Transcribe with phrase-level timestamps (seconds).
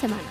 [0.00, 0.22] semana.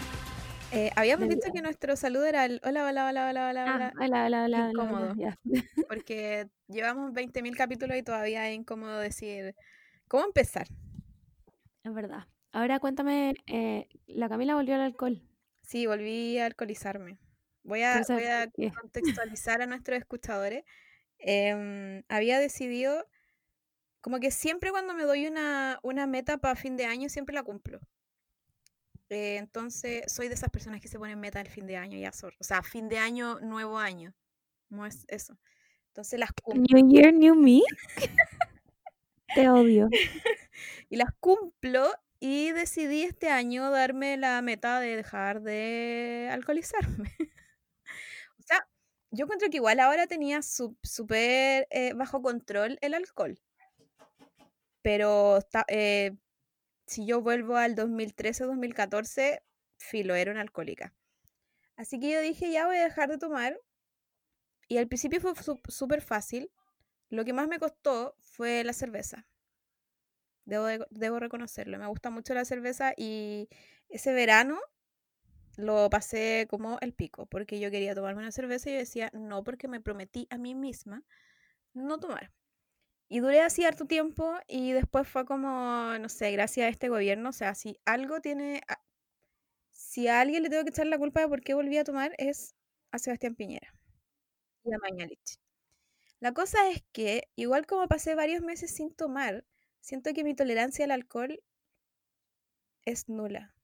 [0.72, 4.26] Eh, habíamos dicho que nuestro saludo era el hola, hola, hola, hola, hola, Ah, hola,
[4.26, 5.38] hola, hola, hola, hola, hola, incómodo, ya.
[5.88, 9.54] porque llevamos 20.000 capítulos y todavía es incómodo decir
[10.08, 10.66] cómo empezar.
[11.84, 12.26] Es verdad.
[12.52, 15.22] Ahora cuéntame, eh, la Camila volvió al alcohol.
[15.62, 17.20] Sí, volví a alcoholizarme.
[17.62, 20.64] Voy a, voy contextualizar a nuestros escuchadores.
[21.20, 23.06] Em, había decidido,
[24.02, 27.44] como que siempre cuando me doy una, una meta para fin de año, siempre la
[27.44, 27.80] cumplo.
[29.10, 32.12] Eh, entonces, soy de esas personas que se ponen meta al fin de año, ya,
[32.40, 34.14] o sea, fin de año, nuevo año.
[34.70, 35.38] No es eso.
[35.88, 36.78] Entonces las cumplo.
[36.78, 37.62] New Year, New Me.
[39.36, 39.90] Te odio.
[40.92, 41.88] Y las cumplo
[42.20, 47.16] y decidí este año darme la meta de dejar de alcoholizarme.
[48.40, 48.68] O sea,
[49.12, 53.40] yo encuentro que igual ahora tenía súper eh, bajo control el alcohol.
[54.82, 56.16] Pero está- eh,
[56.90, 59.44] si yo vuelvo al 2013-2014,
[59.78, 60.94] filo, era una alcohólica.
[61.78, 63.60] Así que yo dije, ya voy a dejar de tomar.
[64.70, 65.34] Y al principio fue
[65.68, 66.50] súper fácil.
[67.10, 69.28] Lo que más me costó fue la cerveza.
[70.46, 71.78] Debo, de- debo reconocerlo.
[71.80, 73.50] Me gusta mucho la cerveza y
[73.90, 74.60] ese verano
[75.58, 79.44] lo pasé como el pico, porque yo quería tomarme una cerveza y yo decía, no,
[79.44, 81.04] porque me prometí a mí misma
[81.74, 82.32] no tomar.
[83.10, 87.30] Y duré así harto tiempo y después fue como, no sé, gracias a este gobierno,
[87.30, 88.82] o sea, si algo tiene, a-
[89.74, 92.14] si a alguien le tengo que echar la culpa de por qué volví a tomar
[92.20, 92.56] es
[92.92, 93.74] a Sebastián Piñera
[94.66, 95.40] y a Mañalich.
[96.22, 99.46] La cosa es que, igual como pasé varios meses sin tomar,
[99.82, 101.42] siento que mi tolerancia al alcohol
[102.86, 103.56] es nula.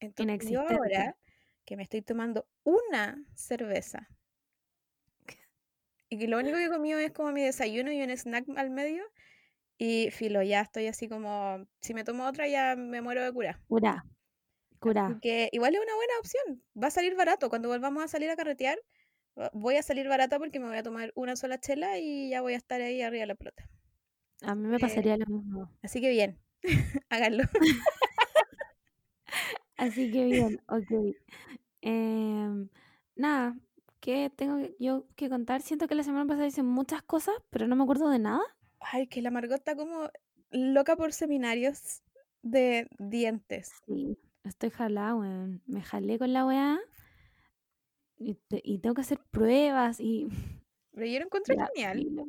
[0.00, 1.16] Entonces yo ahora
[1.64, 4.08] que me estoy tomando una cerveza
[6.08, 8.70] y que lo único que he comido es como mi desayuno y un snack al
[8.70, 9.04] medio
[9.78, 13.60] y filo, ya estoy así como, si me tomo otra ya me muero de cura.
[13.68, 14.04] Cura.
[14.78, 15.18] Cura.
[15.20, 17.48] que igual es una buena opción, va a salir barato.
[17.48, 18.78] Cuando volvamos a salir a carretear,
[19.52, 22.54] voy a salir barata porque me voy a tomar una sola chela y ya voy
[22.54, 23.68] a estar ahí arriba de la pelota.
[24.42, 25.70] A mí me Eh, pasaría lo mismo.
[25.82, 26.38] Así que bien,
[27.10, 27.44] háganlo.
[29.76, 31.14] Así que bien, ok.
[31.82, 32.68] Em,
[33.16, 33.56] nada,
[34.06, 35.60] ¿qué tengo yo que contar?
[35.60, 38.40] Siento que la semana pasada hice muchas cosas, pero no me acuerdo de nada.
[38.80, 40.08] Ay, que la Margot está como
[40.50, 42.02] loca por seminarios
[42.42, 43.72] de dientes.
[43.86, 45.60] Sí, estoy jalada, weón.
[45.66, 46.78] Me jalé con la weá
[48.18, 50.28] y, te- y tengo que hacer pruebas y
[50.92, 52.24] Pero yo lo encuentro ya, genial, filo.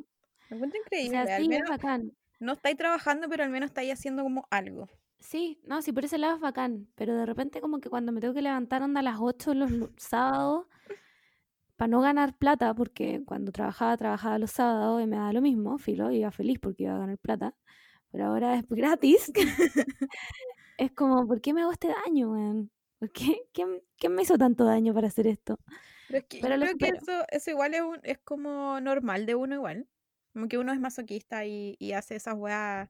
[0.50, 1.10] lo encuentro O increíble.
[1.10, 2.12] sea, Al sí, es menos bacán.
[2.40, 4.88] no estáis trabajando, pero al menos estáis haciendo como algo.
[5.20, 8.20] Sí, no, sí, por ese lado es bacán, pero de repente como que cuando me
[8.20, 10.66] tengo que levantar onda a las 8 los sábados
[11.78, 15.78] para no ganar plata, porque cuando trabajaba, trabajaba los sábados y me daba lo mismo,
[15.78, 17.56] filo, iba feliz porque iba a ganar plata,
[18.12, 19.32] pero ahora es gratis.
[20.76, 22.70] es como, ¿por qué me hago este daño, weón?
[22.98, 23.42] ¿Por qué?
[23.52, 25.58] ¿Quién, quién me hizo tanto daño para hacer esto?
[26.06, 28.80] Pero es que Pero yo lo creo que eso, eso igual es, un- es como
[28.80, 29.88] normal de uno igual.
[30.32, 32.88] Como que uno es masoquista y, y hace esas weas.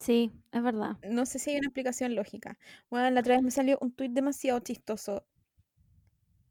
[0.00, 0.96] Sí, es verdad.
[1.02, 2.58] No sé si hay una explicación lógica.
[2.90, 5.26] Bueno, la otra vez me salió un tuit demasiado chistoso.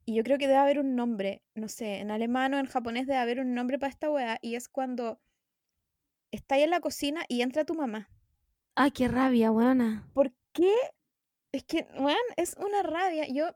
[0.06, 1.44] Y yo creo que debe haber un nombre.
[1.56, 4.38] No sé, en alemán o en japonés debe haber un nombre para esta wea.
[4.42, 5.20] Y es cuando
[6.32, 8.10] estáis en la cocina y entra tu mamá.
[8.76, 10.08] Ay, qué rabia, weona.
[10.14, 10.74] ¿Por qué?
[11.52, 13.26] Es que, weón, es una rabia.
[13.28, 13.56] Yo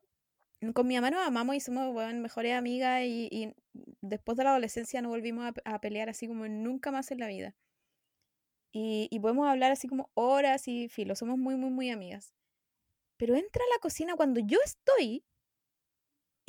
[0.74, 3.54] con mi mamá nos amamos y somos, weón, mejores amigas y, y
[4.02, 7.56] después de la adolescencia no volvimos a pelear así como nunca más en la vida.
[8.72, 12.34] Y, y podemos hablar así como horas y filo, somos muy, muy, muy amigas.
[13.18, 15.26] Pero entra a la cocina cuando yo estoy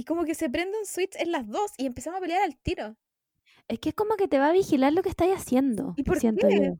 [0.01, 2.57] y como que se prende un switch en las dos y empezamos a pelear al
[2.59, 2.97] tiro.
[3.69, 6.21] Es que es como que te va a vigilar lo que estáis haciendo, ¿Y por
[6.21, 6.49] siento qué?
[6.51, 6.75] yo.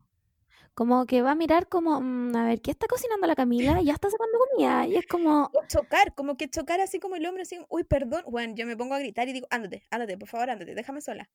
[0.75, 3.81] Como que va a mirar como, "Mm, a ver, ¿qué está cocinando la Camila?
[3.81, 4.87] Ya está sacando comida.
[4.87, 8.23] Y es como, O chocar, como que chocar así como el hombro, así, uy, perdón.
[8.27, 11.29] Bueno, yo me pongo a gritar y digo, ándate, ándate, por favor, ándate, déjame sola.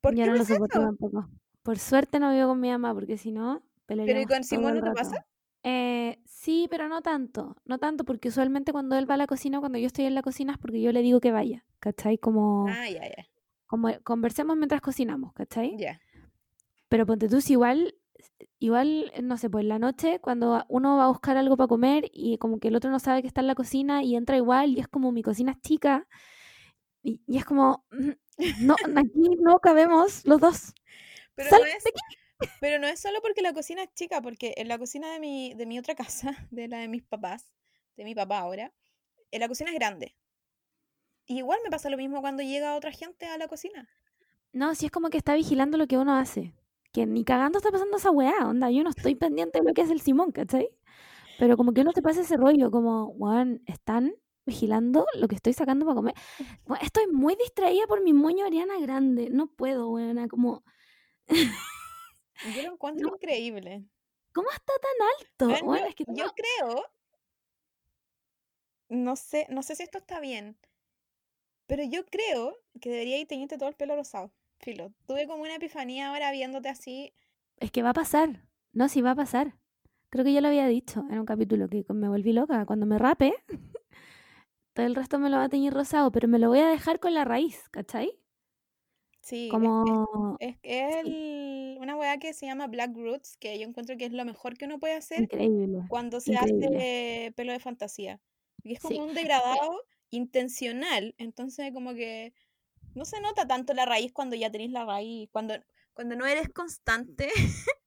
[0.00, 1.28] ¿Por yo qué no lo soporto tampoco.
[1.62, 3.62] Por suerte no vivo con mi mamá, porque si no,
[4.04, 5.26] ¿Pero y con Simón no te pasa?
[5.64, 7.56] Eh, sí, pero no tanto.
[7.64, 10.22] No tanto, porque usualmente cuando él va a la cocina, cuando yo estoy en la
[10.22, 11.64] cocina, es porque yo le digo que vaya.
[11.80, 12.18] ¿Cachai?
[12.18, 13.26] Como, Ah, ya, ya,
[13.66, 15.76] como conversemos mientras cocinamos, ¿cachai?
[15.78, 16.00] ya.
[16.88, 17.94] Pero ponte tú, si igual,
[18.58, 22.08] igual, no sé, pues en la noche, cuando uno va a buscar algo para comer
[22.12, 24.70] y como que el otro no sabe que está en la cocina y entra igual
[24.76, 26.06] y es como mi cocina es chica
[27.02, 28.10] y, y es como, "Mm,
[28.66, 30.74] no, aquí no cabemos los dos.
[31.34, 31.84] Pero no es.
[32.60, 35.54] Pero no es solo porque la cocina es chica, porque en la cocina de mi,
[35.54, 37.52] de mi otra casa, de la de mis papás,
[37.96, 38.72] de mi papá ahora,
[39.30, 40.16] en la cocina es grande.
[41.26, 43.88] Y igual me pasa lo mismo cuando llega otra gente a la cocina.
[44.52, 46.54] No, si es como que está vigilando lo que uno hace.
[46.92, 48.70] Que ni cagando está pasando esa weá, onda.
[48.70, 50.68] Yo no estoy pendiente de lo que hace el Simón, ¿cachai?
[51.38, 54.14] Pero como que uno te pasa ese rollo, como, weón, están
[54.46, 56.14] vigilando lo que estoy sacando para comer.
[56.82, 59.28] estoy muy distraída por mi moño Ariana Grande.
[59.30, 60.62] No puedo, weona, como...
[62.54, 63.84] Yo lo encuentro increíble.
[64.32, 65.74] ¿Cómo está tan alto?
[66.08, 66.84] yo, creo...
[68.88, 70.58] No sé, no sé si esto está bien,
[71.66, 74.30] pero yo creo que debería ir todo el pelo rosado.
[74.58, 77.12] Filo, tuve como una epifanía ahora viéndote así.
[77.58, 78.46] Es que va a pasar.
[78.72, 79.56] No, sí va a pasar.
[80.10, 82.66] Creo que yo lo había dicho en un capítulo que me volví loca.
[82.66, 83.34] Cuando me rape,
[84.74, 87.00] todo el resto me lo va a teñir rosado, pero me lo voy a dejar
[87.00, 88.18] con la raíz, ¿cachai?
[89.20, 90.36] Sí, como...
[90.38, 90.96] es, es,
[91.84, 94.64] una weá que se llama Black Roots, que yo encuentro que es lo mejor que
[94.64, 98.20] uno puede hacer increíble, cuando se hace pelo de fantasía.
[98.62, 102.32] Y es como un degradado intencional, entonces como que
[102.94, 105.54] no se nota tanto la raíz cuando ya tenéis la raíz, cuando,
[105.92, 107.28] cuando no eres constante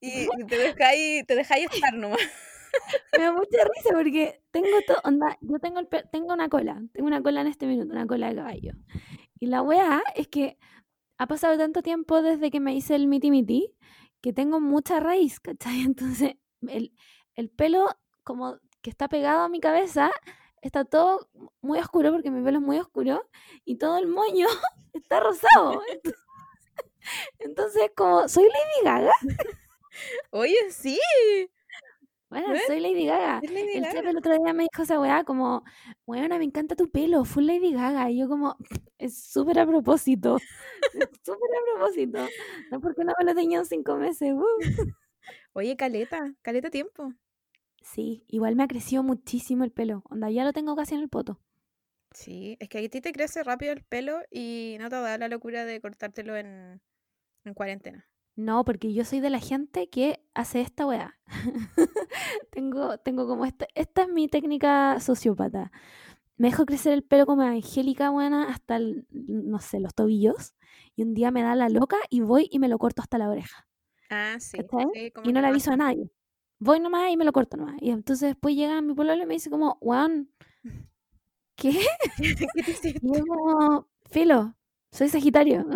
[0.00, 2.20] y, te dejáis, te dejáis estar nomás.
[3.16, 7.06] Me da mucha risa porque tengo todo, onda, yo tengo, el, tengo una cola, tengo
[7.06, 8.72] una cola en este minuto, una cola de caballo.
[9.40, 10.58] Y la weá es que
[11.18, 13.74] ha pasado tanto tiempo desde que me hice el miti miti
[14.20, 15.82] que tengo mucha raíz, ¿cachai?
[15.82, 16.36] Entonces,
[16.66, 16.94] el,
[17.34, 17.88] el pelo
[18.24, 20.10] como que está pegado a mi cabeza
[20.62, 21.28] está todo
[21.60, 23.28] muy oscuro porque mi pelo es muy oscuro
[23.64, 24.46] y todo el moño
[24.92, 25.82] está rosado.
[27.38, 29.12] Entonces, como, ¿soy Lady Gaga?
[30.30, 30.98] Oye, sí.
[32.30, 33.40] Bueno, soy Lady Gaga.
[33.42, 35.64] el Chepe el otro día me dijo esa weá como,
[36.04, 38.10] bueno, me encanta tu pelo, full Lady Gaga.
[38.10, 38.56] Y yo como,
[38.98, 40.36] es súper a propósito.
[41.24, 42.26] súper a propósito.
[42.70, 44.32] No porque no me lo tenía cinco meses.
[44.34, 44.44] Uh.
[45.54, 47.14] Oye, caleta, caleta tiempo.
[47.82, 50.02] Sí, igual me ha crecido muchísimo el pelo.
[50.10, 51.40] Onda, ya lo tengo casi en el poto.
[52.12, 55.28] Sí, es que a ti te crece rápido el pelo y no te da la
[55.28, 56.80] locura de cortártelo en,
[57.44, 58.06] en cuarentena.
[58.38, 61.18] No, porque yo soy de la gente que hace esta weá.
[62.52, 65.72] tengo, tengo como esta, esta es mi técnica sociópata.
[66.36, 68.78] Me dejo crecer el pelo como Angélica, buena, hasta,
[69.10, 70.54] no sé, los tobillos.
[70.94, 73.28] Y un día me da la loca y voy y me lo corto hasta la
[73.28, 73.66] oreja.
[74.08, 74.56] Ah, sí.
[75.24, 76.08] y no le aviso a nadie.
[76.60, 77.74] Voy nomás y me lo corto nomás.
[77.80, 80.30] Y entonces después llega mi pueblo y me dice como, weón,
[81.56, 81.72] ¿qué?
[82.16, 83.00] ¿Qué te hiciste?
[83.02, 84.54] Y yo como, filo,
[84.92, 85.66] soy Sagitario.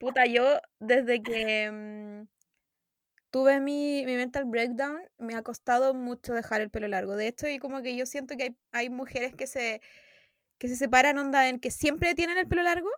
[0.00, 2.26] Puta, yo desde que mm,
[3.30, 7.16] tuve mi, mental breakdown, me ha costado mucho dejar el pelo largo.
[7.16, 9.82] De hecho, y como que yo siento que hay, mujeres que se,
[10.56, 12.88] que se separan, onda, en que siempre tienen el pelo largo.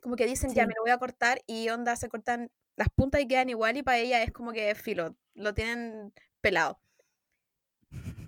[0.00, 3.20] Como que dicen, ya me lo voy a cortar y onda, se cortan las puntas
[3.20, 6.80] y quedan igual y para ella es como que filo, lo tienen pelado.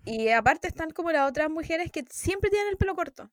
[0.04, 3.30] Y aparte están como las otras mujeres que siempre tienen el pelo corto.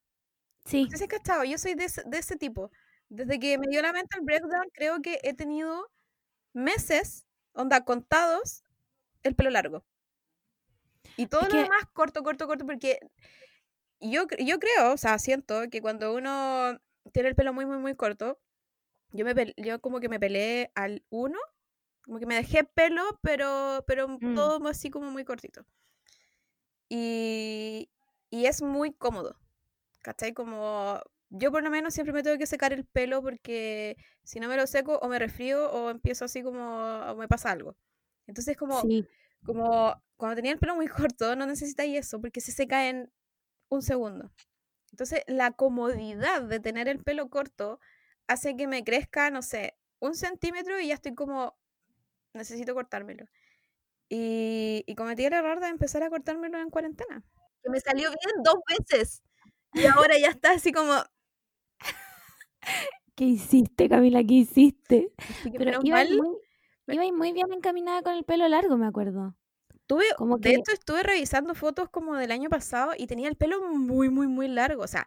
[0.63, 0.83] Sí.
[0.83, 1.43] Entonces, ¿cachado?
[1.43, 2.71] Yo soy de de ese tipo.
[3.09, 5.89] Desde que me dio la mental breakdown, creo que he tenido
[6.53, 8.63] meses, onda, contados,
[9.23, 9.85] el pelo largo.
[11.15, 12.99] Y todo lo demás corto, corto, corto, porque
[13.99, 16.79] yo, yo creo, o sea, siento que cuando uno
[17.11, 18.39] tiene el pelo muy, muy, muy corto,
[19.11, 21.39] yo, me yo como que me peleé al uno,
[22.03, 24.35] como que me dejé pelo, pero, pero mm.
[24.35, 25.65] todo así como muy cortito.
[26.89, 27.89] Y,
[28.29, 29.37] y es muy cómodo,
[30.01, 30.33] ¿cachai?
[30.33, 34.47] Como yo por lo menos siempre me tengo que secar el pelo porque si no
[34.47, 36.61] me lo seco o me resfrío o empiezo así como
[37.11, 37.75] o me pasa algo.
[38.27, 38.81] Entonces como,
[39.43, 43.11] como cuando tenía el pelo muy corto no necesitáis eso porque se seca en
[43.69, 44.31] un segundo.
[44.91, 47.79] Entonces la comodidad de tener el pelo corto
[48.27, 51.57] hace que me crezca, no sé, un centímetro y ya estoy como,
[52.33, 53.25] necesito cortármelo.
[54.09, 57.23] Y, y cometí el error de empezar a cortármelo en cuarentena.
[57.63, 59.23] Que me salió bien dos veces.
[59.73, 61.03] Y ahora ya está así como,
[63.15, 64.23] ¿Qué hiciste, Camila?
[64.23, 65.11] ¿Qué hiciste?
[65.57, 66.03] Pero iba,
[66.87, 69.35] muy, muy bien encaminada con el pelo largo, me acuerdo.
[69.87, 73.61] Tuve, como De hecho, estuve revisando fotos como del año pasado y tenía el pelo
[73.69, 74.83] muy, muy, muy largo.
[74.83, 75.05] O sea,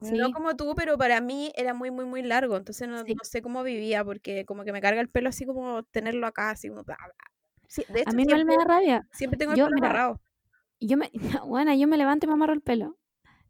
[0.00, 2.56] no como tú, pero para mí era muy, muy, muy largo.
[2.56, 6.26] Entonces no, sé cómo vivía porque como que me carga el pelo así como tenerlo
[6.26, 6.82] acá, así como...
[6.82, 9.08] a mí igual me da rabia.
[9.12, 10.20] Siempre tengo el pelo amarrado.
[10.80, 11.10] Yo me,
[11.46, 12.98] bueno, yo me levanto y me amarro el pelo.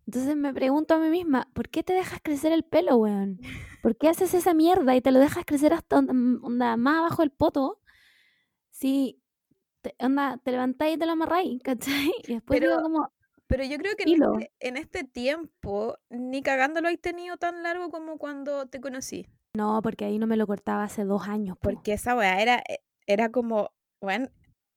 [0.06, 3.40] Entonces me pregunto a mí misma, ¿por qué te dejas crecer el pelo, weón?
[3.82, 7.32] ¿Por qué haces esa mierda y te lo dejas crecer hasta onda, más abajo del
[7.32, 7.80] poto?
[8.70, 9.20] Si
[9.82, 12.12] te, onda, te levantáis y te lo amarráis, ¿cachai?
[12.28, 13.12] Y después pero, como...
[13.48, 17.90] Pero yo creo que en este, en este, tiempo ni cagándolo he tenido tan largo
[17.90, 19.28] como cuando te conocí.
[19.56, 21.56] No, porque ahí no me lo cortaba hace dos años.
[21.60, 23.70] Porque esa weá era, eh, era como,
[24.00, 24.28] bueno,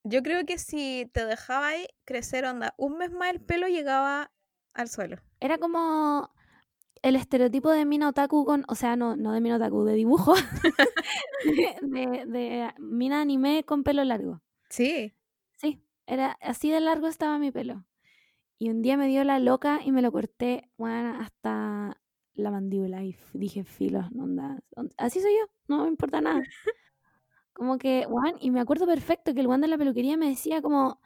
[0.03, 1.71] yo creo que si te dejaba
[2.05, 4.31] crecer onda un mes más el pelo llegaba
[4.73, 5.17] al suelo.
[5.39, 6.29] Era como
[7.01, 10.33] el estereotipo de mina otaku con, o sea, no, no de mina otaku, de dibujo,
[11.81, 14.41] de, de, mina anime con pelo largo.
[14.69, 15.13] Sí.
[15.55, 17.85] Sí, era así de largo estaba mi pelo.
[18.57, 22.01] Y un día me dio la loca y me lo corté, bueno, hasta
[22.33, 23.03] la mandíbula.
[23.03, 24.59] Y dije, filo, no onda.
[24.97, 26.41] Así soy yo, no me importa nada.
[27.53, 30.61] Como que, Juan, y me acuerdo perfecto que el Juan de la peluquería me decía
[30.61, 31.01] como,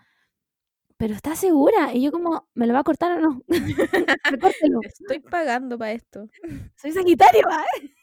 [0.98, 1.94] pero ¿estás segura?
[1.94, 3.42] Y yo como, ¿me lo va a cortar o no?
[4.84, 6.30] Estoy pagando para esto.
[6.76, 7.64] Soy Sagitario, ¿va?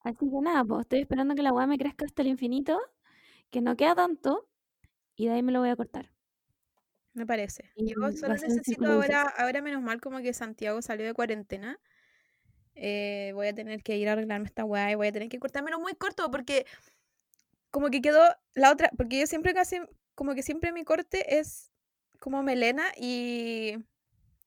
[0.00, 2.78] Así que nada, pues estoy esperando que la weá me crezca hasta el infinito,
[3.50, 4.48] que no queda tanto,
[5.16, 6.10] y de ahí me lo voy a cortar.
[7.12, 7.70] Me parece.
[7.74, 11.78] Y yo solo necesito ahora, ahora menos mal como que Santiago salió de cuarentena.
[12.74, 15.40] Eh, voy a tener que ir a arreglarme esta weá y voy a tener que
[15.40, 16.64] cortármelo muy corto porque
[17.70, 18.22] como que quedó
[18.54, 19.78] la otra, porque yo siempre casi,
[20.18, 21.70] como que siempre mi corte es
[22.18, 23.76] como melena y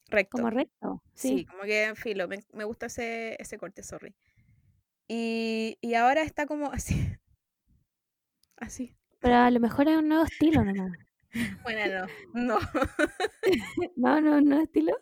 [0.09, 0.37] recto.
[0.37, 1.45] Como recto, sí.
[1.45, 4.13] como que en filo, me, me, gusta ese, ese corte, sorry.
[5.07, 6.95] Y, y ahora está como así.
[8.57, 8.97] Así.
[9.21, 10.91] Pero a lo mejor es un nuevo estilo nomás.
[11.63, 12.57] Bueno, no.
[12.57, 12.59] No.
[13.95, 14.93] no, no, no estilo.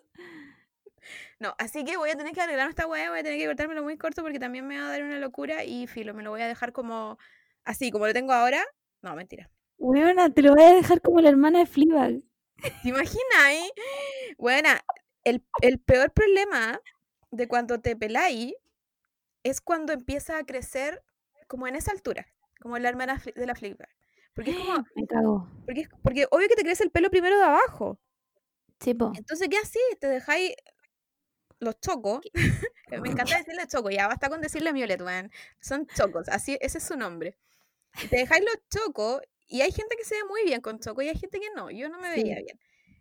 [1.39, 3.81] No, así que voy a tener que arreglar esta weá, voy a tener que cortármelo
[3.81, 6.41] muy corto porque también me va a dar una locura y filo, me lo voy
[6.41, 7.17] a dejar como
[7.65, 8.63] así, como lo tengo ahora.
[9.01, 9.49] No, mentira.
[9.79, 12.21] Buena, te lo voy a dejar como la hermana de Fleabag.
[12.83, 13.71] ¿Te imaginas, eh?
[14.37, 14.81] Buena,
[15.23, 16.81] el, el peor problema
[17.31, 18.53] de cuando te peláis
[19.43, 21.03] es cuando empieza a crecer
[21.47, 22.27] como en esa altura,
[22.61, 23.89] como la hermana de la Fleabag.
[24.33, 24.85] Porque es como.
[24.95, 25.49] Me cago.
[25.65, 27.99] Porque, porque obvio que te crece el pelo primero de abajo.
[28.81, 29.13] Sí, po.
[29.15, 29.79] Entonces, ¿qué así?
[29.99, 30.53] Te dejáis
[31.59, 32.21] los chocos.
[33.03, 35.31] me encanta decirle choco, ya basta con decirle violet, man.
[35.59, 37.37] Son chocos, así, ese es su nombre.
[38.09, 41.09] Te dejáis los chocos y hay gente que se ve muy bien con choco y
[41.09, 41.69] hay gente que no.
[41.71, 42.59] Yo no me veía bien.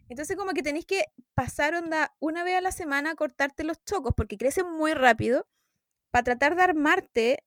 [0.08, 3.84] Entonces, como que tenéis que pasar onda una vez a la semana a cortarte los
[3.84, 5.46] chocos porque crecen muy rápido
[6.10, 7.44] para tratar de armarte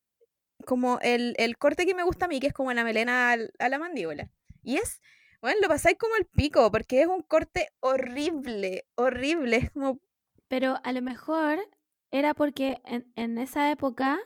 [0.65, 3.79] como el, corte que me gusta a mí, que es como la melena a la
[3.79, 4.29] mandíbula.
[4.61, 5.01] Y es,
[5.41, 9.57] bueno, lo pasáis como el pico, porque es un corte horrible, horrible.
[9.57, 9.99] Es como.
[10.47, 11.59] Pero a lo mejor
[12.11, 14.19] era porque en, esa época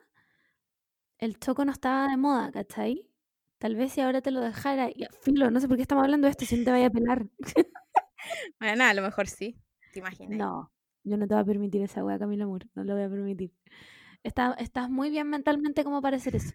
[1.19, 3.09] el choco no estaba de moda, ¿cachai?
[3.65, 6.27] Tal vez si ahora te lo dejara, y filo, no sé por qué estamos hablando
[6.27, 7.25] de esto, si no te vaya a pelar.
[8.59, 9.57] bueno, a lo mejor sí,
[9.91, 10.37] te imaginas.
[10.37, 10.71] No,
[11.03, 13.51] yo no te voy a permitir esa wea, Camila Amor, no lo voy a permitir
[14.23, 16.53] estás muy bien mentalmente como para hacer eso.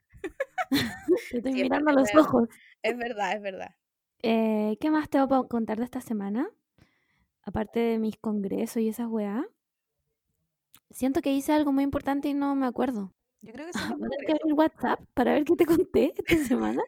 [1.32, 2.48] te estoy mirando a los ojos.
[2.80, 3.74] Es verdad, es verdad.
[4.22, 6.48] Eh, ¿Qué más te voy a contar de esta semana?
[7.42, 9.44] Aparte de mis congresos y esas weá.
[10.90, 13.12] Siento que hice algo muy importante y no me acuerdo.
[13.42, 13.84] Yo creo que sí.
[13.96, 16.82] Voy a que abrir WhatsApp para ver qué te conté esta semana.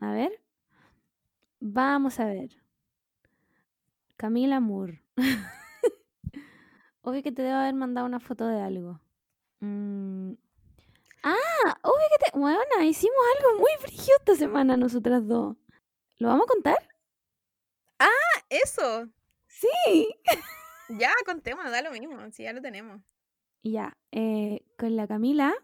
[0.00, 0.40] A ver.
[1.60, 2.50] Vamos a ver.
[4.16, 5.02] Camila Moore.
[7.02, 9.00] Obvio que te debo haber mandado una foto de algo.
[9.60, 10.32] Mm.
[11.22, 12.38] Ah, obvio que te.
[12.38, 15.56] Bueno, hicimos algo muy frío esta semana nosotras dos.
[16.18, 16.78] ¿Lo vamos a contar?
[17.98, 19.08] Ah, eso.
[19.46, 20.14] Sí.
[20.88, 23.02] ya, contémonos, da lo mismo, si ya lo tenemos.
[23.62, 25.54] Ya, eh, con la Camila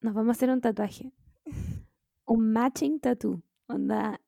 [0.00, 1.12] nos vamos a hacer un tatuaje.
[2.24, 3.42] Un matching tattoo.
[3.72, 4.20] Onda.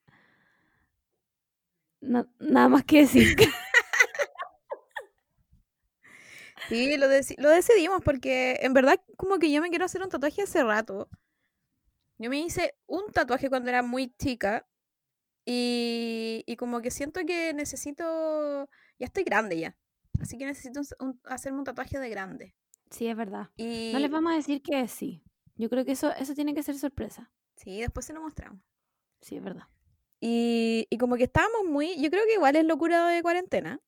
[2.00, 3.36] No, nada más que decir.
[6.68, 10.42] Sí, lo, lo decidimos porque en verdad como que yo me quiero hacer un tatuaje
[10.42, 11.10] hace rato.
[12.16, 14.66] Yo me hice un tatuaje cuando era muy chica
[15.44, 19.76] y, y como que siento que necesito, ya estoy grande ya,
[20.20, 20.80] así que necesito
[21.24, 22.54] hacerme un tatuaje de grande.
[22.90, 23.50] Sí, es verdad.
[23.58, 25.22] No les vamos a decir que sí.
[25.56, 27.30] Yo creo que eso, eso tiene que ser sorpresa.
[27.56, 28.62] Sí, después se lo mostramos.
[29.24, 29.64] Sí, es verdad.
[30.20, 33.80] Y, y como que estábamos muy, yo creo que igual es locura de cuarentena.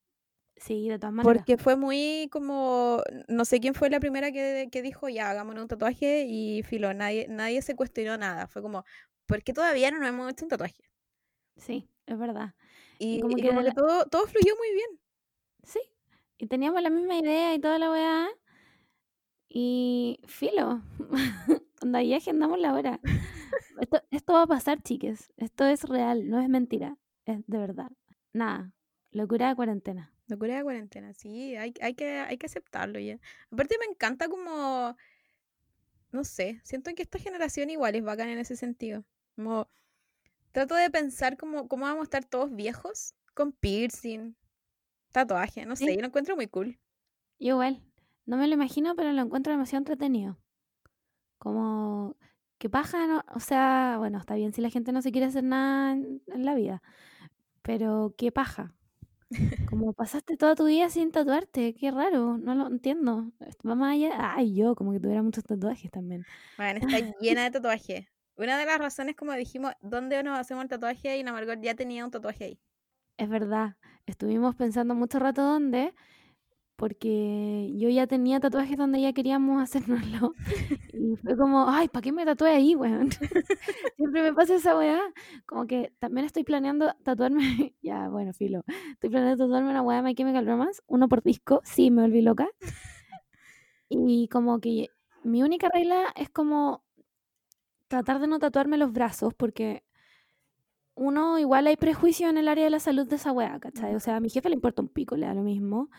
[0.56, 1.36] Sí, de todas maneras.
[1.36, 5.62] Porque fue muy como, no sé quién fue la primera que, que dijo, ya, hagámonos
[5.62, 8.46] un tatuaje y filo, nadie, nadie se cuestionó nada.
[8.46, 8.84] Fue como,
[9.26, 10.82] ¿por qué todavía no nos hemos hecho un tatuaje?
[11.56, 12.54] Sí, es verdad.
[12.98, 15.00] Y, como, que, todo, todo fluyó muy bien.
[15.64, 15.80] Sí,
[16.38, 18.28] y teníamos la misma idea y toda la weá.
[19.50, 20.80] Y filo,
[21.78, 23.00] cuando ahí agendamos la hora.
[23.80, 25.32] Esto, esto va a pasar, chiques.
[25.36, 26.96] Esto es real, no es mentira.
[27.24, 27.90] Es de verdad.
[28.32, 28.72] Nada,
[29.10, 30.12] locura de cuarentena.
[30.28, 33.18] Locura de cuarentena, sí, hay, hay, que, hay que aceptarlo ya.
[33.50, 34.96] Aparte me encanta como,
[36.10, 39.04] no sé, siento que esta generación igual es bacana en ese sentido.
[39.36, 39.68] Como,
[40.50, 44.34] trato de pensar como, cómo vamos a estar todos viejos, con piercing,
[45.12, 46.78] tatuaje, no sé, yo lo encuentro muy cool.
[47.38, 47.82] Yo igual,
[48.24, 50.38] no me lo imagino, pero lo encuentro demasiado entretenido.
[51.38, 52.16] Como,
[52.58, 53.22] que paja, no?
[53.34, 56.54] o sea, bueno, está bien si la gente no se quiere hacer nada en la
[56.54, 56.82] vida,
[57.62, 58.74] pero qué paja.
[59.70, 63.32] Como pasaste toda tu vida sin tatuarte, qué raro, no lo entiendo.
[63.62, 66.24] Vamos allá, ay, yo como que tuviera muchos tatuajes también.
[66.56, 68.06] Bueno, está llena de tatuajes.
[68.36, 71.18] Una de las razones, como dijimos, ¿dónde nos hacemos el tatuaje?
[71.18, 72.60] Y la Margot ya tenía un tatuaje ahí.
[73.16, 73.76] Es verdad.
[74.04, 75.94] Estuvimos pensando mucho rato dónde,
[76.76, 80.34] porque yo ya tenía tatuajes donde ya queríamos hacérnoslo.
[80.92, 83.10] Y fue como, ay, ¿para qué me tatué ahí, weón?
[83.96, 85.00] Siempre me pasa esa weá.
[85.46, 88.64] Como que también estoy planeando tatuarme, ya, bueno, filo.
[88.92, 92.22] Estoy planeando tatuarme una weá de My Chemical Romance, uno por disco, sí, me volví
[92.22, 92.48] loca.
[93.88, 94.88] Y como que
[95.24, 96.82] mi única regla es como
[97.88, 99.82] tratar de no tatuarme los brazos, porque
[100.94, 103.94] uno igual hay prejuicio en el área de la salud de esa weá, ¿cachai?
[103.94, 105.90] O sea, a mi jefe le importa un pico, le da lo mismo,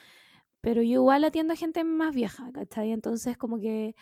[0.68, 2.92] pero yo igual atiendo a gente más vieja, ¿cachai?
[2.92, 3.96] Entonces como que,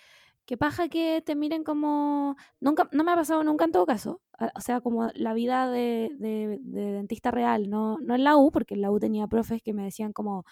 [0.48, 4.20] qué paja que te miren como, nunca, no me ha pasado nunca en todo caso,
[4.56, 8.74] o sea, como la vida de, de, dentista real, no, no en la U, porque
[8.74, 10.44] en la U tenía profes que me decían como,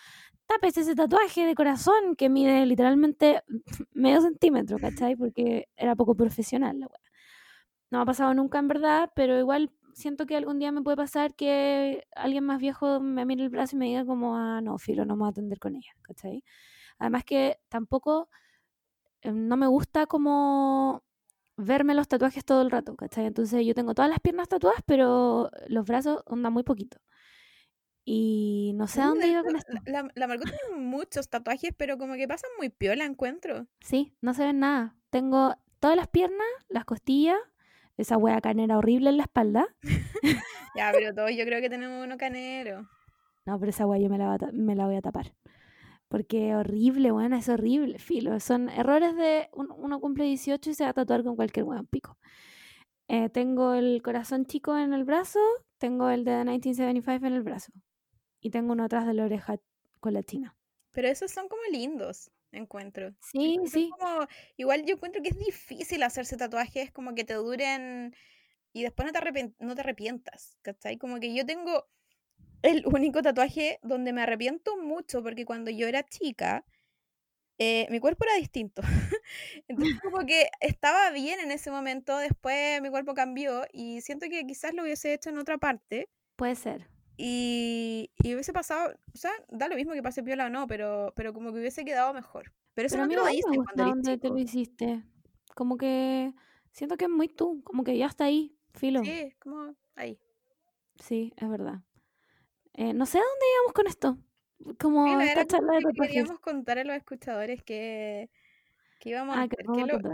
[0.46, 3.42] tapes ese tatuaje de corazón que mide literalmente
[3.94, 5.16] medio centímetro, ¿cachai?
[5.18, 7.00] Porque era poco profesional la weá.
[7.90, 10.98] No me ha pasado nunca en verdad, pero igual siento que algún día me puede
[10.98, 14.78] pasar que alguien más viejo me mire el brazo y me diga como, ah, no,
[14.78, 16.44] filo, no me voy a atender con ella, ¿cachai?
[16.98, 18.30] Además que tampoco
[19.22, 21.04] em, no me gusta como
[21.58, 23.26] verme los tatuajes todo el rato, ¿cachai?
[23.26, 26.98] Entonces yo tengo todas las piernas tatuadas, pero los brazos andan muy poquito.
[28.06, 29.72] Y no sé a dónde iba con esto.
[29.86, 33.68] La, la Margot tiene muchos tatuajes, pero como que pasan muy piola, encuentro.
[33.80, 34.96] Sí, no se ven nada.
[35.10, 37.38] Tengo todas las piernas, las costillas,
[37.98, 39.68] esa wea canera horrible en la espalda.
[40.76, 42.88] ya, pero todos yo creo que tenemos uno canero.
[43.46, 45.34] No, pero esa wea yo me la, me la voy a tapar.
[46.08, 48.40] Porque horrible, bueno, es horrible, filo.
[48.40, 52.18] Son errores de uno cumple 18 y se va a tatuar con cualquier weón pico.
[53.08, 55.40] Eh, tengo el corazón chico en el brazo,
[55.78, 57.72] tengo el de 1975 en el brazo.
[58.40, 59.58] Y tengo uno atrás de la oreja
[60.00, 60.56] con la china.
[60.92, 63.14] Pero esos son como lindos encuentro.
[63.22, 63.90] Sí, sí.
[63.98, 68.16] Como, igual yo encuentro que es difícil hacerse tatuajes como que te duren
[68.74, 70.98] y después no te, no te arrepientas, ¿cachai?
[70.98, 71.88] Como que yo tengo
[72.64, 76.66] el único tatuaje donde me arrepiento mucho porque cuando yo era chica,
[77.60, 78.82] eh, mi cuerpo era distinto.
[79.68, 84.46] Entonces como que estaba bien en ese momento, después mi cuerpo cambió y siento que
[84.46, 86.10] quizás lo hubiese hecho en otra parte.
[86.36, 86.93] Puede ser.
[87.16, 91.14] Y, y, hubiese pasado, o sea, da lo mismo que pase piola o no, pero,
[91.16, 92.52] pero como que hubiese quedado mejor.
[92.74, 95.04] Pero eso no me lo dices cuando ¿Dónde te lo hiciste?
[95.56, 96.34] Como que
[96.72, 99.04] siento que es muy tú, como que ya está ahí, filo.
[99.04, 100.20] Sí, como ahí.
[101.00, 101.82] Sí, es verdad.
[102.74, 104.18] Eh, no sé a dónde íbamos con esto.
[104.80, 108.30] Como esta charla de Queríamos contar a los escuchadores que,
[109.00, 109.58] que íbamos ah, a qué,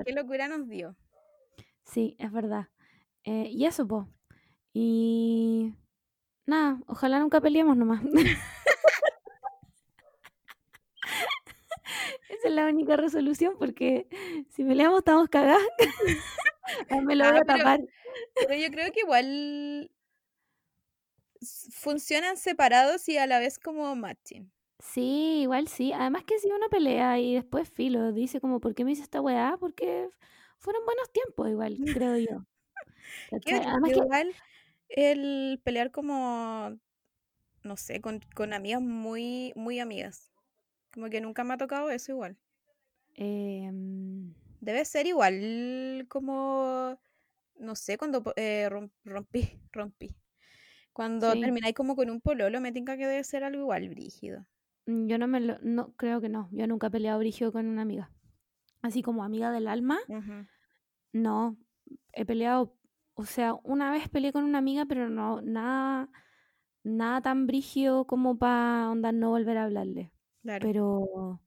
[0.05, 0.95] qué, locura nos dio.
[1.85, 2.67] Sí, es verdad.
[3.23, 4.09] Eh, y eso, po.
[4.73, 5.75] Y
[6.49, 8.01] Nada, ojalá nunca peleemos nomás.
[12.29, 14.07] Esa es la única resolución porque
[14.49, 15.61] si peleamos estamos cagadas.
[17.03, 17.81] me lo voy a tapar.
[18.33, 19.91] Pero, yo creo que igual
[21.71, 24.51] funcionan separados y a la vez como matching.
[24.79, 25.93] Sí, igual sí.
[25.93, 29.21] Además que si uno pelea y después filo, dice como, ¿por qué me hice esta
[29.21, 29.55] weá?
[29.59, 30.09] Porque
[30.57, 32.43] fueron buenos tiempos igual, creo yo.
[33.75, 34.33] Además igual
[34.89, 36.77] el pelear como,
[37.63, 40.31] no sé, con, con amigas muy, muy amigas.
[40.91, 42.37] Como que nunca me ha tocado eso igual.
[43.15, 46.99] Em, Debe ser igual como,
[47.57, 48.69] no sé, cuando eh,
[49.05, 50.15] rompí, rompí.
[50.91, 54.45] Cuando termináis como con un pololo, me tinca que debe ser algo igual, brígido.
[54.85, 56.49] Mm, yo no me lo, no, creo que no.
[56.51, 58.11] Yo nunca he peleado brígido con una amiga.
[58.81, 59.99] Así como amiga del alma.
[61.13, 61.57] No,
[62.13, 62.75] he peleado
[63.19, 66.09] o sea, una vez peleé con una amiga, pero no, nada,
[66.83, 70.13] nada tan brígido como para onda no volver a hablarle.
[70.61, 71.41] Pero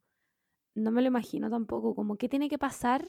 [0.75, 1.95] no me lo imagino tampoco.
[1.95, 3.09] Como, ¿qué tiene que pasar?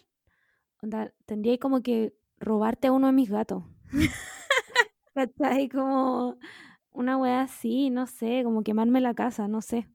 [0.82, 3.66] Onda, tendría como que robarte a uno de mis gatos.
[5.14, 5.68] ¿Cachai?
[5.68, 6.38] Como
[6.92, 9.90] una wea así, no sé, como quemarme la casa, no sé.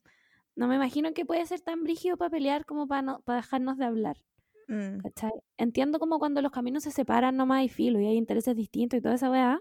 [0.57, 3.79] No me imagino que puede ser tan brígido para pelear como para, no, para dejarnos
[3.79, 4.19] de hablar.
[4.69, 4.99] Mm.
[5.57, 9.03] Entiendo como cuando los caminos se separan nomás hay filo y hay intereses distintos y
[9.03, 9.61] toda esa weá,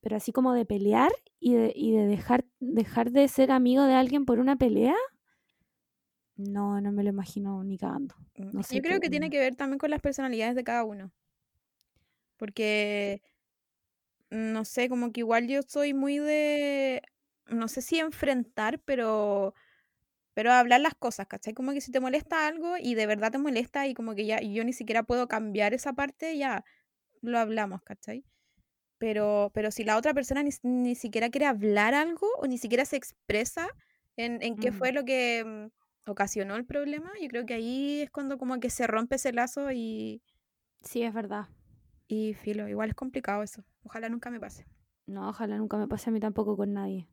[0.00, 3.94] pero así como de pelear y de, y de dejar, dejar de ser amigo de
[3.94, 4.94] alguien por una pelea,
[6.36, 8.14] no, no me lo imagino ni cagando.
[8.36, 11.12] Mm, yo creo que tiene que ver también con las personalidades de cada uno.
[12.36, 13.22] Porque,
[14.30, 17.02] no sé, como que igual yo soy muy de,
[17.46, 19.54] no sé si enfrentar, pero
[20.34, 21.54] pero hablar las cosas, ¿cachai?
[21.54, 24.40] Como que si te molesta algo y de verdad te molesta y como que ya
[24.40, 26.64] yo ni siquiera puedo cambiar esa parte, ya
[27.22, 28.24] lo hablamos, ¿cachai?
[28.98, 32.96] Pero, pero si la otra persona ni, siquiera quiere hablar algo o ni siquiera se
[32.96, 33.68] expresa
[34.16, 34.94] en, en qué fue mm.
[34.94, 38.86] lo que mm, ocasionó el problema, yo creo que ahí es cuando como que se
[38.86, 40.22] rompe ese lazo y...
[40.82, 41.48] Sí, es verdad.
[42.06, 43.64] Y filo, igual es complicado eso.
[43.84, 44.66] Ojalá nunca me pase.
[45.06, 47.08] No, ojalá nunca me pase a mí tampoco con nadie.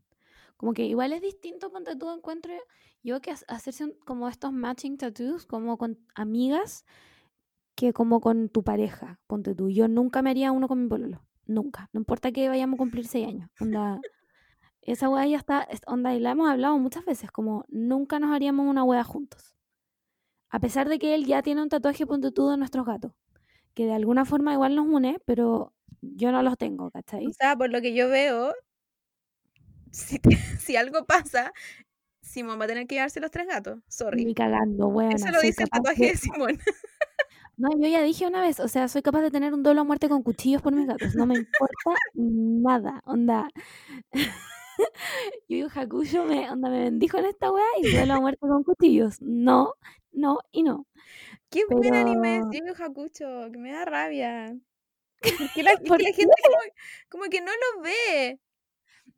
[0.62, 2.54] Como que igual es distinto, ponte tú, encuentro
[3.02, 6.86] yo que hacerse como estos matching tattoos, como con amigas,
[7.74, 9.71] que como con tu pareja, ponte tú.
[9.71, 11.26] Yo nunca me haría uno con mi pololo.
[11.47, 11.89] Nunca.
[11.93, 13.50] No importa que vayamos a cumplir seis años.
[13.60, 14.00] Onda,
[14.84, 18.67] esa wea ya está, onda, y la hemos hablado muchas veces, como nunca nos haríamos
[18.67, 19.56] una wea juntos.
[20.52, 23.13] A pesar de que él ya tiene un tatuaje ponte tú de nuestros gatos,
[23.74, 27.26] que de alguna forma igual nos une, pero yo no los tengo, ¿cachai?
[27.26, 28.54] O sea, por lo que yo veo,
[29.91, 30.19] si,
[30.60, 31.54] si algo pasa,
[32.21, 33.80] Simón va a tener que llevarse los tres gatos.
[33.88, 34.25] Sorry.
[34.25, 35.15] Ni cagando, bueno.
[35.15, 36.58] Eso lo dice el tatuaje de Simón.
[37.58, 39.84] No, yo ya dije una vez, o sea, soy capaz de tener un duelo a
[39.84, 41.13] muerte con cuchillos por mis gatos.
[41.13, 43.04] No me importa nada.
[43.06, 43.49] Onda.
[45.47, 48.63] Yu Yu Hakusho me, onda, me bendijo en esta weá y duelo a muerte con
[48.63, 49.21] cuchillos.
[49.21, 49.75] No,
[50.12, 50.88] no y no.
[51.51, 54.58] Qué buen anime es Yu Yu Hakusho, que me da rabia.
[55.38, 56.58] Porque la, la gente como,
[57.10, 58.39] como, que no lo ve.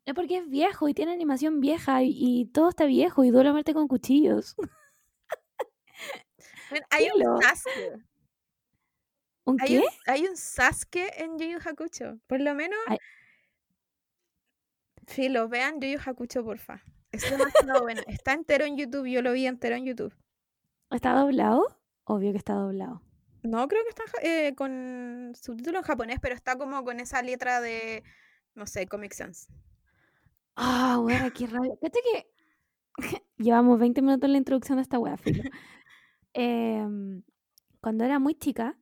[0.04, 3.52] Es porque es viejo y tiene animación vieja y, todo está viejo y duele a
[3.52, 4.54] muerte con cuchillos.
[6.90, 8.04] hay un Sasuke.
[9.44, 9.78] ¿Un hay qué?
[9.78, 12.18] Un, hay un Sasuke en Yu Yu Hakucho.
[12.26, 12.78] Por lo menos.
[15.06, 16.82] Sí, lo vean Yu Yu Hakucho, porfa.
[17.10, 18.02] Es demasiado bueno.
[18.06, 19.06] Está entero en YouTube.
[19.06, 20.14] Yo lo vi entero en YouTube.
[20.90, 21.80] ¿Está doblado?
[22.04, 23.02] Obvio que está doblado.
[23.42, 27.60] No, creo que está eh, con subtítulo en japonés, pero está como con esa letra
[27.60, 28.02] de,
[28.54, 29.48] no sé, Comic Sans.
[30.56, 31.74] Ah, oh, weá, qué rabia.
[31.80, 32.26] Fíjate que
[33.38, 35.42] llevamos 20 minutos en la introducción de esta weá, filo.
[36.36, 37.22] Em,
[37.80, 38.76] cuando era muy chica,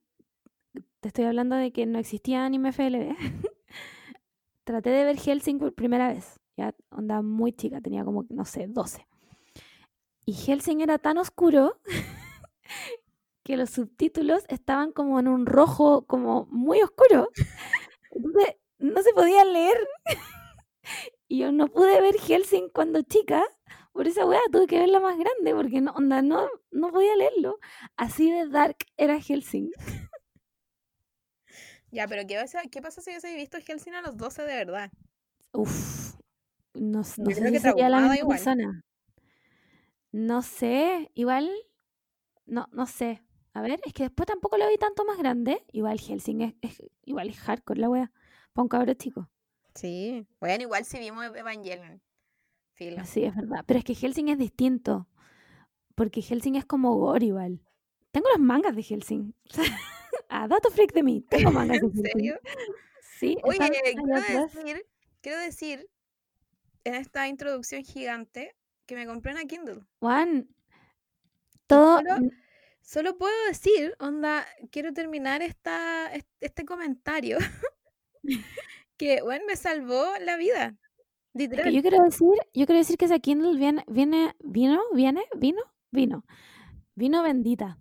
[1.00, 3.14] te estoy hablando de que no existía anime FLB,
[4.64, 6.40] traté de ver Helsing por primera vez.
[6.56, 9.06] Ya, onda muy chica, tenía como, no sé, 12.
[10.24, 11.78] Y Helsing era tan oscuro
[13.42, 17.28] que los subtítulos estaban como en un rojo, como muy oscuro.
[18.12, 19.76] Entonces, no se podía leer.
[21.32, 23.42] Y yo no pude ver Helsing cuando chica,
[23.92, 27.58] por esa weá tuve que verla más grande, porque no, onda, no, no podía leerlo.
[27.96, 29.70] Así de dark era Helsing.
[31.90, 34.90] Ya, pero ¿qué pasa, qué pasa si hubiese visto Helsing a los 12 de verdad?
[35.52, 36.14] Uf,
[36.72, 38.82] no, no sé si sería la misma persona.
[40.10, 41.50] No sé, igual,
[42.46, 43.22] no, no sé.
[43.52, 45.64] A ver, es que después tampoco lo vi tanto más grande.
[45.72, 48.12] Igual Helsing es, es igual es hardcore la wea.
[48.52, 49.31] Para un cabrón chico.
[49.74, 52.02] Sí, bueno, igual si vimos Evangelion.
[53.04, 53.64] Sí, es verdad.
[53.66, 55.08] Pero es que Helsing es distinto.
[55.94, 57.60] Porque Helsing es como gore igual.
[58.10, 59.34] Tengo las mangas de Helsing.
[60.28, 61.20] A dato freak de mí.
[61.28, 62.04] Tengo mangas de Helsing.
[62.04, 62.40] ¿En serio?
[63.18, 63.36] Sí.
[63.44, 64.86] Oye, quiero decir,
[65.20, 65.90] quiero decir
[66.84, 68.56] en esta introducción gigante
[68.86, 69.84] que me compré una Kindle.
[70.00, 70.48] Juan,
[71.68, 72.00] todo.
[72.00, 72.30] Solo,
[72.80, 77.38] solo, puedo decir, onda, quiero terminar esta, este comentario
[78.96, 80.76] que, bueno, me salvó la vida.
[81.34, 81.72] Literal.
[81.72, 86.24] yo quiero decir, yo quiero decir que esa Kindle viene, viene, vino, viene, vino, vino,
[86.94, 87.78] vino bendita.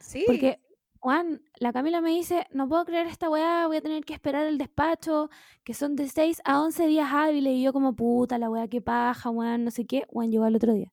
[0.00, 0.24] Sí.
[0.26, 0.60] Porque,
[0.98, 4.46] Juan, la Camila me dice, no puedo creer esta weá, voy a tener que esperar
[4.46, 5.28] el despacho,
[5.62, 8.80] que son de 6 a 11 días hábiles, y yo como, puta, la weá, qué
[8.80, 10.06] paja, Juan, no sé qué.
[10.08, 10.90] Juan, llegó al otro día.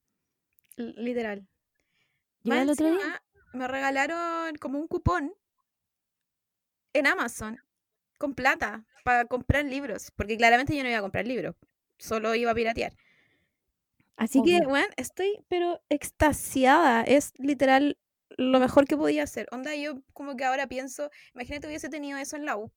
[0.76, 1.48] Literal.
[2.44, 3.24] Llegó al otro día.
[3.54, 5.34] Me regalaron como un cupón
[6.92, 7.63] en Amazon
[8.24, 11.58] con plata para comprar libros, porque claramente yo no iba a comprar libros,
[11.98, 12.94] solo iba a piratear.
[14.16, 17.98] Así que, bueno, estoy pero extasiada, es literal
[18.38, 19.48] lo mejor que podía hacer.
[19.52, 22.72] Onda, yo como que ahora pienso, imagínate hubiese tenido eso en la U.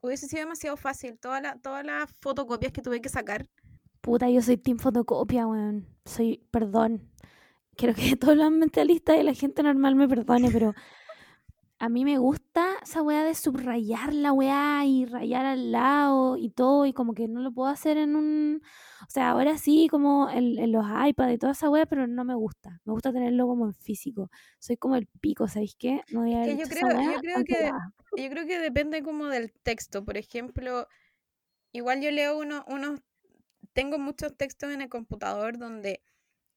[0.00, 3.48] Hubiese sido demasiado fácil, todas la, todas las fotocopias que tuve que sacar.
[4.00, 5.88] Puta, yo soy team fotocopia, weón.
[6.04, 7.10] Soy, perdón.
[7.74, 10.72] Quiero que todos los mentalistas y la gente normal me perdone, pero
[11.80, 16.50] a mí me gusta esa weá de subrayar la weá y rayar al lado y
[16.50, 18.62] todo, y como que no lo puedo hacer en un.
[19.02, 22.34] O sea, ahora sí, como en, los iPads y toda esa weá, pero no me
[22.34, 22.80] gusta.
[22.84, 24.30] Me gusta tenerlo como en físico.
[24.58, 26.02] Soy como el pico, ¿sabéis qué?
[26.12, 27.70] No yo, creo, yo, creo que,
[28.22, 30.04] yo creo que depende como del texto.
[30.04, 30.86] Por ejemplo,
[31.72, 33.00] igual yo leo uno, unos.
[33.72, 36.00] Tengo muchos textos en el computador donde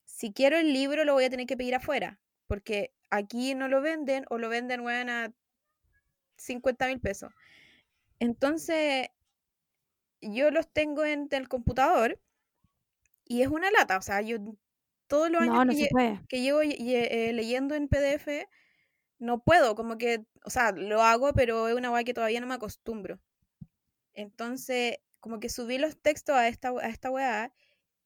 [0.06, 3.82] si quiero el libro lo voy a tener que pedir afuera porque aquí no lo
[3.82, 5.34] venden o lo venden bueno, a
[6.38, 7.34] 50 mil pesos.
[8.20, 9.10] Entonces,
[10.22, 12.20] yo los tengo en el computador
[13.26, 14.38] y es una lata, o sea, yo
[15.08, 15.76] todos los años
[16.28, 18.48] que, llevo eh, leyendo en PDF,
[19.20, 22.48] no puedo, como que, o sea, lo hago, pero es una guay que todavía no
[22.48, 23.20] me acostumbro.
[24.14, 27.54] Entonces, como que subí los textos a esta, a esta weá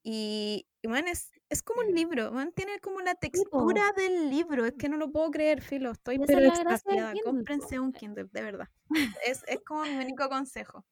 [0.03, 4.73] y, man, es, es como un libro, man, tiene como la textura del libro, es
[4.73, 8.69] que no lo puedo creer, Filo, estoy pero extasiada, cómprense un Kindle, de verdad.
[9.25, 10.85] Es, es como mi único consejo.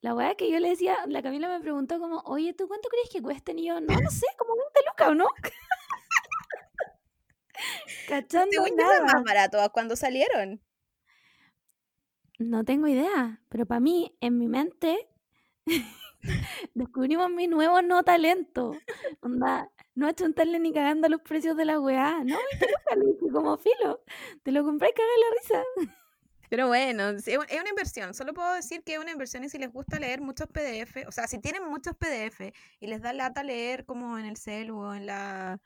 [0.00, 3.10] La weá que yo le decía, la Camila me preguntó como, oye, ¿tú cuánto crees
[3.10, 3.58] que cuesten?
[3.58, 5.26] Y yo, no, no sé, como 20 lucas o no.
[8.08, 10.62] Cachando Según más barato cuando salieron.
[12.38, 15.10] No tengo idea, pero para mí, en mi mente,
[16.74, 18.76] descubrimos mi nuevo no talento.
[19.20, 22.22] Onda, no achuntarle ni cagando los precios de la weá.
[22.24, 24.02] No, 20 lucas, como filo.
[24.42, 25.94] Te lo compré y cagué la risa.
[26.50, 28.12] Pero bueno, es una inversión.
[28.12, 31.12] Solo puedo decir que es una inversión y si les gusta leer muchos PDF, o
[31.12, 34.92] sea, si tienen muchos PDF y les da lata leer como en el cel o
[34.92, 35.60] en la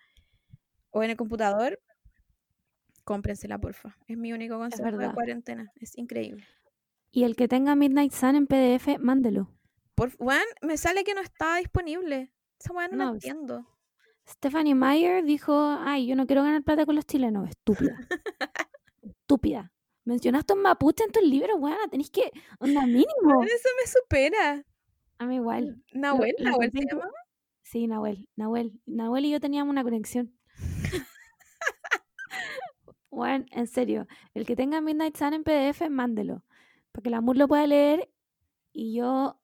[0.90, 1.80] o en el computador,
[3.04, 3.96] cómprensela, porfa.
[4.06, 5.72] Es mi único consejo de cuarentena.
[5.80, 6.46] Es increíble.
[7.10, 9.48] Y el que tenga Midnight Sun en PDF, mándelo.
[9.94, 12.32] Por Juan, me sale que no está disponible.
[12.58, 13.66] Esa weá no, la entiendo.
[14.28, 17.48] Stephanie Meyer dijo, ay, yo no quiero ganar plata con los chilenos.
[17.48, 17.96] Estúpida.
[19.02, 19.72] Estúpida.
[20.04, 23.42] Mencionaste un mapuche en tu libro, weón, tenéis que, onda mínimo.
[23.42, 24.64] Eso me supera.
[25.18, 25.82] A mí igual.
[25.92, 26.34] ¿Nahuel?
[26.40, 27.10] ¿Nahuel se llama?
[27.62, 28.28] Sí, Nahuel.
[28.36, 28.72] Nahuel.
[28.86, 30.36] Nahuel y yo teníamos una conexión.
[33.10, 36.42] Bueno, en serio, el que tenga Midnight Sun en PDF, mándelo.
[36.90, 38.10] Para que la Amur lo pueda leer
[38.72, 39.40] y yo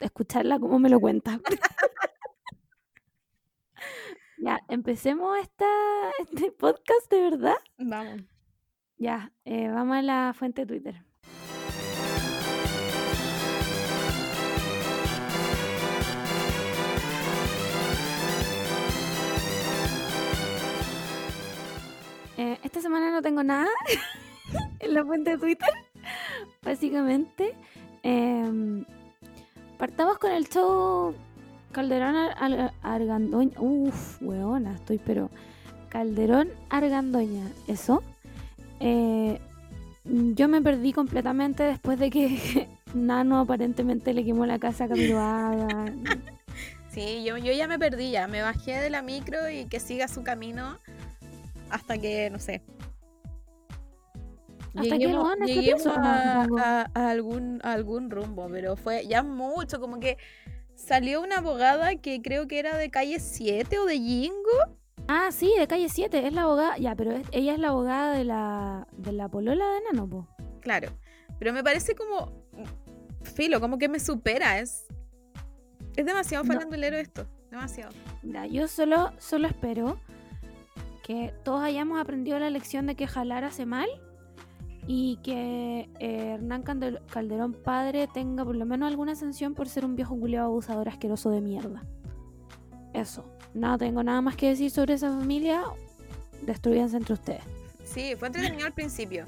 [0.00, 1.40] escucharla como me lo cuenta.
[4.38, 5.66] ya, empecemos esta,
[6.20, 7.56] este podcast de verdad.
[7.78, 8.22] Vamos.
[8.98, 11.02] Ya, eh, vamos a la fuente de Twitter.
[22.38, 23.68] Eh, esta semana no tengo nada
[24.80, 25.68] en la fuente de Twitter.
[26.62, 27.54] Básicamente,
[28.02, 28.84] em,
[29.76, 31.14] partamos con el show
[31.72, 32.16] Calderón
[32.82, 33.60] Argandoña.
[33.60, 35.30] Uf, weona, estoy pero.
[35.88, 38.02] Calderón Argandoña, ¿eso?
[38.80, 39.40] Eh,
[40.04, 45.86] yo me perdí completamente después de que Nano aparentemente le quemó la casa a.
[46.90, 50.08] Sí, yo, yo ya me perdí, ya me bajé de la micro y que siga
[50.08, 50.78] su camino
[51.68, 52.62] hasta que, no sé.
[54.76, 60.18] Hasta lleguemos, que lleguemos a, algún, a algún rumbo, pero fue ya mucho, como que
[60.74, 64.76] salió una abogada que creo que era de calle 7 o de Jingo
[65.08, 66.78] Ah, sí, de calle 7, es la abogada.
[66.78, 70.28] Ya, pero ella es la abogada de la, de la polola de Nano,
[70.60, 70.88] Claro.
[71.38, 72.32] Pero me parece como.
[73.22, 74.58] Filo, como que me supera.
[74.58, 74.86] Es.
[75.96, 77.26] Es demasiado farandulero esto.
[77.50, 77.92] Demasiado.
[78.22, 79.98] Ya, yo solo, solo espero
[81.04, 83.88] que todos hayamos aprendido la lección de que jalar hace mal
[84.86, 89.96] y que eh, Hernán Calderón padre tenga por lo menos alguna sanción por ser un
[89.96, 91.82] viejo culiado abusador asqueroso de mierda.
[92.94, 95.62] Eso no tengo nada más que decir sobre esa familia.
[96.42, 97.42] Destruyanse entre ustedes.
[97.84, 99.20] Sí, fue entretenido al principi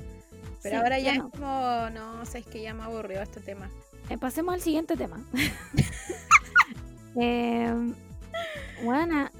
[0.62, 3.70] Pero ahora ya, es como, no sé, es que ya me aburrió este tema.
[4.10, 5.24] Eh, pasemos al siguiente tema.
[7.20, 7.74] eh,
[8.84, 9.30] bueno,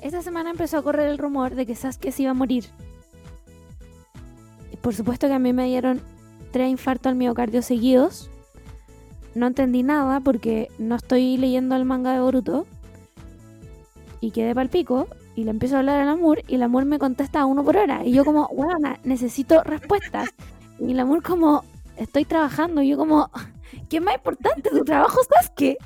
[0.00, 2.66] esta semana empezó a correr el rumor de que Sasuke se iba a morir.
[4.86, 6.00] Por supuesto que a mí me dieron
[6.52, 8.30] tres infartos al miocardio seguidos.
[9.34, 12.68] No entendí nada porque no estoy leyendo el manga de Boruto
[14.20, 17.00] y quedé pal pico y le empiezo a hablar al amor y el amor me
[17.00, 18.04] contesta uno por hora.
[18.04, 20.28] Y yo como, bueno, necesito respuestas.
[20.78, 21.64] Y el amor como,
[21.96, 22.80] estoy trabajando.
[22.80, 23.28] Y yo como,
[23.90, 24.70] ¿qué más importante?
[24.70, 25.18] ¿Tu trabajo
[25.56, 25.78] qué?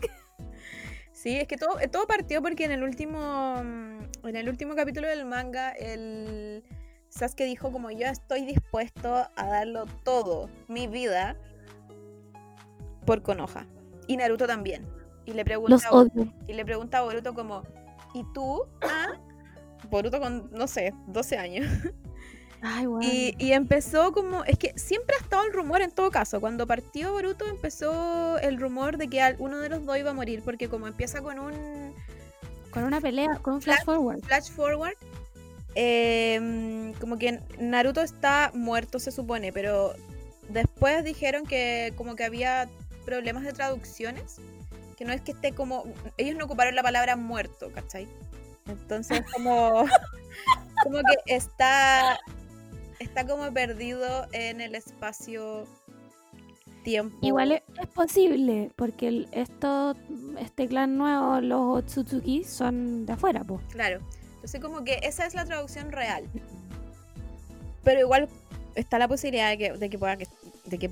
[1.14, 5.08] Sí, es que todo, todo partió porque en el último mm, en el último capítulo
[5.08, 6.62] del manga el
[7.10, 11.36] Sasuke dijo como yo estoy dispuesto a darlo todo, mi vida,
[13.04, 13.66] por Konoha.
[14.06, 14.86] Y Naruto también.
[15.26, 15.90] Y le pregunta,
[16.48, 17.62] y le pregunta a Boruto como,
[18.14, 19.18] y tú, ah,
[19.90, 21.66] Boruto con, no sé, 12 años.
[22.62, 26.40] Ay, y, y, empezó como, es que siempre ha estado el rumor en todo caso,
[26.40, 30.42] cuando partió Boruto empezó el rumor de que uno de los dos iba a morir,
[30.44, 31.94] porque como empieza con un...
[32.70, 34.20] Con una pelea, con un flash, forward.
[34.22, 34.96] Flash forward.
[35.74, 39.94] Em, como que Naruto está muerto se supone, pero
[40.48, 42.68] después dijeron que como que había
[43.04, 44.40] problemas de traducciones
[45.00, 45.84] que no es que esté como.
[46.18, 48.06] Ellos no ocuparon la palabra muerto, ¿cachai?
[48.68, 49.86] Entonces, como.
[50.84, 52.20] como que está.
[52.98, 55.66] Está como perdido en el espacio.
[56.84, 57.16] Tiempo.
[57.22, 57.62] Igual es,
[57.94, 59.96] posible, porque esto,
[60.38, 63.62] este clan nuevo, los Otsutsuki, son de afuera, pues.
[63.70, 64.00] Claro.
[64.40, 66.24] Entonces, como que esa es la traducción real.
[67.84, 68.28] Pero igual
[68.74, 70.26] está la posibilidad de que, de que pueda que.
[70.64, 70.90] de que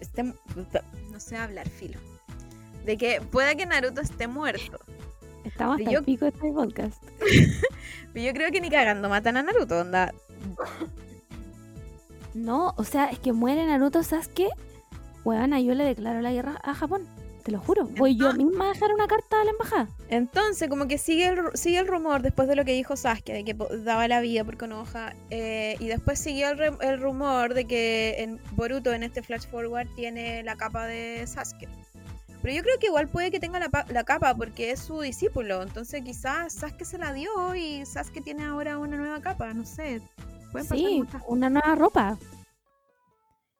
[0.00, 0.22] esté.
[0.22, 1.98] No sé hablar, filo
[2.86, 4.78] de que pueda que Naruto esté muerto.
[5.44, 6.02] Estamos hasta yo...
[6.02, 7.02] pico de este podcast.
[8.12, 10.14] Pero yo creo que ni cagando matan a Naruto, onda.
[12.32, 14.48] No, o sea, es que muere Naruto Sasuke
[15.24, 17.06] Weona, yo le declaro la guerra a Japón.
[17.46, 17.84] Te lo juro.
[17.96, 19.88] Voy yo misma a dejar una carta a la embajada.
[20.08, 23.44] Entonces, como que sigue el, sigue el rumor después de lo que dijo Sasuke, de
[23.44, 23.54] que
[23.84, 25.14] daba la vida por Konoha.
[25.30, 29.46] eh, y después siguió el, re- el rumor de que en Boruto, en este Flash
[29.48, 31.68] Forward, tiene la capa de Sasuke.
[32.42, 35.62] Pero yo creo que igual puede que tenga la, la capa porque es su discípulo.
[35.62, 39.54] Entonces, quizás Sasuke se la dio y Sasuke tiene ahora una nueva capa.
[39.54, 40.02] No sé.
[40.50, 42.18] Pueden pasar Sí, muchas una nueva ropa.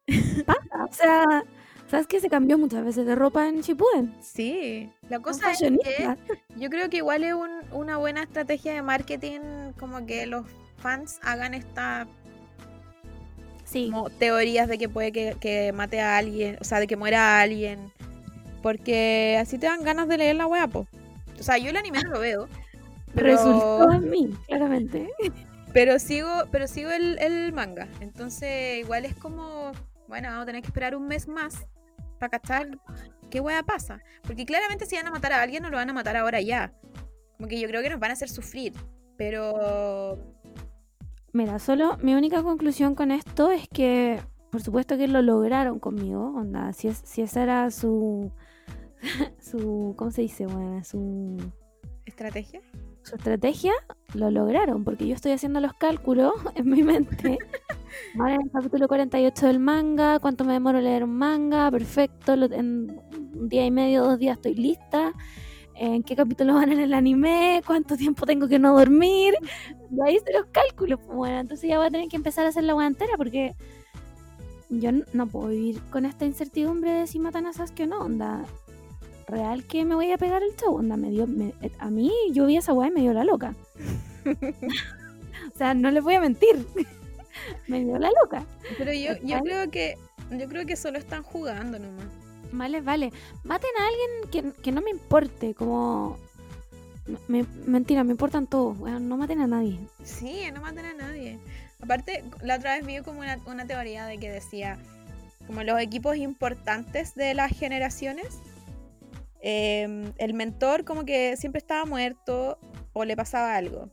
[0.47, 1.45] Pasa, o sea,
[1.89, 4.15] ¿sabes que se cambió muchas veces de ropa en Shippuden?
[4.21, 6.17] Sí, la cosa es que
[6.57, 9.41] yo creo que igual es un- una buena estrategia de marketing
[9.79, 10.47] como que los
[10.79, 12.07] fans hagan esta
[13.65, 16.97] Sí, como teorías de que puede que, que mate a alguien, o sea, de que
[16.97, 17.91] muera alguien,
[18.63, 20.87] porque así te dan ganas de leer la wea, po.
[21.39, 22.49] O sea, yo el anime no lo veo,
[23.15, 25.11] pero, resultó en mí, claramente.
[25.73, 29.73] pero sigo, pero sigo el, el manga, entonces igual es como,
[30.07, 31.67] bueno, vamos a tener que esperar un mes más
[32.19, 32.79] para cachar
[33.31, 35.93] qué wea pasa, porque claramente si van a matar a alguien no lo van a
[35.93, 36.73] matar ahora ya,
[37.37, 38.73] como que yo creo que nos van a hacer sufrir,
[39.17, 40.19] pero
[41.37, 44.19] Mira, solo mi única conclusión con esto es que,
[44.51, 48.33] por supuesto que lo lograron conmigo, onda, si, es, si esa era su,
[49.39, 50.47] su, ¿cómo se dice?
[50.47, 51.37] Bueno, su,
[52.07, 52.63] estrategia.
[53.03, 53.73] su estrategia,
[54.15, 57.37] lo lograron, porque yo estoy haciendo los cálculos en mi mente.
[58.19, 63.01] Ahora en el capítulo 48 del manga, cuánto me demoro leer un manga, perfecto, en
[63.35, 65.13] un día y medio, dos días estoy lista.
[65.79, 67.63] ¿En qué capítulo van en el anime?
[67.67, 69.35] ¿Cuánto tiempo tengo que no dormir?
[69.91, 70.99] De ahí hice los cálculos.
[71.05, 73.55] pues, Bueno, entonces ya voy a tener que empezar a hacer la hueá entera porque
[74.71, 77.99] yo no puedo vivir con esta incertidumbre de si matan a Sasuke o no.
[78.01, 78.45] Onda,
[79.29, 80.77] real que me voy a pegar el show.
[80.77, 83.25] Onda, me dio, me- eh, a mí yo vi esa weá y me dio la
[83.25, 83.55] loca.
[85.55, 86.67] o sea, no les voy a mentir.
[87.69, 88.45] me dio la loca.
[88.79, 89.97] Pero yo, yo creo que
[90.31, 92.07] yo creo que solo están jugando nomás.
[92.53, 93.13] Vale, vale.
[93.45, 96.17] Maten a alguien que, que no me importe, como...
[97.29, 98.79] me- mentira, me importan todos.
[98.79, 99.79] weón, no maten a nadie.
[100.05, 101.39] Sí, no maten a nadie.
[101.81, 104.79] Aparte, la otra vez vi como una, una teoría de que decía,
[105.47, 108.39] como los equipos importantes de las generaciones,
[109.41, 112.59] em, el mentor como que siempre estaba muerto
[112.93, 113.91] o le pasaba algo.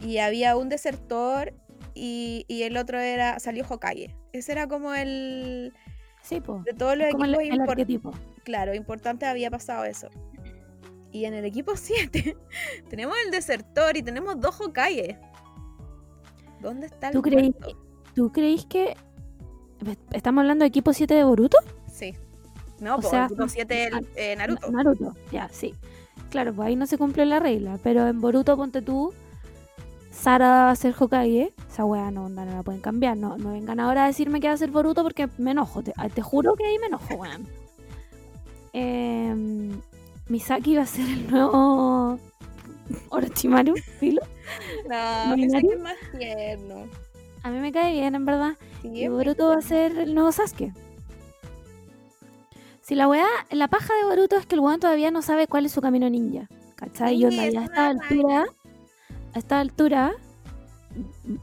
[0.00, 1.54] Y había un desertor
[1.94, 4.14] y, y el otro era salió Hokage.
[4.32, 5.72] Ese era como el...
[6.22, 6.62] Sí, pues.
[6.64, 8.12] De todos los Como el, equipos el impor- arquetipo.
[8.44, 10.08] claro, importante había pasado eso.
[11.10, 12.36] Y en el equipo 7
[12.88, 15.18] tenemos el desertor y tenemos dos Hokage.
[16.60, 17.54] ¿Dónde está el ¿Tú creí-?
[18.14, 18.96] ¿Tú creéis que...
[20.12, 21.58] ¿Estamos hablando de equipo 7 de Boruto?
[21.92, 22.14] Sí.
[22.78, 24.70] No, O sea, equipo 7 el, ah, eh, Naruto.
[24.70, 25.74] Na- Naruto, ya, sí.
[26.30, 27.78] Claro, pues ahí no se cumple la regla.
[27.82, 29.12] Pero en Boruto, ponte tú,
[30.12, 31.52] Sara va a ser Hokage.
[31.68, 33.16] Esa weá no, no la pueden cambiar.
[33.16, 35.82] No, no vengan ahora a decirme que va a ser Boruto porque me enojo.
[35.82, 37.46] Te, te juro que ahí me enojo, weón.
[38.74, 39.70] Em,
[40.28, 42.18] Misaki va a ser el nuevo
[43.10, 44.22] Orochimaru, filo.
[44.88, 46.86] No, que es más tierno.
[47.42, 48.54] A mí me cae bien, en verdad.
[48.80, 50.72] Sí, Y Boruto va a ser el nuevo Sasuke.
[52.80, 55.66] Si la weá, la paja de Boruto es que el weón todavía no sabe cuál
[55.66, 56.48] es su camino ninja.
[56.76, 57.14] ¿Cachai?
[57.14, 58.44] y Sí, es ya a esta altura,
[59.34, 60.12] a esta altura,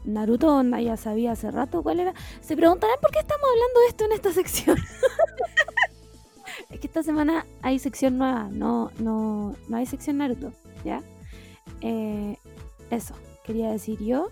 [0.04, 2.14] Naruto onda ya sabía hace rato cuál era.
[2.40, 4.78] Se preguntarán por qué estamos hablando de esto en esta sección.
[6.70, 10.52] es que esta semana hay sección nueva, no, no, no hay sección Naruto,
[10.84, 11.02] ¿ya?
[11.80, 12.36] Eh,
[12.90, 14.28] eso, quería decir yo.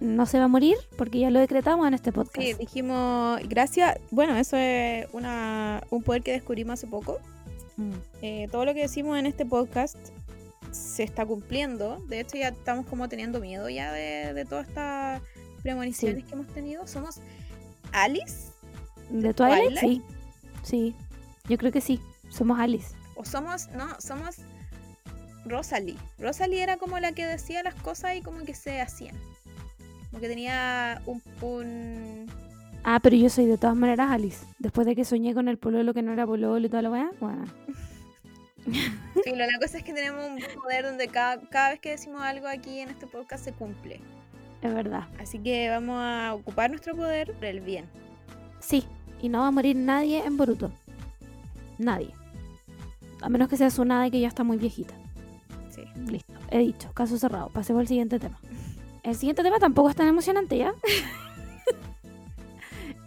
[0.00, 2.44] No se va a morir porque ya lo decretamos en este podcast.
[2.44, 4.00] Sí, dijimos, gracias.
[4.10, 7.18] Bueno, eso es una, un poder que descubrimos hace poco.
[7.76, 7.92] Mm.
[8.20, 9.96] Eh, todo lo que decimos en este podcast
[10.72, 11.98] se está cumpliendo.
[12.08, 15.22] De hecho, ya estamos como teniendo miedo ya de, de todas estas
[15.62, 16.86] premoniciones que hemos tenido.
[16.86, 17.20] Somos
[17.92, 18.50] Alice
[19.10, 19.78] ¿De Twilight?
[19.78, 19.80] Twilight?
[19.80, 20.02] Sí.
[20.62, 20.94] Sí.
[21.48, 22.00] Yo creo que sí.
[22.30, 22.94] Somos Alice.
[23.14, 24.36] o somos, no, somos
[25.44, 25.96] Rosalie.
[26.18, 29.16] Rosalie era como la que decía las cosas y como que se hacían.
[30.10, 32.30] Como que tenía un, un
[32.84, 34.44] Ah, pero yo soy de todas maneras Alice.
[34.58, 37.10] Después de que soñé con el pololo que no era pololo y toda la weá.
[37.20, 37.44] Bueno.
[38.64, 42.46] Filo, la cosa es que tenemos un poder donde cada, cada vez que decimos algo
[42.46, 44.00] aquí en este podcast se cumple.
[44.62, 45.08] Es verdad.
[45.18, 47.86] Así que vamos a ocupar nuestro poder por el bien.
[48.60, 48.84] Sí.
[49.20, 50.72] Y no va a morir nadie en Boruto.
[51.78, 52.14] Nadie.
[53.20, 54.94] A menos que sea Tsunade que ya está muy viejita.
[55.70, 55.82] Sí.
[56.08, 56.34] Listo.
[56.50, 56.92] He dicho.
[56.92, 57.48] Caso cerrado.
[57.50, 58.40] Pasemos al siguiente tema.
[59.02, 60.74] El siguiente tema tampoco es tan emocionante ya.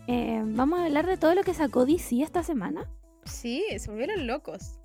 [0.07, 2.87] Eh, vamos a hablar de todo lo que sacó DC esta semana.
[3.23, 4.77] Sí, se volvieron locos.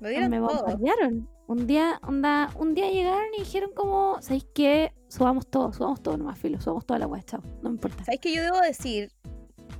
[0.00, 0.64] Lo dieron me todo.
[0.64, 1.28] bombardearon.
[1.46, 4.92] Un día, onda, un día llegaron y dijeron como, ¿sabéis qué?
[5.08, 8.04] Subamos todo, subamos todo nomás, filo, subamos toda la web, chao, no me importa.
[8.04, 9.12] ¿Sabes que yo debo decir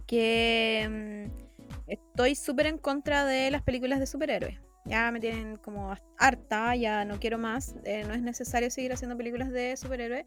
[0.07, 4.61] que mm, estoy súper en contra de las películas de superhéroes.
[4.85, 7.75] Ya me tienen como harta, ya no quiero más.
[7.85, 10.25] eh, no es necesario seguir haciendo películas de superhéroes.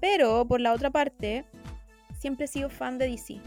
[0.00, 1.44] Pero por la otra parte,
[2.18, 3.40] siempre he sido fan de DC.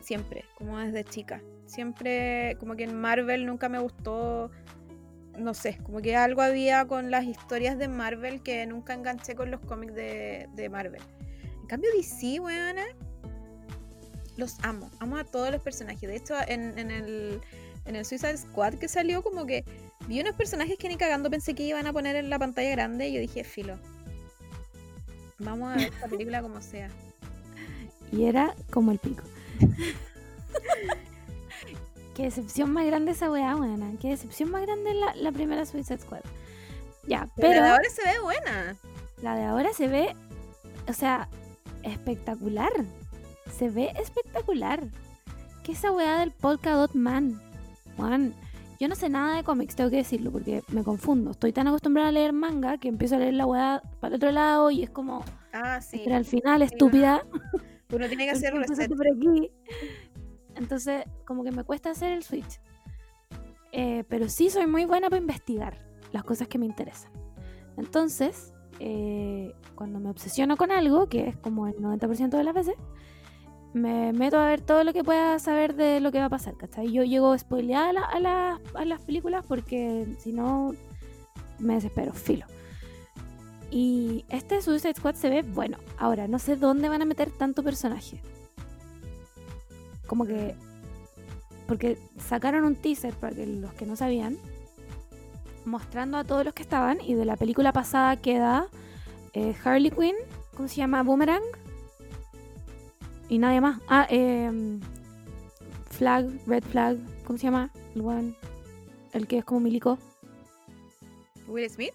[0.00, 1.40] Siempre, como desde chica.
[1.66, 4.50] Siempre, como que en Marvel nunca me gustó.
[5.38, 9.50] No sé, como que algo había con las historias de Marvel que nunca enganché con
[9.50, 11.00] los cómics de, de Marvel.
[11.60, 12.84] En cambio, DC, weona,
[14.36, 14.90] los amo.
[14.98, 16.08] Amo a todos los personajes.
[16.08, 17.40] De hecho, en, en el,
[17.84, 19.64] en el Suicide Squad que salió, como que
[20.08, 23.08] vi unos personajes que ni cagando pensé que iban a poner en la pantalla grande
[23.08, 23.78] y yo dije, filo.
[25.38, 26.88] Vamos a ver esta película como sea.
[28.10, 29.22] Y era como el pico.
[32.18, 33.92] Qué decepción más grande esa weá, weona.
[34.00, 36.22] Qué decepción más grande la, la primera Suicide Squad.
[37.06, 38.76] Ya, Pero, la de ahora se ve buena.
[39.22, 40.16] la de ahora se ve,
[40.88, 41.28] o sea,
[41.84, 42.72] espectacular.
[43.56, 44.82] Se ve espectacular.
[45.62, 47.40] ¿Qué esa weá del Polka Dot Man?
[47.96, 48.34] Juan,
[48.80, 51.30] yo no sé nada de cómics, tengo que decirlo, porque me confundo.
[51.30, 54.32] Estoy tan acostumbrada a leer manga que empiezo a leer la weá para el otro
[54.32, 56.00] lado y es como, Ah, sí.
[56.04, 57.22] pero al final, estúpida.
[57.90, 58.88] Uno tiene que hacer un reset.
[58.94, 59.50] por aquí.
[60.58, 62.60] Entonces, como que me cuesta hacer el switch.
[63.72, 65.78] Eh, pero sí soy muy buena para investigar
[66.12, 67.10] las cosas que me interesan.
[67.76, 72.74] Entonces, eh, cuando me obsesiono con algo, que es como el 90% de las veces,
[73.74, 76.56] me meto a ver todo lo que pueda saber de lo que va a pasar,
[76.56, 76.90] ¿cachai?
[76.90, 80.74] Yo llego spoileada a, la- a, la- a las películas porque si no
[81.58, 82.46] me desespero, filo.
[83.70, 85.76] Y este Suicide Squad se ve bueno.
[85.98, 88.22] Ahora, no sé dónde van a meter tanto personaje.
[90.08, 90.56] Como que.
[91.68, 94.36] Porque sacaron un teaser para que los que no sabían.
[95.64, 96.98] Mostrando a todos los que estaban.
[97.00, 98.66] Y de la película pasada queda
[99.34, 100.16] eh, Harley Quinn.
[100.56, 101.04] ¿Cómo se llama?
[101.04, 101.42] Boomerang.
[103.28, 103.80] Y nadie más.
[103.86, 104.80] Ah, eh,
[105.90, 106.96] Flag, Red Flag.
[107.24, 107.70] ¿Cómo se llama?
[107.94, 108.34] El one.
[109.12, 109.98] El que es como milico.
[111.46, 111.94] Will Smith.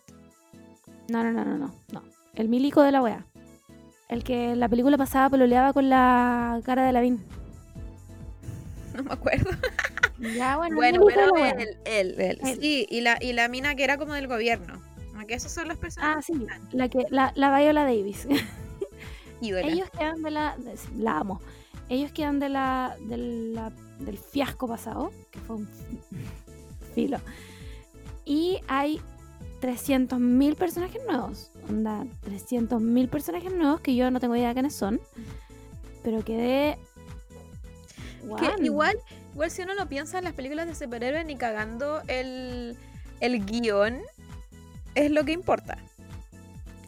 [1.09, 1.73] No, no, no, no, no.
[1.91, 2.03] no.
[2.35, 3.25] El milico de la wea.
[4.09, 7.23] El que en la película pasada pololeaba con la cara de Lavín.
[8.97, 9.49] No me acuerdo.
[10.19, 12.39] Ya, bueno, Bueno, de pero él, él, él.
[12.43, 12.59] Él.
[12.61, 14.81] Sí, y la, y la mina que era como del gobierno.
[15.27, 16.25] Que esos son los Ah, personajes.
[16.25, 16.33] sí,
[16.73, 18.27] la que la, la Viola Davis.
[19.41, 19.71] ídolas.
[19.71, 21.39] Ellos quedan de la de- la amo.
[21.87, 25.69] Ellos quedan de la, de la- del fiasco pasado, que fue un
[26.93, 27.19] filo.
[28.25, 28.99] Y hay
[29.61, 31.51] 300.000 personajes nuevos.
[31.69, 34.99] Onda, 300.000 personajes nuevos que yo no tengo idea de quiénes son.
[36.03, 36.77] Pero quedé
[38.39, 38.97] Que igual,
[39.33, 42.77] igual si uno lo piensa en las películas de superhéroes, ni cagando el,
[43.19, 43.99] el guion
[44.95, 45.77] es lo que importa.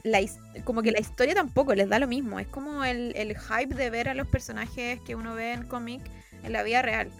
[0.04, 0.20] La
[0.64, 2.40] como que la historia tampoco les da lo mismo.
[2.40, 6.02] Es como el, el hype de ver a los personajes que uno ve en cómic
[6.44, 7.12] en la vida real.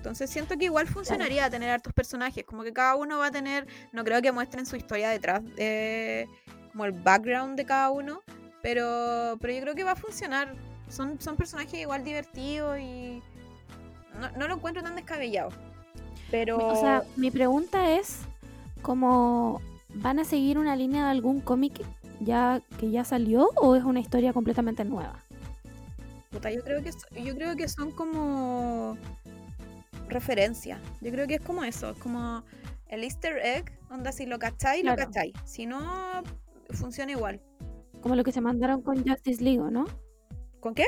[0.00, 2.44] Entonces siento que igual funcionaría tener hartos personajes.
[2.44, 3.66] Como que cada uno va a tener.
[3.92, 6.26] No creo que muestren su historia detrás de.
[6.72, 8.22] como el background de cada uno.
[8.62, 10.54] Pero, pero yo creo que va a funcionar.
[10.88, 13.22] Son, son personajes igual divertidos y.
[14.18, 15.50] No, no lo encuentro tan descabellado.
[16.30, 16.58] Pero.
[16.58, 18.20] O sea, mi pregunta es
[18.82, 19.60] como
[19.94, 21.84] ¿van a seguir una línea de algún cómic
[22.20, 25.18] ya que ya salió o es una historia completamente nueva?
[26.30, 26.90] Puta, yo creo que
[27.22, 28.96] yo creo que son como
[30.08, 30.80] referencias.
[31.00, 32.42] Yo creo que es como eso, es como
[32.88, 35.32] el Easter egg, onda si lo cacháis, lo cacháis.
[35.44, 36.22] Si no,
[36.70, 37.40] funciona igual.
[38.00, 39.86] Como lo que se mandaron con Justice League, ¿o ¿no?
[40.60, 40.86] ¿Con qué?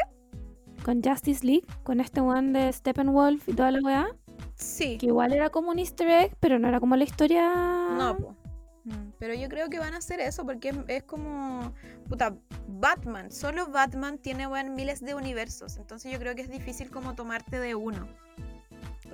[0.84, 4.08] Con Justice League, con este one de Steppenwolf y toda la weá,
[4.54, 4.98] Sí.
[4.98, 7.48] que igual era como un easter egg, pero no era como la historia...
[7.96, 8.36] No, po.
[8.84, 11.72] Mm, Pero yo creo que van a hacer eso porque es, es como.
[12.08, 12.34] Puta,
[12.66, 13.30] Batman.
[13.30, 15.76] Solo Batman tiene weón, miles de universos.
[15.76, 18.08] Entonces yo creo que es difícil como tomarte de uno.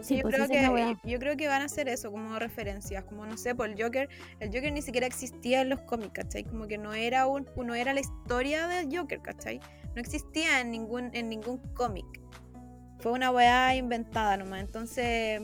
[0.00, 3.04] Sí, yo, pues creo que, yo creo que van a hacer eso como referencias.
[3.04, 4.08] Como no sé, por el Joker.
[4.40, 6.44] El Joker ni siquiera existía en los cómics, ¿cachai?
[6.44, 9.60] Como que no era un, no era la historia del Joker, ¿cachai?
[9.98, 12.06] No existía en ningún, en ningún cómic.
[13.00, 14.60] Fue una weá inventada nomás.
[14.60, 15.42] Entonces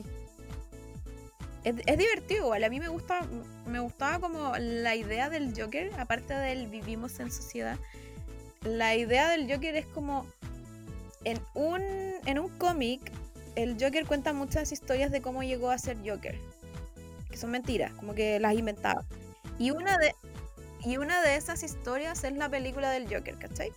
[1.65, 2.53] es, es divertido.
[2.53, 3.27] A mí me gusta,
[3.65, 7.77] me gustaba como la idea del Joker, aparte del vivimos en sociedad.
[8.63, 10.25] La idea del Joker es como
[11.25, 11.81] en un,
[12.25, 13.11] en un cómic,
[13.57, 16.39] el Joker cuenta muchas historias de cómo llegó a ser Joker.
[17.29, 19.03] Que son mentiras, como que las inventaba.
[19.59, 20.15] Y una de,
[20.85, 23.73] y una de esas historias es la película del Joker, ¿cachai?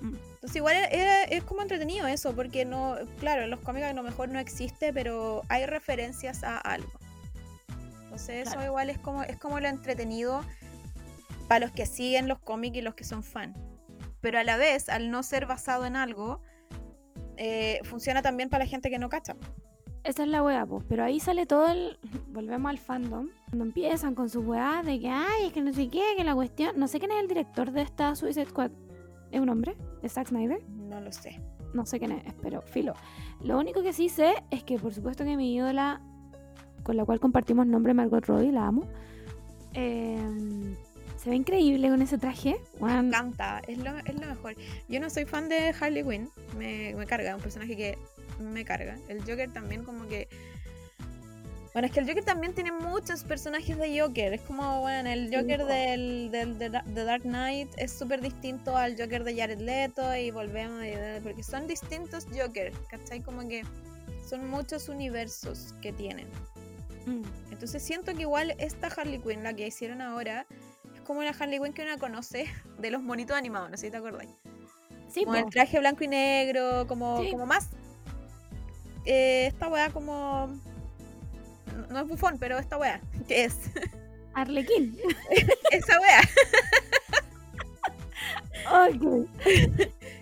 [0.00, 0.14] Mm.
[0.34, 3.92] Entonces igual era- era- es como entretenido eso, porque no, claro, en los cómics a
[3.92, 6.90] lo mejor no existe, pero hay referencias a algo.
[8.04, 10.42] Entonces eso igual es como, es como lo entretenido
[11.48, 13.54] para los que siguen los cómics y los que son fan.
[14.20, 16.40] Pero a la vez, al no ser basado en algo,
[17.36, 19.36] eh, funciona también para la gente que no cacha.
[20.04, 20.84] esa es la weá, pues.
[20.88, 21.98] Pero ahí sale todo el.
[22.28, 23.28] Volvemos al fandom.
[23.48, 26.34] Cuando empiezan con sus weá de que, ay, es que no sé qué, que la
[26.34, 26.78] cuestión.
[26.78, 28.70] No sé quién es el director de esta Suicide Squad.
[29.36, 29.76] ¿Es un hombre?
[30.02, 30.66] ¿Es Zack Snyder?
[30.70, 31.42] No lo sé.
[31.74, 32.94] No sé quién es, pero filo.
[33.42, 36.00] Lo único que sí sé es que, por supuesto, que mi ídola,
[36.82, 38.88] con la cual compartimos nombre, Margot Robbie, la amo.
[39.74, 40.74] Eh,
[41.18, 42.56] se ve increíble con ese traje.
[42.80, 44.54] Me encanta, es lo, es lo mejor.
[44.88, 47.98] Yo no soy fan de Harley Quinn, me, me carga, un personaje que
[48.40, 48.96] me carga.
[49.06, 50.30] El Joker también como que...
[51.76, 54.32] Bueno, es que el Joker también tiene muchos personajes de Joker.
[54.32, 58.98] Es como, bueno, el Joker del, del, de The Dark Knight es súper distinto al
[58.98, 60.82] Joker de Jared Leto y volvemos,
[61.22, 63.20] porque son distintos Joker, ¿cachai?
[63.20, 63.62] Como que
[64.26, 66.26] son muchos universos que tienen.
[67.04, 67.52] Mm.
[67.52, 70.46] Entonces siento que igual esta Harley Quinn, la que hicieron ahora,
[70.94, 72.46] es como la Harley Quinn que uno conoce
[72.78, 74.30] de los monitos animados, no sé si te acordáis.
[75.10, 77.68] Sí, como el traje blanco y negro, como, como más
[79.04, 80.58] eh, esta weá como...
[81.96, 83.56] No es bufón, pero esta weá, ¿qué es?
[84.34, 84.98] Arlequín.
[85.70, 86.20] Esa weá.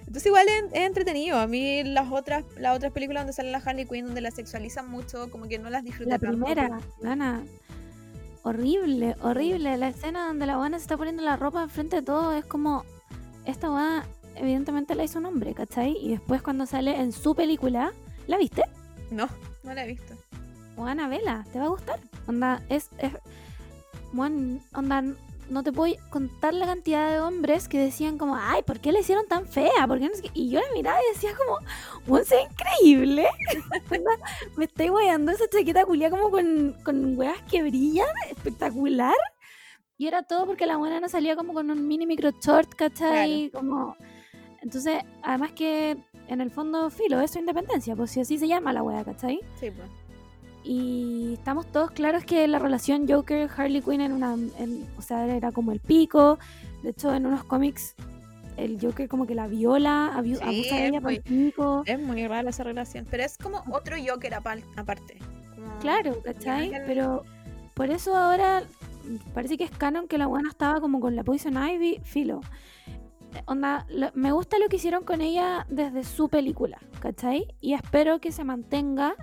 [0.06, 1.36] Entonces igual es, entretenido.
[1.36, 4.88] A mí las otras, las otras películas donde sale la Harley Quinn, donde la sexualizan
[4.88, 7.42] mucho, como que no las disfruto La primera, Ana.
[8.44, 9.76] Horrible, horrible.
[9.76, 12.84] La escena donde la buena se está poniendo la ropa enfrente de todo es como...
[13.46, 14.06] Esta weá
[14.36, 15.96] evidentemente la hizo un hombre, ¿cachai?
[16.00, 17.92] Y después cuando sale en su película
[18.28, 18.62] ¿La viste?
[19.10, 19.28] No,
[19.64, 20.14] no la he visto.
[20.76, 22.00] Juana, vela, te va a gustar.
[22.26, 22.90] Onda, es.
[22.98, 23.12] es
[24.16, 25.02] onda,
[25.50, 29.00] no te puedo contar la cantidad de hombres que decían como, ay, ¿por qué le
[29.00, 29.86] hicieron tan fea?
[29.86, 33.26] ¿Por qué no Y yo la miraba y decía como, es increíble.
[34.56, 39.14] me estoy guayando esa chaqueta culia como con, con huevas que brillan, espectacular.
[39.96, 43.50] Y era todo porque la buena no salía como con un mini micro short, ¿cachai?
[43.50, 43.96] Como...
[44.60, 45.96] Entonces, además que
[46.28, 49.40] en el fondo, filo, es su independencia, pues si así se llama la wea, ¿cachai?
[49.60, 49.88] Sí, pues.
[50.64, 54.36] Y estamos todos claros que la relación Joker-Harley Quinn era una.
[54.96, 56.38] o sea, era como el pico.
[56.82, 57.94] De hecho, en unos cómics,
[58.56, 61.82] el Joker como que la viola, abusa de ella por el pico.
[61.86, 63.06] Es muy rara esa relación.
[63.10, 65.18] Pero es como otro Joker aparte.
[65.80, 66.72] claro, ¿cachai?
[66.86, 67.24] Pero
[67.74, 68.62] por eso ahora
[69.34, 72.40] parece que es canon que la buena estaba como con la Poison Ivy, filo
[73.46, 77.54] onda, me gusta lo que hicieron con ella desde su película, ¿cachai?
[77.60, 79.14] Y espero que se mantenga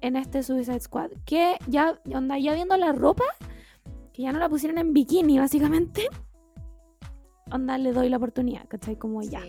[0.00, 1.10] en este Suicide Squad.
[1.24, 3.24] Que ya, onda, ya viendo la ropa,
[4.12, 6.08] que ya no la pusieron en bikini, básicamente.
[7.50, 8.96] Onda, le doy la oportunidad, ¿cachai?
[8.96, 9.42] Como ya.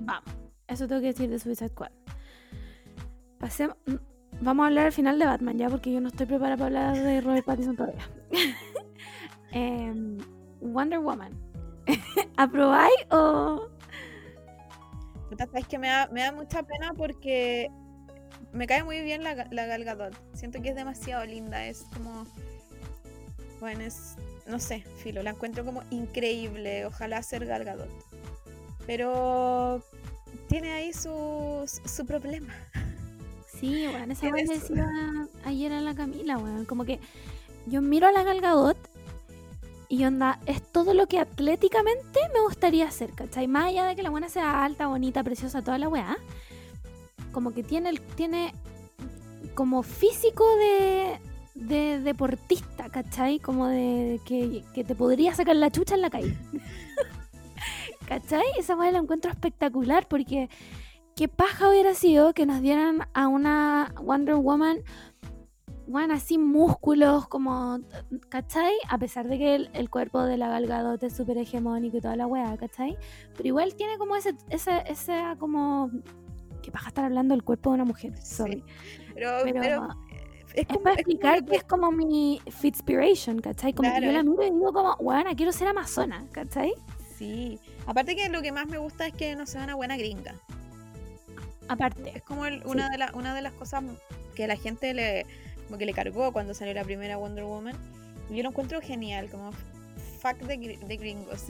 [0.00, 0.34] Vamos.
[0.66, 1.90] Eso tengo que decir de Suicide Squad.
[3.38, 3.76] Pasemos.
[4.40, 7.04] Vamos a hablar al final de Batman, ya, porque yo no estoy preparada para hablar
[7.04, 8.08] de Robert Pattinson todavía.
[9.52, 10.18] Em,
[10.60, 11.32] Wonder Woman.
[12.36, 13.68] ¿Aprobáis o...?
[15.54, 17.68] Es que me da, me da mucha pena porque
[18.54, 20.14] me cae muy bien la, la Gal Gadot.
[20.34, 22.26] Siento que es demasiado linda, es como...
[23.60, 24.16] Bueno, es...
[24.46, 26.86] No sé, filo, la encuentro como increíble.
[26.86, 27.88] Ojalá ser Gal Gadot.
[28.86, 29.82] Pero
[30.48, 32.54] tiene ahí su, su problema.
[33.58, 34.86] Sí, bueno, esa vez decía
[35.44, 37.00] ayer a la Camila, bueno, como que
[37.66, 38.76] yo miro a la Gal Gadot
[39.88, 43.46] y onda, es todo lo que atléticamente me gustaría hacer, ¿cachai?
[43.46, 46.16] Más allá de que la buena sea alta, bonita, preciosa, toda la weá.
[47.34, 48.54] Como que tiene, tiene
[49.54, 51.20] como físico de,
[51.54, 53.40] de deportista, ¿cachai?
[53.40, 56.34] Como de que, que, te podría sacar la chucha en la calle.
[58.08, 58.44] ¿Cachai?
[58.58, 60.48] Esa weá la encuentro espectacular porque
[61.16, 64.78] qué paja hubiera sido que nos dieran a una Wonder Woman
[65.86, 67.78] bueno, así músculos, como,
[68.28, 68.72] ¿cachai?
[68.88, 72.26] A pesar de que el, cuerpo de la galgadote es súper hegemónico y toda la
[72.26, 72.96] weá, ¿cachai?
[73.36, 75.90] Pero igual tiene como ese, ese, ese como,
[76.64, 78.64] que paja estar hablando del cuerpo de una mujer, sorry.
[79.14, 79.88] Pero, pero,
[80.54, 83.72] es, para explicar que es como mi Fitspiration, ¿cachai?
[83.72, 86.72] Como que yo la miro y digo como, bueno, quiero ser amazona, ¿cachai?
[87.16, 90.34] Sí, aparte que lo que más me gusta es que no sea una buena gringa.
[91.68, 92.12] Aparte.
[92.16, 93.82] Es como una, de una de las cosas
[94.34, 95.26] que la gente le
[95.66, 97.76] como que le cargó cuando salió la primera Wonder Woman.
[98.30, 99.50] Yo lo encuentro genial, como
[100.24, 101.46] fuck de, gringos.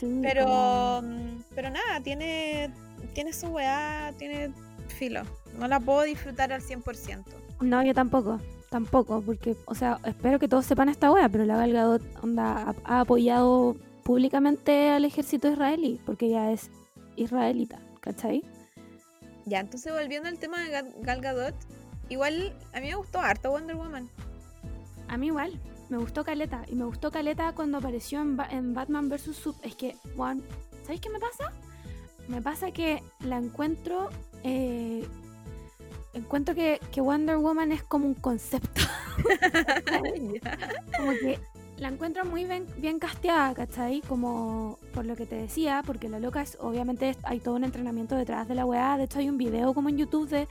[0.22, 2.70] pero, mm, pero nada, tiene,
[3.12, 4.52] tiene su weá, tiene
[4.88, 5.22] filo.
[5.58, 7.24] No la puedo disfrutar al 100%.
[7.60, 11.56] No, yo tampoco, tampoco, porque, o sea, espero que todos sepan esta weá, pero la
[11.56, 16.70] Gal onda, ha, apoyado públicamente al ejército israelí, porque ella es
[17.16, 18.42] israelita, ¿cachai?
[19.46, 20.70] Ya, entonces volviendo al tema de
[21.02, 21.54] Gal Gadot,
[22.08, 24.08] Igual, a mí me gustó harto Wonder Woman.
[25.08, 25.58] A mí igual,
[25.88, 26.64] me gustó Caleta.
[26.68, 29.36] Y me gustó Caleta cuando apareció en, Batman vs.
[29.36, 29.56] Sub.
[29.62, 30.42] Es que, Juan,
[30.82, 31.52] ¿sabéis qué me pasa?
[32.28, 34.10] Me pasa que la encuentro.
[34.42, 35.06] Eh,
[36.12, 38.82] encuentro que, que Wonder Woman es como un concepto.
[40.96, 41.38] como que
[41.76, 44.00] la encuentro muy bien, bien casteada, ¿cachai?
[44.02, 48.14] Como por lo que te decía, porque la loca es, obviamente hay todo un entrenamiento
[48.14, 48.96] detrás de la weá.
[48.96, 50.48] De hecho, hay un video como en YouTube de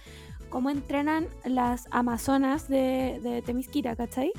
[0.50, 4.34] cómo entrenan las amazonas de, de Temisquira, ¿cachai?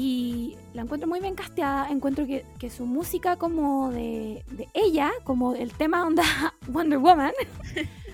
[0.00, 1.90] Y la encuentro muy bien casteada.
[1.90, 6.22] Encuentro que, que su música como de, de ella, como el tema onda
[6.68, 7.32] Wonder Woman,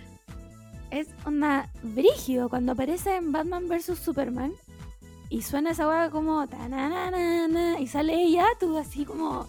[0.91, 3.99] es onda brígido cuando aparece en Batman vs.
[3.99, 4.55] Superman
[5.29, 9.47] y suena esa hueá como tananana, y sale ella, tú así como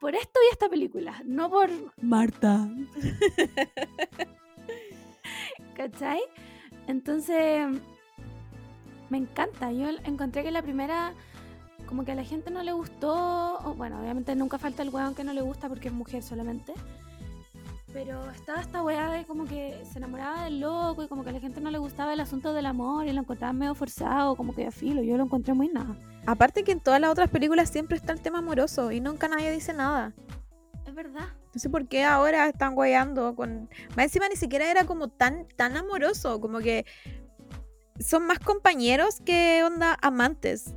[0.00, 1.70] por esto y esta película, no por
[2.02, 2.68] Marta.
[5.74, 6.20] ¿Cachai?
[6.88, 7.68] Entonces
[9.08, 9.72] me encanta.
[9.72, 11.14] Yo encontré que la primera
[11.88, 15.14] como que a la gente no le gustó, o bueno, obviamente nunca falta el weón
[15.14, 16.74] que no le gusta porque es mujer solamente.
[17.94, 21.32] Pero estaba esta weá de como que se enamoraba del loco y como que a
[21.32, 24.54] la gente no le gustaba el asunto del amor y lo encontraba medio forzado, como
[24.54, 25.96] que a filo, yo lo encontré muy nada.
[26.26, 29.50] Aparte que en todas las otras películas siempre está el tema amoroso y nunca nadie
[29.50, 30.12] dice nada.
[30.86, 31.28] Es verdad.
[31.54, 33.70] No sé por qué ahora están guayando con...
[33.96, 36.84] Más encima ni siquiera era como tan, tan amoroso, como que
[37.98, 40.74] son más compañeros que onda amantes.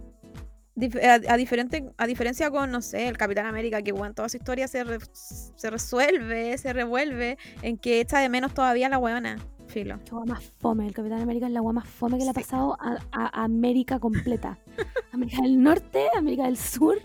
[1.03, 4.37] A, a diferente, a diferencia con, no sé, el Capitán América, que bueno, toda su
[4.37, 9.37] historia se, re- se resuelve, se revuelve, en que echa de menos todavía la weona.
[9.67, 9.99] Filo.
[10.03, 10.85] Qué guay más fome.
[10.87, 13.99] El Capitán América es la guay más fome que le ha pasado a, a América
[13.99, 14.57] completa.
[15.13, 16.97] América del Norte, América del Sur,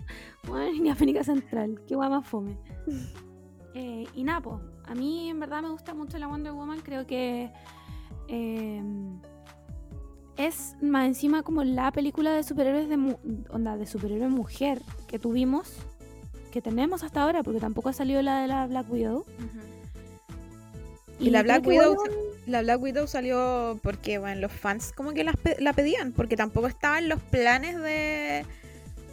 [0.48, 1.80] bueno, ni América Central.
[1.86, 2.56] Qué guay más fome.
[3.78, 6.80] Eh, y nada, po, a mí en verdad me gusta mucho la Wonder Woman.
[6.80, 7.52] Creo que
[8.26, 8.82] eh,
[10.36, 13.18] es más encima como la película de superhéroes de mu-
[13.50, 15.72] onda de superhéroe mujer que tuvimos,
[16.50, 19.24] que tenemos hasta ahora, porque tampoco ha salido la de la Black Widow.
[21.18, 21.96] Y la Black Widow,
[22.46, 26.98] la Black Widow salió porque, bueno, los fans como que la pedían, porque tampoco estaba
[26.98, 28.44] en los planes de,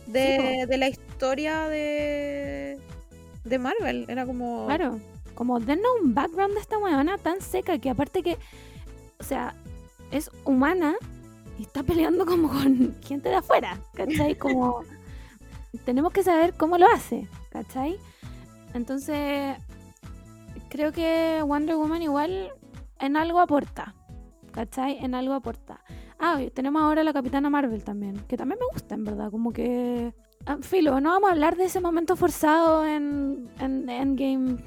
[0.07, 2.77] de, de la historia de,
[3.45, 4.05] de Marvel.
[4.09, 4.65] Era como...
[4.65, 4.99] Claro,
[5.33, 8.37] como denos un background de esta weona tan seca que aparte que,
[9.19, 9.55] o sea,
[10.13, 10.93] es humana
[11.57, 14.35] y está peleando como con gente de afuera, ¿cachai?
[14.37, 14.83] Como
[15.85, 17.97] tenemos que saber cómo lo hace, ¿cachai?
[18.73, 19.55] Entonces,
[20.69, 22.51] creo que Wonder Woman igual
[22.99, 23.93] en algo aporta,
[24.51, 24.97] ¿cachai?
[25.03, 25.83] En algo aporta.
[26.19, 30.13] Ah, tenemos ahora la Capitana Marvel también, que también me gusta, en verdad, como que...
[30.45, 34.57] ah, Filo, no vamos a hablar de ese momento forzado en, en Endgame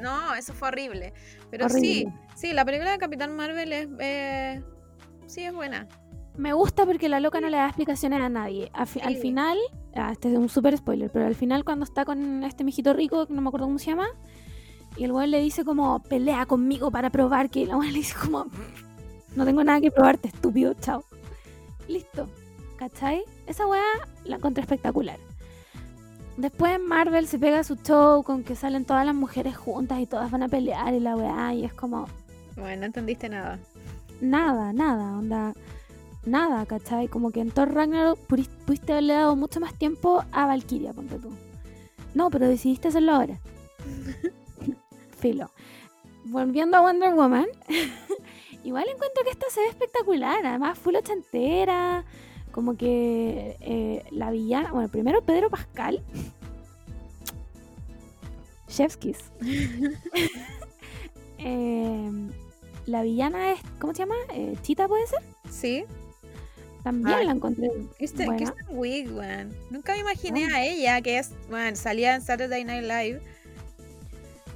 [0.00, 1.14] No, eso fue horrible.
[1.50, 1.80] Pero Horrible.
[1.80, 2.08] sí,
[2.44, 3.88] sí, la película de Capitán Marvel es...
[3.98, 4.62] eh,
[5.26, 5.88] sí, es buena.
[6.36, 8.70] Me gusta porque la loca no le da explicaciones a nadie.
[8.74, 9.56] A fi- Al final,
[9.94, 13.26] ah, este es un super spoiler, pero al final cuando está con este mijito rico,
[13.26, 14.08] que no me acuerdo cómo se llama,
[14.96, 17.98] y el weón le dice como, pelea conmigo para probar que y la weón le
[18.00, 18.46] dice como,
[19.36, 21.04] no tengo nada que probarte, estúpido, chao.
[21.88, 22.28] Listo,
[22.76, 23.22] ¿cachai?
[23.46, 23.82] Esa weá
[24.24, 25.18] la encontré espectacular.
[26.36, 30.30] Después Marvel se pega su show con que salen todas las mujeres juntas y todas
[30.32, 32.08] van a pelear y la weá, y es como,
[32.56, 33.58] Bueno, no entendiste nada.
[34.20, 35.54] nada, nada, onda,
[36.24, 37.08] nada, ¿cachai?
[37.08, 41.30] Como que en Thor Ragnarok pudiste haberle dado mucho más tiempo a Valkyria, ponte tú.
[42.14, 43.38] No, pero decidiste hacerlo ahora.
[45.18, 45.50] Filo.
[46.26, 47.46] Volviendo a Wonder Woman,
[48.64, 52.04] igual encuentro que esta se ve espectacular, además full ochentera,
[52.50, 56.02] como que eh, la villana, bueno, primero Pedro Pascal.
[58.68, 59.30] Chef's kiss.
[62.86, 64.14] La villana es, ¿cómo se llama?
[64.32, 65.20] Eh, Chita puede ser.
[65.50, 65.84] Sí.
[66.82, 67.70] También Ay, la encontré.
[67.96, 68.52] Kristen, buena.
[68.52, 69.54] Kristen Wiig, weón.
[69.70, 70.56] Nunca me imaginé Bueno.
[70.56, 73.22] a ella, que es, bueno, salía en Saturday Night Live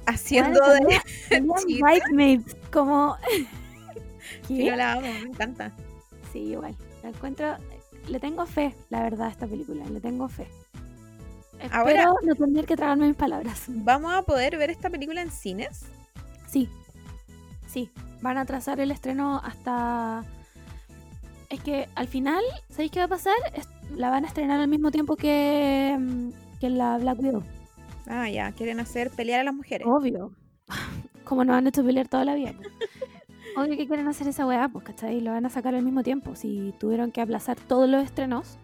[0.05, 0.87] haciendo Bueno,
[1.29, 1.41] de...
[1.81, 3.17] Bridesmaids, como.
[4.47, 4.65] ¿Qué?
[4.65, 5.71] yo la amo, me encanta.
[6.31, 6.75] Sí, igual.
[7.03, 7.55] La encuentro.
[8.07, 9.85] Le tengo fe, la verdad, a esta película.
[9.85, 10.47] Le tengo fe.
[11.59, 13.63] Espero Ahora- no tener que tragarme mis palabras.
[13.67, 15.81] ¿Vamos a poder ver esta película en cines?
[16.47, 16.69] Sí.
[17.69, 17.91] Sí.
[18.21, 20.25] Van a trazar el estreno hasta.
[21.49, 23.35] Es que al final, ¿sabéis qué va a pasar?
[23.95, 27.43] La van a estrenar al mismo tiempo que, mm, que la Black Widow.
[28.07, 29.87] Ah, ya, quieren hacer pelear a las mujeres.
[29.87, 30.31] Obvio.
[31.23, 32.53] Como nos han hecho pelear toda la vida.
[33.55, 35.21] Obvio que quieren hacer esa weá, pues, ¿cachai?
[35.21, 36.35] Lo van a sacar al mismo tiempo.
[36.35, 38.57] Si tuvieron que aplazar todos los estrenos.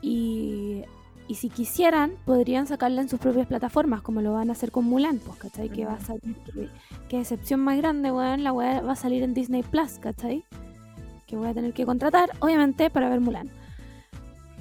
[0.00, 0.84] Y,
[1.30, 4.84] y si quisieran, podrían sacarla en sus propias plataformas, como lo van a hacer con
[4.84, 5.68] Mulan, pues, ¿cachai?
[5.68, 6.04] Que va a Ujú.
[6.04, 6.36] salir.
[6.44, 6.68] Que,
[7.08, 10.44] que excepción más grande, weón, la weá va a salir en Disney Plus, ¿cachai?
[11.26, 13.48] Que voy a tener que contratar, obviamente, para ver Mulan.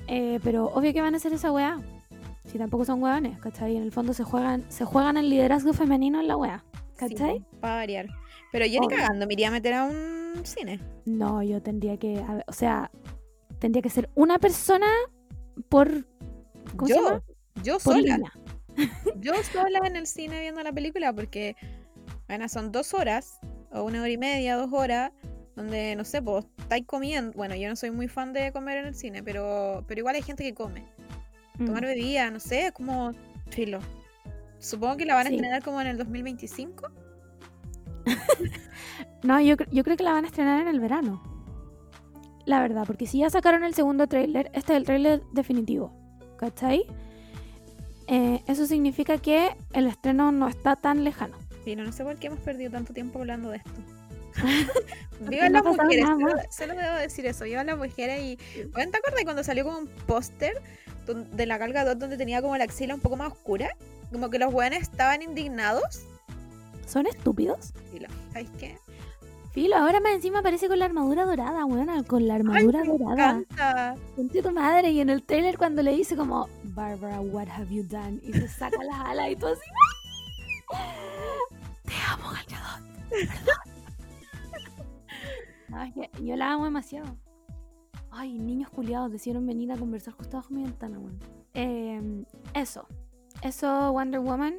[0.08, 1.80] Eh, pero obvio que van a hacer esa weá.
[2.46, 3.76] Si tampoco son weones, ¿cachai?
[3.76, 6.64] En el fondo se juegan, se juegan el liderazgo femenino en la weá.
[6.98, 7.38] ¿Cachai?
[7.38, 8.08] Sí, para variar.
[8.52, 8.98] Pero yo ni Obvio.
[8.98, 10.80] cagando me iría a meter a un un cine.
[11.06, 12.92] No, yo tendría que, a ver, o sea,
[13.58, 14.86] tendría que ser una persona
[15.68, 16.06] por...
[16.76, 17.22] ¿Cómo se Yo, llama?
[17.64, 18.20] yo sola.
[19.20, 21.56] Yo sola en el cine viendo la película porque,
[22.28, 23.40] bueno, son dos horas
[23.72, 25.12] o una hora y media, dos horas,
[25.58, 27.34] donde, no sé, pues estáis comiendo.
[27.36, 30.22] Bueno, yo no soy muy fan de comer en el cine, pero, pero igual hay
[30.22, 30.86] gente que come.
[31.58, 31.88] Tomar Mm.
[31.88, 33.12] bebida, no sé, es como
[33.50, 33.80] filo.
[34.60, 35.36] Supongo que la van a Sí.
[35.36, 36.90] estrenar como en el 2025.
[39.24, 41.22] No, yo, yo creo que la van a estrenar en el verano.
[42.46, 45.94] La verdad, porque si ya sacaron el segundo tráiler, este es el tráiler definitivo.
[46.40, 46.86] ¿Cachai?
[48.08, 51.38] Eh, eso significa que el estreno no está tan lejano.
[51.66, 53.72] Filo, no sé por qué hemos perdido tanto tiempo hablando de esto.
[55.30, 57.44] Vivan no las mujeres, solo, solo debo decir eso.
[57.44, 58.38] Vivan las mujeres y.
[58.72, 60.54] Bueno, ¿te acuerdas cuando salió como un póster
[61.06, 63.76] de la Gal Gadot donde tenía como la axila un poco más oscura?
[64.12, 66.06] Como que los buenos estaban indignados.
[66.88, 67.74] ¿Son estúpidos?
[68.32, 68.78] ¿sabes qué?
[69.52, 72.88] Filo, ahora más encima aparece con la armadura dorada, weona, con la Ay, armadura me
[72.98, 73.32] dorada.
[73.40, 73.96] encanta.
[74.16, 77.84] Conche tu madre, y en el trailer cuando le dice como, Barbara, what have you
[77.84, 78.20] done?
[78.24, 79.62] Y se saca las alas y todo así.
[81.84, 83.56] Te amo, Gal Gadot, perdón".
[85.70, 87.16] No, es que yo la amo demasiado.
[88.12, 91.20] Ay, niños culiados decidieron venir a conversar justo bajo mi ventana, weón.
[91.56, 92.86] Em, eso.
[93.42, 94.56] Eso, Wonder Woman.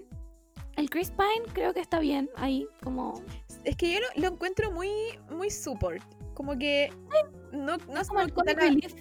[0.81, 3.23] El Chris Pine creo que está bien ahí, como...
[3.65, 4.89] Es que yo lo, lo encuentro muy,
[5.31, 6.03] muy support.
[6.33, 6.91] Como que
[7.53, 8.95] no, no, como el me quita comic la- relief.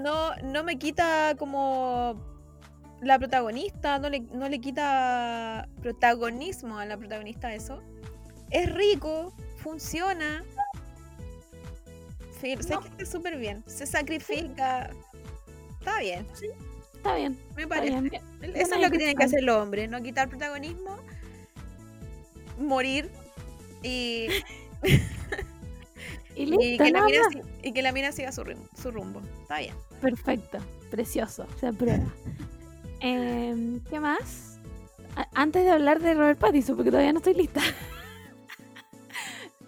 [0.00, 2.14] no, no me quita como
[3.02, 7.82] la protagonista, no le, no le quita protagonismo a la protagonista eso.
[8.50, 10.44] Es rico, funciona.
[12.40, 12.80] Sí, sé No.
[12.80, 13.62] que está súper bien.
[13.66, 14.90] Se sacrifica.
[15.78, 16.26] Está bien,
[17.02, 18.00] Está bien, me parece.
[18.00, 18.22] bien.
[18.54, 20.96] Eso es lo que tienen que hacer los hombres, no quitar protagonismo,
[22.60, 23.10] morir
[23.82, 24.28] y,
[26.36, 27.22] Y y que, la mina,
[27.62, 28.42] y que la mina siga su,
[28.80, 29.20] su rumbo.
[29.42, 29.74] Está bien.
[30.00, 30.58] Perfecto,
[30.90, 32.06] precioso, se aprueba.
[33.00, 34.58] Em, ¿Qué más?
[35.16, 37.60] A- antes de hablar de Robert Pattinson, porque todavía no estoy lista.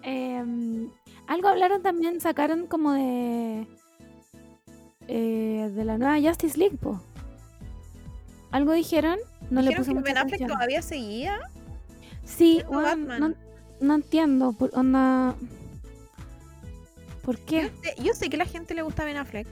[0.03, 0.89] Em,
[1.27, 3.67] algo hablaron también, sacaron como de.
[5.07, 7.01] eh, de la nueva Justice League, po.
[8.55, 10.49] Algo dijeron, no le Dijeron puse que mucha Ben Affleck atención.
[10.49, 11.39] todavía seguía.
[12.23, 13.33] Sí, weón, no,
[13.81, 15.35] no entiendo, por, onda.
[17.21, 17.71] ¿Por Yo qué?
[17.83, 19.47] sé, yo sé que a la gente le gusta Ben Affleck.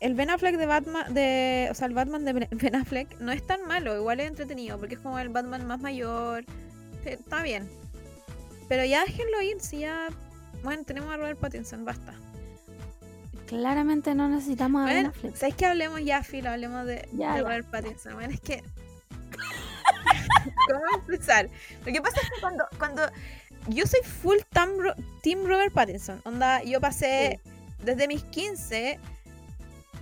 [0.00, 3.46] El Ben Affleck de Batman, de, o sea, el Batman de Ben- Affleck no es
[3.46, 6.44] tan malo, igual es entretenido, porque es como el Batman más mayor.
[7.04, 7.68] Está bien.
[8.68, 10.08] Pero ya déjenlo ir, si ya.
[10.64, 12.14] Bueno, tenemos a Robert Pattinson, basta.
[13.58, 15.36] Claramente no necesitamos a Ben Affleck.
[15.36, 16.46] ¿sabes que hablemos ya, Phil?
[16.46, 18.14] Hablemos de, Ya, de ya, Robert Pattinson.
[18.14, 18.62] Bueno, es que.
[20.70, 21.48] ¿Cómo empezar?
[21.84, 22.64] Lo que pasa es que cuando.
[22.78, 23.02] cuando
[23.68, 26.20] yo soy full team, Ro- team Robert Pattinson.
[26.24, 27.40] Onda, yo pasé
[27.84, 28.98] desde mis 15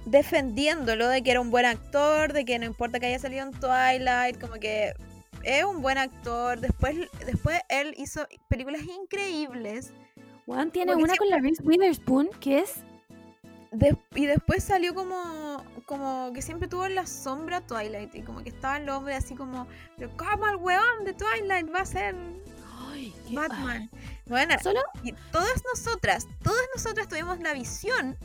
[0.07, 3.53] defendiéndolo de que era un buen actor, de que no importa que haya salido en
[3.53, 4.94] Twilight, como que
[5.42, 6.61] es un buen actor.
[6.61, 6.96] Después,
[7.26, 9.92] después él hizo películas increíbles.
[10.46, 12.76] Weón tiene una con la Reese Witherspoon que es
[13.73, 18.43] De- y después salió como como que siempre tuvo en la sombra Twilight y como
[18.43, 19.66] que estaba el hombre así como
[19.97, 22.16] pero cómo el weón de Twilight va a ser
[22.91, 23.89] Ay, Batman
[24.27, 28.16] bueno Solo y todas nosotras todas nosotras tuvimos la visión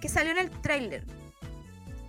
[0.00, 1.04] que salió en el tráiler.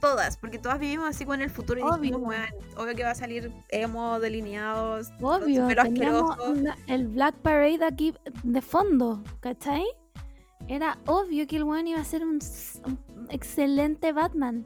[0.01, 1.97] Todas porque todas vivimos así con el futuro y Obvio.
[2.20, 2.36] dijimos
[2.76, 7.84] obvio que va a salir emo delineados obvio, pelo teníamos asqueroso una- el Black Parade
[7.84, 8.13] aquí
[8.43, 9.86] de fondo, ¿cachai?
[10.68, 12.39] Era obvio que el weón iba a ser un,
[12.86, 14.66] un excelente Batman.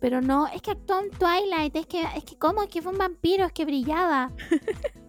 [0.00, 2.92] Pero no, es que actuó en Twilight, es que, es que cómo, es que fue
[2.92, 4.32] un vampiro, es que brillaba.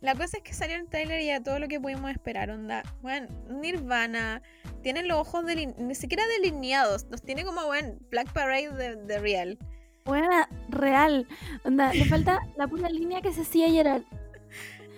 [0.00, 2.82] La cosa es que salió el trailer y ya todo lo que pudimos esperar, onda.
[3.02, 4.42] Bueno, Nirvana,
[4.82, 9.58] tienen los ojos ni siquiera delineados, los tiene como, bueno, Black Parade de, de Real.
[10.04, 11.28] Buena, real.
[11.64, 14.02] Onda, le falta la pura línea que se hacía llorar.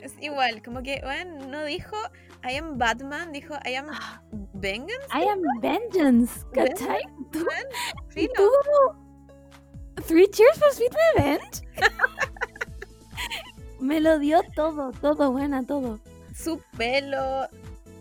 [0.00, 1.96] Es igual, como que, bueno, no dijo
[2.46, 3.86] I am Batman, dijo I am.
[4.54, 5.06] Vengeance.
[5.12, 7.02] I am vengeance, ¿cachai?
[7.32, 7.46] Tú-
[8.34, 8.50] tú
[10.06, 11.62] Three cheers for sweet revenge.
[13.80, 15.98] Me lo dio todo, todo, buena, todo.
[16.34, 17.46] Su pelo,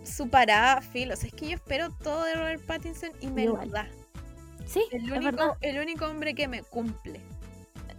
[0.04, 1.14] su parada, filo.
[1.14, 3.70] O sea, es que yo espero todo de Robert Pattinson y me lo Igual.
[3.70, 3.88] da.
[4.66, 5.56] Sí, El es único, verdad.
[5.60, 7.20] el único hombre que me cumple.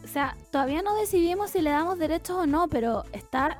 [0.03, 3.59] O sea, todavía no decidimos si le damos derechos o no, pero está.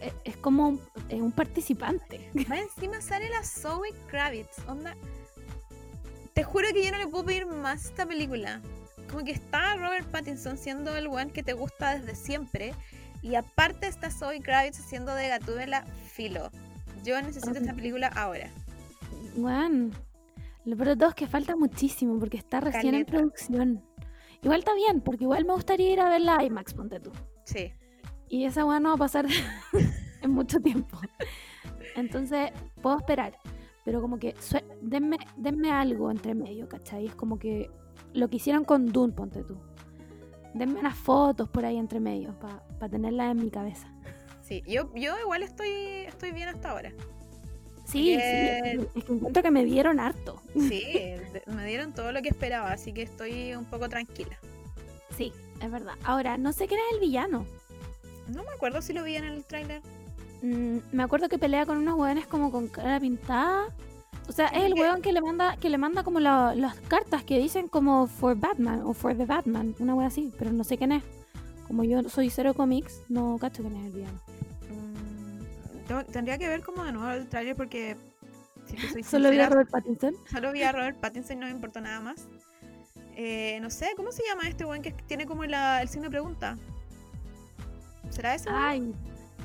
[0.00, 2.30] E- Es como un, es un participante.
[2.48, 4.58] Más encima sale la Zoe Kravitz.
[4.68, 4.96] Onda.
[6.32, 8.60] Te juro que yo no le puedo pedir más a esta película.
[9.08, 12.74] Como que está Robert Pattinson siendo el one que te gusta desde siempre.
[13.22, 16.50] Y aparte está Zoe Kravitz haciendo de Gatúbela filo.
[17.04, 18.50] Yo necesito esta película ahora.
[19.36, 19.90] Bueno,
[20.64, 23.84] lo peor de todo es que falta muchísimo porque está recién en producción.
[24.42, 27.12] Igual está bien, porque igual me gustaría ir a ver la IMAX, ponte tú.
[27.44, 27.72] Sí.
[28.34, 29.26] Y esa weá no va a pasar
[30.22, 30.98] en mucho tiempo.
[31.94, 32.50] Entonces,
[32.82, 33.38] puedo esperar.
[33.84, 34.34] Pero como que
[34.82, 37.06] denme, denme algo entre medio, ¿cachai?
[37.06, 37.70] Es como que
[38.12, 39.56] lo que hicieron con Dune, ponte tú.
[40.52, 43.86] Denme unas fotos por ahí entre medio para tenerlas en mi cabeza.
[44.42, 45.70] Sí, yo, yo igual estoy,
[46.04, 46.90] estoy bien hasta ahora.
[47.84, 48.22] Sí, sí, es
[49.04, 50.42] que encuentro que me dieron harto.
[50.54, 50.82] Sí,
[51.46, 54.36] me dieron todo lo que esperaba, así que estoy un poco tranquila.
[55.16, 55.32] Sí,
[55.62, 55.94] es verdad.
[56.02, 57.46] Ahora, no sé quién es el villano.
[58.28, 59.82] No me acuerdo si lo vi en el tráiler.
[60.42, 63.66] Mm, me acuerdo que pelea con unos hueones como con cara pintada.
[64.28, 67.22] O sea, es el hueón que le manda, que le manda como la- las cartas
[67.24, 70.78] que dicen como for Batman o for the Batman, una wea así, pero no sé
[70.78, 71.02] quién es.
[71.66, 74.20] Como yo soy cero cómics, no cacho quién es el villano.
[74.70, 77.96] Mm, tendría que ver como de nuevo el tráiler porque
[78.66, 80.14] si soy Solo vi a sincera, Robert Pattinson.
[80.30, 82.26] solo vi a Robert Pattinson y no me importó nada más.
[83.16, 86.10] Eh, no sé, ¿cómo se llama este weón que tiene como la- el signo de
[86.10, 86.58] pregunta?
[88.14, 88.48] ¿Será ese?
[88.50, 88.92] Ay,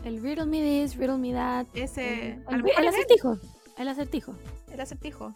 [0.05, 1.65] el riddle me this, riddle me that.
[1.73, 2.39] Ese.
[2.49, 3.37] El, acertijo.
[3.77, 4.35] El acertijo.
[4.71, 5.33] el acertijo.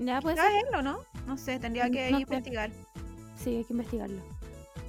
[0.00, 0.66] Ya puede ¿Será ser.
[0.68, 1.00] él o no?
[1.26, 2.70] No sé, tendría que no investigar.
[3.36, 4.20] Sí, hay que investigarlo.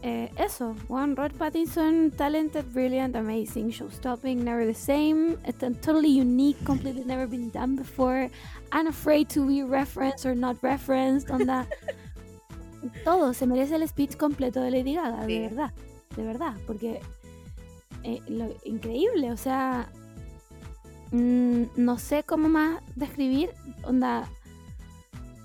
[0.02, 5.36] Eh, eso, Juan Robert Pattinson, talented, brilliant, amazing, show-stopping, never the same,
[5.82, 8.30] totally unique, completely never been done before,
[8.72, 11.68] unafraid to be referenced or not referenced, onda.
[13.04, 15.34] Todo, se merece el speech completo de Lady Gaga, Sí.
[15.34, 15.74] de verdad,
[16.16, 17.02] de verdad, porque
[18.04, 19.90] eh, lo increíble, o sea,
[21.12, 23.52] mm, no sé cómo más describir,
[23.84, 24.30] onda,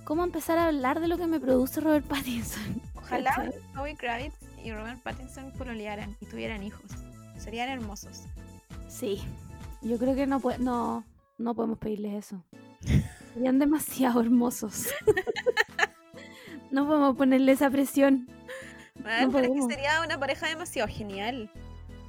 [0.04, 2.80] cómo empezar a hablar de lo que me produce Robert Pattinson.
[2.94, 3.52] Ojalá.
[3.74, 6.90] Zoe Kravitz y Robert Pattinson pololearan y tuvieran hijos.
[7.38, 8.22] Serían hermosos.
[8.88, 9.20] Sí,
[9.82, 11.04] yo creo que no, no,
[11.36, 12.44] no podemos pedirles eso.
[13.34, 14.86] Serían demasiado hermosos.
[16.70, 18.28] no podemos ponerle esa presión.
[19.02, 21.50] Bueno, pero es que sería una pareja demasiado genial.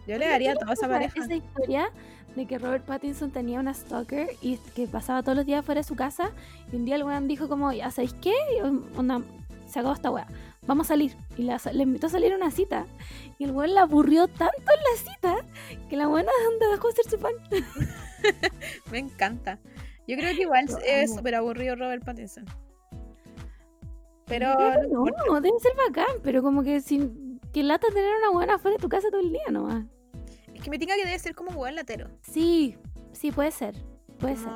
[0.07, 1.19] Yo le daría ¿tú toda esa pareja.
[1.23, 1.89] Esa historia
[2.35, 5.87] de que Robert Pattinson tenía una stalker y que pasaba todos los días fuera de
[5.87, 6.31] su casa
[6.71, 8.61] y un día el weón dijo como, ya sabéis qué, Y,
[8.97, 9.21] onda,
[9.67, 10.27] se acabó esta weá,
[10.67, 11.15] vamos a salir.
[11.37, 12.85] Y la- le invitó a salir a una cita.
[13.37, 15.35] Y el weón la aburrió tanto en la cita
[15.89, 16.29] que la buena
[16.71, 17.33] dejó de ser su fan.
[18.91, 19.59] Me encanta.
[20.07, 22.45] Yo creo que igual es súper aburrido Robert Pattinson.
[24.27, 24.53] Pero
[24.89, 28.77] no no, debe ser bacán, pero como que sin que lata tener una buena fuera
[28.77, 29.85] de tu casa todo el día nomás.
[30.65, 32.09] Es que me tinca que debe ser como un hueón latero.
[32.21, 32.77] Sí,
[33.11, 33.75] sí, puede ser.
[34.19, 34.47] Puede ser.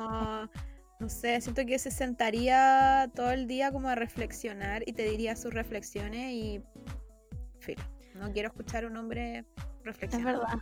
[0.98, 5.34] No sé, siento que se sentaría todo el día como a reflexionar y te diría
[5.36, 6.62] sus reflexiones y
[7.60, 7.82] filo.
[8.16, 9.46] No quiero escuchar a un hombre Es
[9.84, 10.34] reflexionar.
[10.38, 10.58] verdad.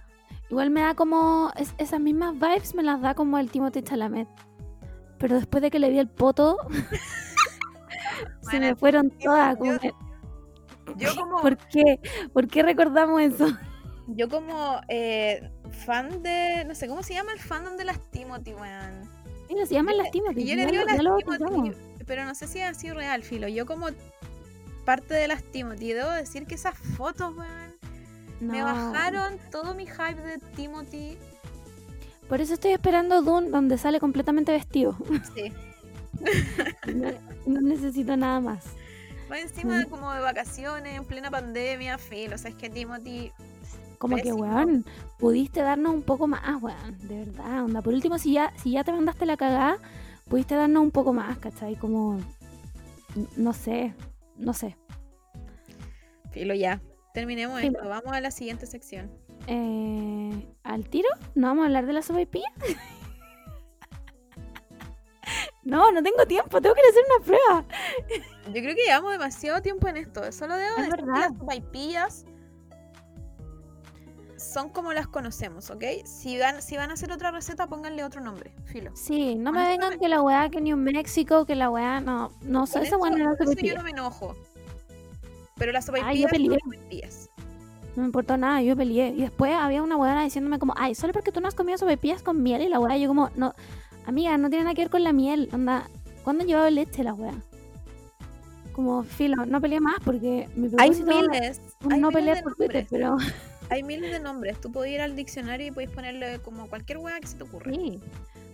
[0.51, 1.51] Igual me da como.
[1.57, 4.28] es- esas mismas vibes me las da como el Timothée Chalamet.
[5.18, 6.57] Pero después de que le vi el poto.
[6.70, 9.57] se Bueno, me fueron todas.
[10.96, 12.01] Yo como, ¿Por qué?
[12.32, 13.46] ¿Por qué recordamos eso?
[14.09, 15.51] Yo como eh,
[15.85, 19.09] fan de, no sé, ¿cómo se llama el fandom de las Timothy, weón?
[19.49, 20.47] Mira, se llaman las Timothy.
[20.47, 21.73] Yo le digo las Timothy,
[22.07, 23.49] pero no sé si es así real, filo.
[23.49, 23.89] Yo como
[24.85, 27.77] parte de las Timothy, debo decir que esas fotos, weón,
[28.41, 31.19] me bajaron todo mi hype de Timothy.
[32.29, 34.97] Por eso estoy esperando Dune, donde sale completamente vestido.
[35.35, 35.53] Sí.
[36.95, 37.11] no,
[37.47, 38.65] no necesito nada más.
[39.31, 42.35] Va encima como de vacaciones, en plena pandemia, filo.
[42.35, 43.33] O sea, es que Timothy
[43.99, 44.84] Como que, weón,
[45.18, 47.82] pudiste darnos un poco más, weón, de verdad, onda.
[47.82, 49.78] Por último, si ya, si ya te mandaste la cagada,
[50.28, 51.74] pudiste darnos un poco más, ¿cachai?
[51.76, 52.20] Como,
[53.36, 53.94] no sé,
[54.36, 54.76] no sé.
[56.30, 56.80] Filo, ya.
[57.14, 57.78] Terminemos Filo.
[57.78, 57.88] esto.
[57.88, 59.11] Vamos a la siguiente sección.
[59.49, 61.09] Eh, ¿Al tiro?
[61.34, 62.46] ¿No vamos a hablar de la sopaipilla?
[65.64, 67.64] no, no tengo tiempo, tengo que hacer una prueba.
[68.46, 70.30] Yo creo que llevamos demasiado tiempo en esto.
[70.32, 71.30] Solo debo Es decir verdad.
[71.30, 72.24] las sopaipillas
[74.49, 75.84] son como las conocemos, ¿ok?
[76.05, 78.53] Si van, si van a hacer otra receta, pónganle otro nombre.
[78.64, 78.90] Filo.
[78.94, 82.66] Sí, no me vengan que la weá que New Mexico, que la weá, no, no,
[82.66, 84.34] Con esa weá no con eso yo no me enojo.
[85.57, 87.30] Pero las sopaipillas son sopaipillas.
[87.96, 89.09] No me importó nada, yo peleé.
[89.09, 92.22] Y después había una weona diciéndome como, ay, solo porque tú no has comido sopaipillas
[92.22, 92.96] con miel y la weá.
[92.96, 93.55] Yo como, no,
[94.07, 95.51] amiga, no tiene nada que ver con la miel.
[95.53, 95.88] Onda,
[96.24, 97.34] ¿cuándo han llevado leche la weá?
[98.72, 101.61] Como, filo, no peleé más porque mi Hay propósito miles.
[101.90, 103.16] Hay no miles pelear de por Twitter, pero
[103.71, 104.61] Hay miles de nombres.
[104.61, 107.73] Tú puedes ir al diccionario y puedes ponerle como cualquier hueá que se te ocurra.
[107.73, 108.01] sí.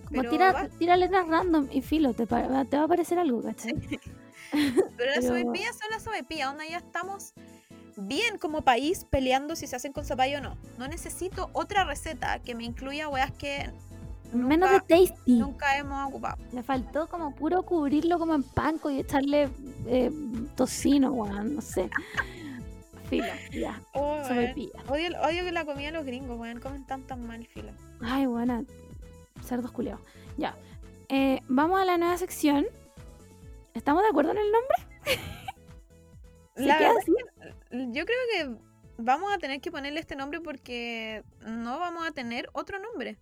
[0.09, 3.19] Como Pero tira, va- tira letras random y filo, te, pa- te va a aparecer
[3.19, 3.75] algo, ¿cachai?
[4.53, 6.51] Pero las sopaipillas son las sopaipillas.
[6.51, 7.33] Onda, ya estamos
[7.97, 10.57] bien como país peleando si se hacen con zapallo o no.
[10.79, 13.71] No necesito otra receta que me incluya hueás que
[14.33, 15.39] Menos de tasty.
[15.39, 16.37] Nunca hemos ocupado.
[16.53, 19.49] Le faltó como puro cubrirlo como en panco y echarle
[19.87, 20.11] eh,
[20.57, 21.89] tocino, weón, no sé.
[23.09, 23.81] Filo, ya.
[23.93, 24.21] Oh,
[24.89, 26.61] odio, odio que la comida de los gringos, weón.
[26.61, 27.73] Comen tan tan mal, filo.
[28.01, 28.65] Ay, buena.
[29.43, 30.01] Cerdos culeados.
[30.37, 30.57] Ya.
[31.09, 32.67] Eh, vamos a la nueva sección.
[33.75, 34.77] ¿Estamos de acuerdo en el nombre?
[36.57, 37.13] ¿Se La verdad así?
[37.71, 38.57] que yo creo que
[38.99, 43.19] vamos a tener que ponerle este nombre porque no vamos a tener otro nombre.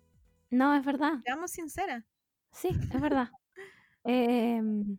[0.49, 1.13] No, es verdad.
[1.25, 2.03] Seamos sinceras.
[2.51, 3.29] Sí, es verdad.
[4.05, 4.97] Em,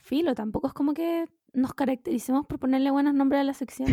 [0.00, 3.88] filo, tampoco es como que nos caractericemos por ponerle buenos nombres a la sección.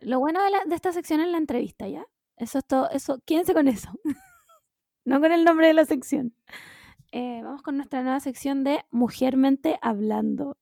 [0.00, 2.04] Lo bueno de, la- de esta sección es la entrevista, ¿ya?
[2.36, 3.90] Eso es todo, eso, quédense con eso.
[5.04, 6.34] no con el nombre de la sección.
[7.12, 10.58] Eh, vamos con nuestra nueva sección de Mujermente Hablando.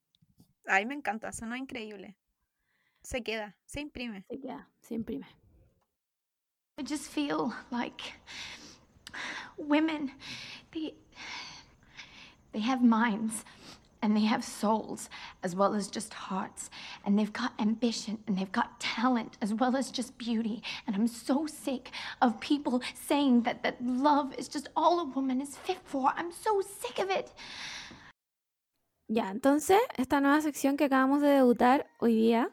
[0.67, 2.17] Ay, me encanta, sonó increíble.
[3.03, 4.25] Se queda, se imprime.
[4.29, 5.27] Se queda, se imprime.
[6.79, 8.03] I just feel like
[9.57, 10.13] women,
[10.71, 10.95] they
[12.53, 13.45] they have minds
[14.03, 15.09] and they have souls
[15.43, 16.71] as well as just hearts
[17.05, 21.07] and they've got ambition and they've got talent as well as just beauty and I'm
[21.07, 21.91] so sick
[22.21, 26.13] of people saying that that love is just all a woman is fit for.
[26.17, 27.33] I'm so sick of it.
[29.09, 32.51] Ya, entonces, esta nueva sección que acabamos de debutar hoy día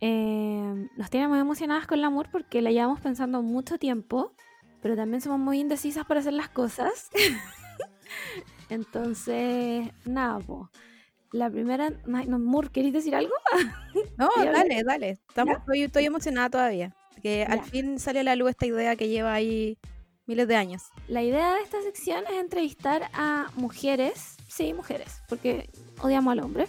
[0.00, 4.32] eh, nos tiene muy emocionadas con el amor porque la llevamos pensando mucho tiempo,
[4.80, 7.10] pero también somos muy indecisas para hacer las cosas.
[8.68, 10.70] entonces, nada, po.
[11.30, 13.34] La primera, ay, no, Mur, ¿queréis decir algo?
[14.16, 15.10] No, dale, dale.
[15.28, 16.94] Estamos, estoy, estoy emocionada todavía.
[17.22, 19.76] Que al fin sale a la luz esta idea que lleva ahí
[20.26, 20.82] miles de años.
[21.08, 25.68] La idea de esta sección es entrevistar a mujeres, sí, mujeres, porque
[26.00, 26.68] odiamos al hombre,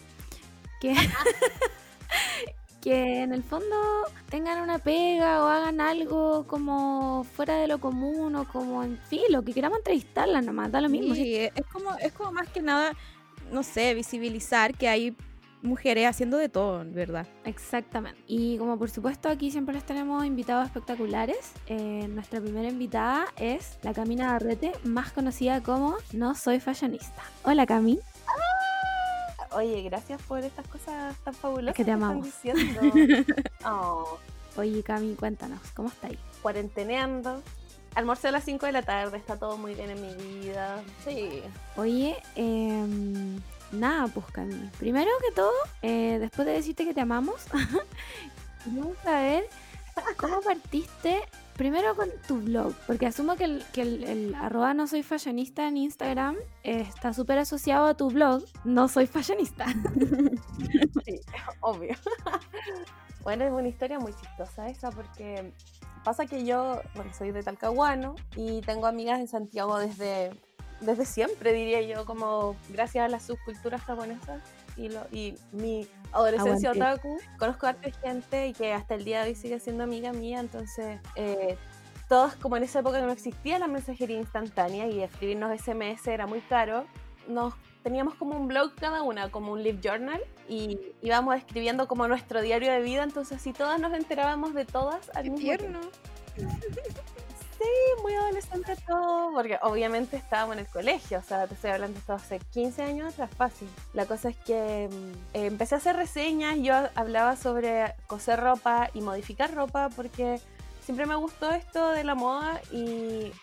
[0.82, 0.96] que,
[2.82, 3.76] que en el fondo
[4.30, 9.22] tengan una pega o hagan algo como fuera de lo común o como en fin,
[9.30, 11.14] lo que queramos entrevistarlas nomás, da lo mismo.
[11.16, 12.94] Sí, es como, es como más que nada,
[13.52, 15.16] no sé, visibilizar que hay
[15.62, 17.28] mujeres haciendo de todo, verdad.
[17.46, 18.22] Exactamente.
[18.28, 23.78] Y como por supuesto aquí siempre les tenemos invitados espectaculares, eh, nuestra primera invitada es
[23.82, 27.24] la Camina Garrete, más conocida como No Soy Fashionista.
[27.44, 28.00] Hola Cami.
[29.52, 32.26] Oye, gracias por estas cosas tan fabulosas que te están amamos.
[32.26, 32.82] diciendo.
[33.66, 34.18] Oh,
[34.58, 36.18] Oye Cami, cuéntanos, ¿cómo estáis?
[36.42, 37.42] cuarenteneando.
[37.96, 40.82] Almorcé a las 5 de la tarde, está todo muy bien en mi vida.
[41.04, 41.42] Sí.
[41.76, 43.42] Oye, em,
[43.72, 44.70] nada, pues Cami.
[44.78, 47.42] Primero que todo, eh, después de decirte que te amamos,
[48.64, 49.48] queremos saber
[50.18, 51.22] cómo partiste
[51.60, 55.68] primero con tu blog, porque asumo que el, que el, el arroba no soy fashionista
[55.68, 59.66] en Instagram eh, está súper asociado a tu blog, no soy fashionista.
[61.06, 61.20] Sí,
[61.60, 61.96] obvio.
[63.24, 65.52] bueno, es una historia muy chistosa esa porque
[66.06, 70.32] pasa que yo, bueno, soy de Talcahuano y tengo amigas en Santiago desde,
[70.80, 74.42] desde siempre, diría yo, como gracias a las subculturas japonesas
[74.80, 77.00] y, lo, y mi adolescencia Aguante.
[77.00, 77.18] otaku.
[77.38, 80.40] Conozco a harta gente y que hasta el día de hoy sigue siendo amiga mía,
[80.40, 81.00] entonces...
[81.16, 81.58] Eh,
[82.08, 86.42] todos como en esa época no existía la mensajería instantánea y escribirnos SMS era muy
[86.42, 86.86] caro,
[87.28, 87.54] nos
[87.84, 92.42] teníamos como un blog cada una, como un live journal, y íbamos escribiendo como nuestro
[92.42, 95.80] diario de vida, entonces así todas nos enterábamos de todas al Qué mismo tierno.
[96.36, 96.56] tiempo.
[97.60, 97.66] Sí,
[98.02, 102.14] muy adolescente todo, porque obviamente estábamos en el colegio, o sea, te estoy hablando esto
[102.14, 103.68] hace 15 años atrás, fácil.
[103.94, 108.90] La cosa es que mm, eh, empecé a hacer reseñas, yo hablaba sobre coser ropa
[108.94, 110.40] y modificar ropa, porque
[110.86, 113.34] siempre me gustó esto de la moda y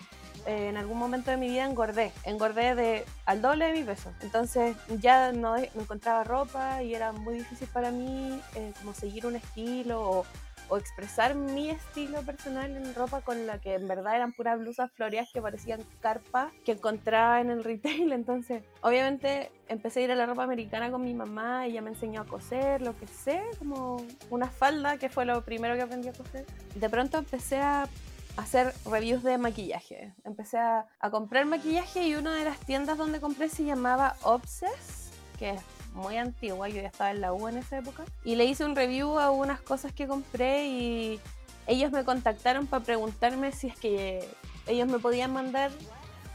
[0.47, 4.13] eh, en algún momento de mi vida engordé, engordé de al doble de mi peso.
[4.21, 9.27] Entonces ya no, no encontraba ropa y era muy difícil para mí eh, como seguir
[9.27, 10.27] un estilo o,
[10.69, 14.91] o expresar mi estilo personal en ropa con la que en verdad eran puras blusas
[14.93, 18.13] floreadas que parecían carpas que encontraba en el retail.
[18.13, 22.23] Entonces, obviamente empecé a ir a la ropa americana con mi mamá, ella me enseñó
[22.23, 26.13] a coser, lo que sé, como una falda, que fue lo primero que aprendí a
[26.13, 26.47] coser.
[26.75, 27.89] De pronto empecé a
[28.37, 30.15] hacer reviews de maquillaje.
[30.25, 35.11] Empecé a, a comprar maquillaje y una de las tiendas donde compré se llamaba Obses,
[35.39, 35.63] que es
[35.97, 38.77] muy antigua, yo ya estaba en la U en esa época, y le hice un
[38.77, 41.21] review a unas cosas que compré y
[41.67, 44.29] ellos me contactaron para preguntarme si es que
[44.67, 45.71] ellos me podían mandar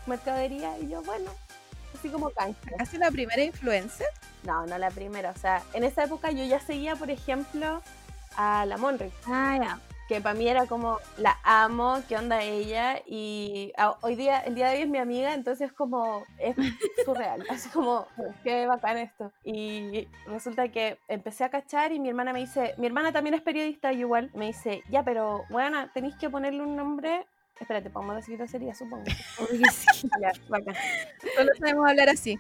[0.08, 1.32] mercadería y yo, bueno,
[1.98, 2.76] así como canje.
[2.80, 4.08] ¿Hace la primera influencer?
[4.44, 7.82] No, no la primera, o sea, en esa época yo ya seguía, por ejemplo,
[8.36, 9.80] a la Monrick Ah, ya.
[10.12, 14.56] Que para mí era como la amo, qué onda ella y a- hoy día el
[14.56, 16.54] día de hoy es mi amiga, entonces como es
[17.06, 18.06] surreal, así como
[18.44, 19.32] qué bacán esto.
[19.46, 23.42] Y resulta que empecé a cachar y mi hermana me dice, mi hermana también es
[23.42, 27.26] periodista y igual me dice, "Ya, pero bueno, tenéis que ponerle un nombre
[27.58, 29.04] Espérate, podemos decir grosería, supongo.
[29.06, 29.12] Que
[29.72, 30.10] sí.
[30.22, 30.76] Ya, bacán.
[31.38, 32.38] Solo sabemos hablar así.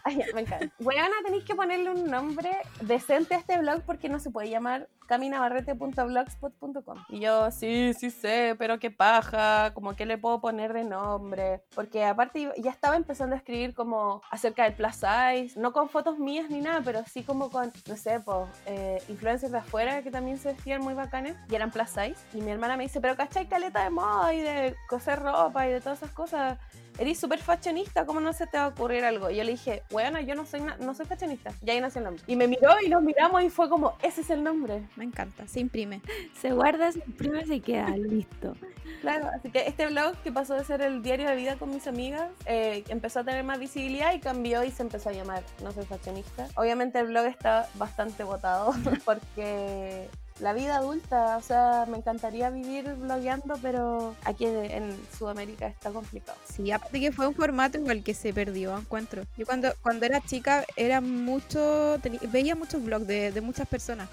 [0.04, 0.74] Ay, me encanta.
[0.80, 4.88] Weona, tenéis que ponerle un nombre decente a este blog porque no se puede llamar
[5.06, 6.98] caminabarrete.blogspot.com.
[7.08, 11.64] Y yo, sí, sí sé, pero qué paja, como que le puedo poner de nombre.
[11.74, 16.18] Porque aparte ya estaba empezando a escribir como acerca del plus size, no con fotos
[16.18, 20.12] mías ni nada, pero sí como con, no sé, pues, eh, influencers de afuera que
[20.12, 22.16] también se vestían muy bacanes y eran plus size.
[22.32, 25.72] Y mi hermana me dice, pero ¿cachai caleta de moda y de coser ropa y
[25.72, 26.58] de todas esas cosas?
[27.00, 29.30] Eres súper fashionista, ¿cómo no se te va a ocurrir algo?
[29.30, 31.50] Y yo le dije, bueno, yo no soy, no soy fashionista.
[31.64, 32.22] Y ahí nació el nombre.
[32.26, 34.86] Y me miró y nos miramos y fue como, ese es el nombre.
[34.96, 36.02] Me encanta, se imprime.
[36.38, 38.54] Se guarda, se imprime, se queda, listo.
[39.00, 41.86] Claro, así que este blog que pasó de ser el diario de vida con mis
[41.86, 45.72] amigas, eh, empezó a tener más visibilidad y cambió y se empezó a llamar No
[45.72, 46.48] soy fashionista.
[46.54, 48.74] Obviamente el blog está bastante votado
[49.06, 50.10] porque
[50.40, 56.38] la vida adulta, o sea, me encantaría vivir blogueando, pero aquí en, Sudamérica está complicado.
[56.44, 59.22] Sí, aparte que fue un formato igual que se perdió, encuentro.
[59.36, 61.98] Yo cuando, cuando era chica era mucho,
[62.30, 64.08] veía muchos blogs de, de muchas personas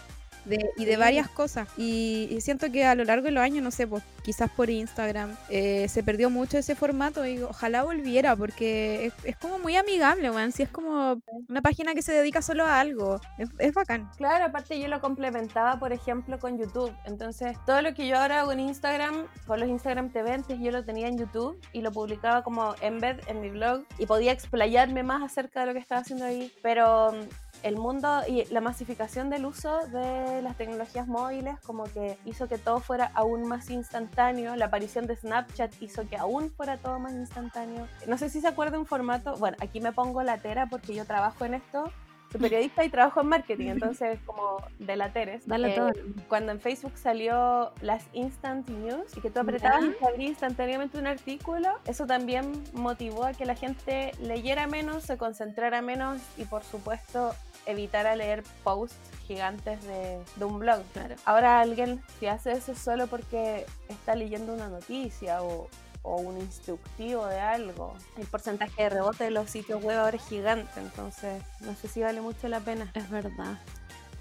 [0.48, 1.68] de, y de varias cosas.
[1.78, 4.70] Y, y siento que a lo largo de los años, no sé, pues quizás por
[4.70, 9.76] Instagram, eh, se perdió mucho ese formato y ojalá volviera porque es, es como muy
[9.76, 10.52] amigable, weón.
[10.52, 14.10] Si es como una página que se dedica solo a algo, es, es bacán.
[14.18, 16.94] Claro, aparte yo lo complementaba, por ejemplo, con YouTube.
[17.06, 20.72] Entonces, todo lo que yo ahora hago en Instagram, con los Instagram TV, antes yo
[20.72, 25.04] lo tenía en YouTube y lo publicaba como embed en mi blog y podía explayarme
[25.04, 26.52] más acerca de lo que estaba haciendo ahí.
[26.62, 27.12] Pero
[27.64, 32.58] el mundo y la masificación del uso de las tecnologías móviles como que hizo que
[32.58, 34.56] todo fuera aún más instantáneo.
[34.56, 37.88] La aparición de Snapchat hizo que aún fuera todo más instantáneo.
[38.08, 41.46] No sé si se acuerda un formato, bueno, aquí me pongo latera porque yo trabajo
[41.46, 41.92] en esto.
[42.32, 45.48] Soy periodista y trabajo en marketing, entonces como de lateres.
[45.48, 45.92] Dale Eh, todo.
[46.28, 50.98] Cuando en Facebook salió las Instant News y que tú apretabas y te abría instantáneamente
[50.98, 56.46] un artículo, eso también motivó a que la gente leyera menos, se concentrara menos y
[56.46, 57.34] por supuesto
[57.66, 58.98] evitara leer posts
[59.28, 60.82] gigantes de, de un blog.
[61.26, 65.68] Ahora alguien si hace eso solo porque está leyendo una noticia o,
[66.08, 67.94] o un instructivo de algo.
[68.18, 72.02] El porcentaje de rebote de los sitios web ahora es gigante, entonces no sé si
[72.02, 72.90] vale mucho la pena.
[72.94, 73.60] Es verdad.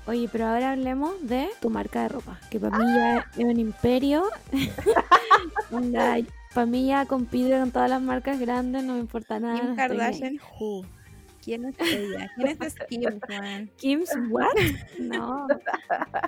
[0.06, 3.58] Oye, pero ahora hablemos de tu marca de ropa, que para mí ya es un
[3.58, 4.24] imperio.
[6.54, 9.60] para mí ya compite con todas las marcas grandes, no me importa nada.
[9.60, 9.76] Kim.
[9.76, 10.84] Kardashian, who?
[11.46, 12.28] ¿Quién es ella?
[12.34, 13.70] ¿Quién es Kim, Juan?
[13.76, 14.52] Kim's what?
[14.98, 15.46] No.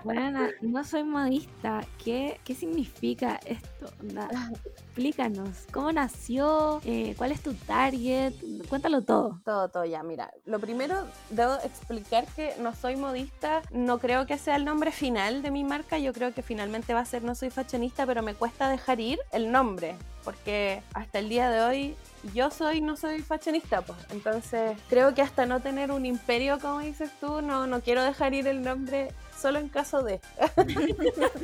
[0.05, 1.85] Bueno, no soy modista.
[2.05, 3.93] ¿Qué, qué significa esto?
[4.99, 5.67] Explícanos.
[5.73, 6.81] ¿Cómo nació?
[6.85, 8.33] Eh, ¿Cuál es tu target?
[8.69, 9.41] Cuéntalo todo.
[9.45, 10.03] Todo, todo ya.
[10.03, 13.63] Mira, lo primero debo explicar que no soy modista.
[13.71, 15.99] No creo que sea el nombre final de mi marca.
[15.99, 19.21] Yo creo que finalmente va a ser No soy fashionista, pero me cuesta dejar ir
[19.31, 19.95] el nombre.
[20.25, 21.97] Porque hasta el día de hoy
[22.35, 23.99] yo soy, no soy fashionista, pues.
[24.11, 28.35] Entonces creo que hasta no tener un imperio, como dices tú, no, no quiero dejar
[28.35, 30.21] ir el nombre solo en caso de.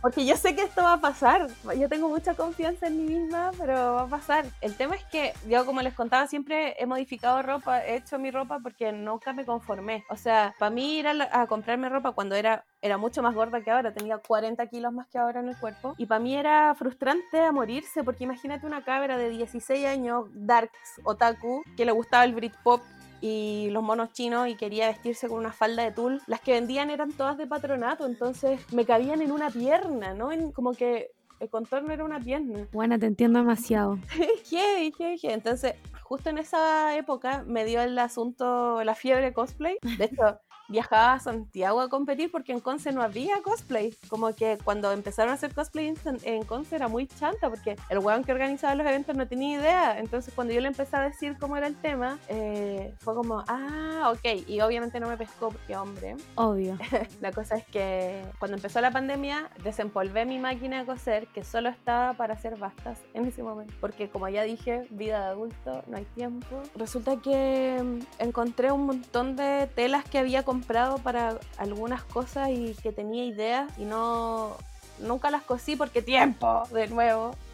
[0.00, 1.48] Porque yo sé que esto va a pasar.
[1.76, 4.46] Yo tengo mucha confianza en mí misma, pero va a pasar.
[4.60, 8.30] El tema es que yo, como les contaba, siempre he modificado ropa, he hecho mi
[8.30, 10.04] ropa porque nunca me conformé.
[10.08, 13.34] O sea, para mí ir a, la- a comprarme ropa cuando era, era mucho más
[13.34, 15.94] gorda que ahora, tenía 40 kilos más que ahora en el cuerpo.
[15.98, 21.00] Y para mí era frustrante a morirse, porque imagínate una cabra de 16 años, darks,
[21.04, 22.80] otaku, que le gustaba el Britpop
[23.20, 26.20] y los monos chinos y quería vestirse con una falda de tul.
[26.26, 30.32] Las que vendían eran todas de patronato, entonces me cabían en una pierna, ¿no?
[30.32, 31.10] En, como que
[31.40, 32.66] el contorno era una pierna.
[32.72, 33.98] Bueno, te entiendo demasiado.
[34.50, 35.34] Heavy, heavy, heavy.
[35.34, 39.78] Entonces, justo en esa época me dio el asunto, la fiebre cosplay.
[39.96, 40.40] De hecho,
[40.70, 43.94] viajaba a Santiago a competir porque en Conce no había cosplay.
[44.08, 45.92] Como que cuando empezaron a hacer cosplay
[46.22, 49.98] en, Conce era muy chanta porque el weón que organizaba los eventos no tenía idea.
[49.98, 54.12] Entonces, cuando yo le empecé a decir cómo era el tema, eh, fue como, ah,
[54.14, 54.48] ok.
[54.48, 56.16] Y obviamente no me pescó porque hombre.
[56.36, 56.78] Obvio.
[57.20, 61.68] La cosa es que cuando empezó la pandemia desempolvé mi máquina de coser que solo
[61.68, 63.74] estaba para hacer bastas en ese momento.
[63.80, 66.62] Porque como ya dije, vida de adulto, no hay tiempo.
[66.76, 70.59] Resulta que mm, encontré un montón de telas que había comprado
[70.98, 74.56] para algunas cosas y que tenía ideas y no...
[74.98, 77.34] Nunca las cosí porque tiempo, de nuevo.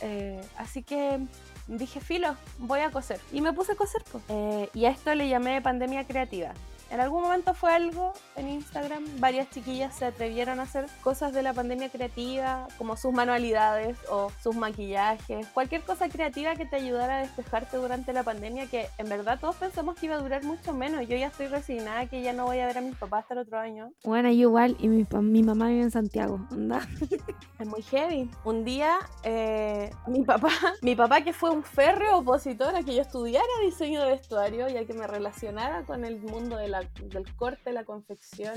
[0.00, 1.18] Eh, así que
[1.66, 3.20] dije, filo, voy a coser.
[3.32, 4.02] Y me puse a coser.
[4.04, 4.22] po.
[4.28, 6.52] Eh, y a esto le llamé pandemia creativa.
[6.90, 11.42] En algún momento fue algo en Instagram, varias chiquillas se atrevieron a hacer cosas de
[11.42, 17.18] la pandemia creativa, como sus manualidades o sus maquillajes, cualquier cosa creativa que te ayudara
[17.18, 20.72] a despejarte durante la pandemia, que en verdad todos pensamos que iba a durar mucho
[20.74, 21.06] menos.
[21.08, 23.40] Yo ya estoy resignada que ya no voy a ver a mis papás hasta el
[23.40, 23.90] otro año.
[24.04, 26.86] Bueno, yo igual, y mi, mi mamá vive en Santiago, anda.
[27.58, 28.30] Es muy heavy.
[28.44, 30.48] Un día, eh, mi papá,
[30.82, 34.76] mi papá que fue un férreo opositor a que yo estudiara diseño de vestuario y
[34.76, 38.54] a que me relacionara con el mundo de la- del corte, la confección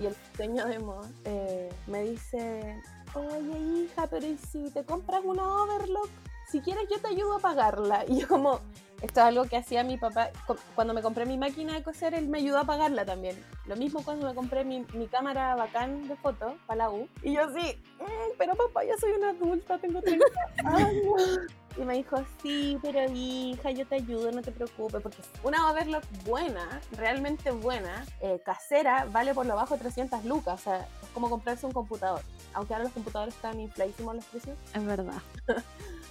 [0.00, 2.80] y el diseño de moda, eh, me dice,
[3.14, 6.08] oye hija, pero ¿y si te compras una overlock?
[6.50, 8.04] Si quieres yo te ayudo a pagarla.
[8.06, 8.60] Y yo como,
[9.00, 12.14] esto es algo que hacía mi papá, cu- cuando me compré mi máquina de coser,
[12.14, 13.42] él me ayudó a pagarla también.
[13.66, 17.08] Lo mismo cuando me compré mi, mi cámara bacán de foto para la U.
[17.22, 20.26] Y yo sí, "Mm, pero papá, ya soy una adulta, tengo 30
[20.64, 21.40] años.
[21.76, 26.04] Y me dijo, sí, pero hija, yo te ayudo, no te preocupes, porque una overlock
[26.24, 31.30] buena, realmente buena, eh, casera, vale por lo bajo 300 lucas, o sea, es como
[31.30, 32.22] comprarse un computador.
[32.54, 34.56] Aunque ahora los computadores están infladísimos los precios.
[34.74, 35.22] Es verdad.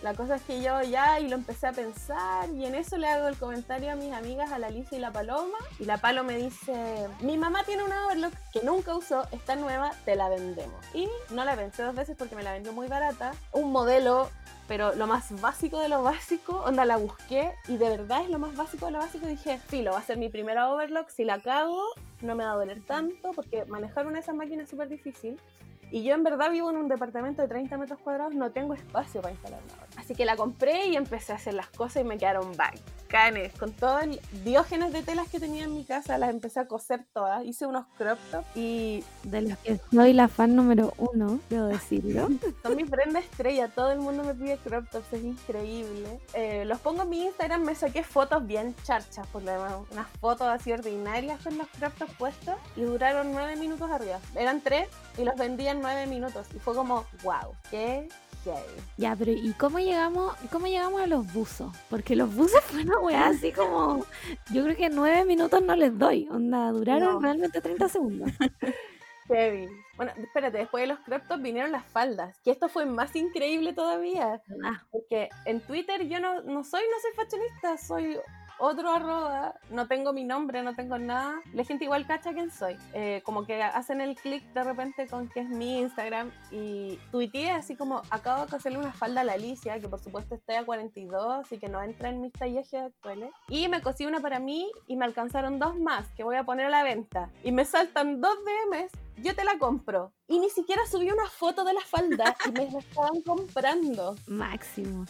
[0.02, 3.08] La cosa es que yo ya y lo empecé a pensar y en eso le
[3.08, 5.60] hago el comentario a mis amigas, a la Alicia y la Paloma.
[5.80, 9.92] Y la Palo me dice, mi mamá tiene una overlock que nunca usó, está nueva,
[10.04, 10.84] te la vendemos.
[10.96, 13.34] Y no la pensé dos veces porque me la vendió muy barata.
[13.52, 14.30] Un modelo,
[14.72, 18.39] pero lo más básico de lo básico, onda la busqué y de verdad es lo
[18.39, 19.27] más básico de lo básico.
[19.27, 21.84] Dije, filo, va a ser mi primera overlock, si la cago
[22.22, 25.38] no me va a doler tanto porque manejar una de esas máquinas es súper difícil.
[25.91, 29.19] Y yo en verdad vivo en un departamento de 30 metros cuadrados, no tengo espacio
[29.22, 29.88] para instalar una.
[29.98, 33.54] Así que la compré y empecé a hacer las cosas y me quedaron bacanes.
[33.54, 37.06] Con todo el diógenes de telas que tenía en mi casa, las empecé a coser
[37.14, 37.44] todas.
[37.46, 42.30] Hice unos crop tops y De los que soy la fan número uno, debo decirlo.
[42.64, 43.68] son mi prenda estrella.
[43.68, 46.20] Todo el mundo me pide crop tops, es increíble.
[46.34, 49.74] Eh, los pongo en mi Instagram, me saqué fotos bien charchas, por lo demás.
[49.92, 54.20] Unas fotos así ordinarias con los crop tops puestos y duraron nueve minutos arriba.
[54.36, 54.88] Eran tres
[55.18, 56.48] y los vendí en nueve minutos.
[56.56, 58.08] Y fue como, wow, qué.
[58.98, 61.76] Ya, pero ¿y cómo llegamos, cómo llegamos a los buzos?
[61.90, 64.06] Porque los buzos fue una weá así como.
[64.52, 66.28] Yo creo que nueve minutos no les doy.
[66.32, 67.20] Onda, duraron No.
[67.20, 68.32] realmente 30 segundos.
[69.28, 69.68] Heavy.
[69.96, 73.72] Bueno, espérate, después de los crop tops vinieron las faldas, que esto fue más increíble
[73.72, 78.18] todavía, Ah, porque en Twitter yo no, no soy, no soy fashionista, soy
[78.62, 82.78] otro arroba, no tengo mi nombre, no tengo nada, la gente igual cacha quién soy,
[82.94, 87.52] Eh, como que hacen el clic de repente con que es mi Instagram y tuiteé
[87.52, 90.66] así como acabo de hacerle una falda a la Alicia, que por supuesto está a
[90.66, 94.72] 42 y que no entra en mis tallajes actuales, y me cosí una para mí
[94.88, 98.22] y me alcanzaron dos más que voy a poner a la venta y me saltan
[98.22, 100.14] dos DMs yo te la compro.
[100.28, 104.16] Y ni siquiera subí una foto de la falda y me la estaban comprando.
[104.28, 105.06] máximo.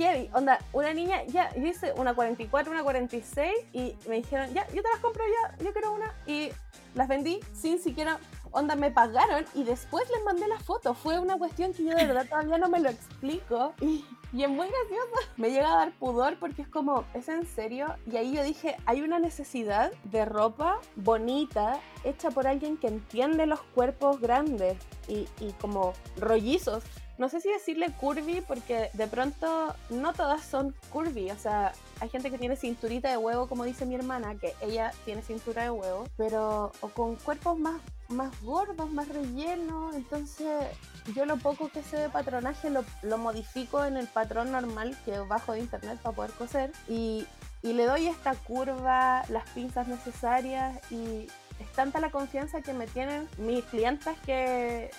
[0.00, 4.66] Heavy, onda, una niña, ya, yo hice una 44, una 46 y me dijeron, ya,
[4.68, 6.14] yo te las compro ya, yo quiero una.
[6.26, 6.48] Y
[6.94, 8.18] las vendí sin siquiera,
[8.50, 10.94] onda, me pagaron y después les mandé la foto.
[10.94, 13.74] Fue una cuestión que yo de verdad todavía no me lo explico.
[13.82, 14.02] Y,
[14.32, 15.32] y es muy gracioso.
[15.36, 17.94] Me llega a dar pudor porque es como, ¿es en serio?
[18.10, 23.44] Y ahí yo dije, hay una necesidad de ropa bonita, hecha por alguien que entiende
[23.44, 24.78] los cuerpos grandes
[25.08, 26.84] y, y como rollizos.
[27.20, 32.08] No sé si decirle curvy porque de pronto no todas son curvy, o sea, hay
[32.08, 35.70] gente que tiene cinturita de huevo, como dice mi hermana, que ella tiene cintura de
[35.70, 37.78] huevo, pero o con cuerpos más,
[38.08, 40.66] más gordos, más rellenos, entonces
[41.14, 45.18] yo lo poco que sé de patronaje lo, lo modifico en el patrón normal que
[45.18, 47.26] bajo de internet para poder coser y,
[47.60, 51.26] y le doy esta curva, las pinzas necesarias y
[51.58, 54.90] es tanta la confianza que me tienen mis clientas que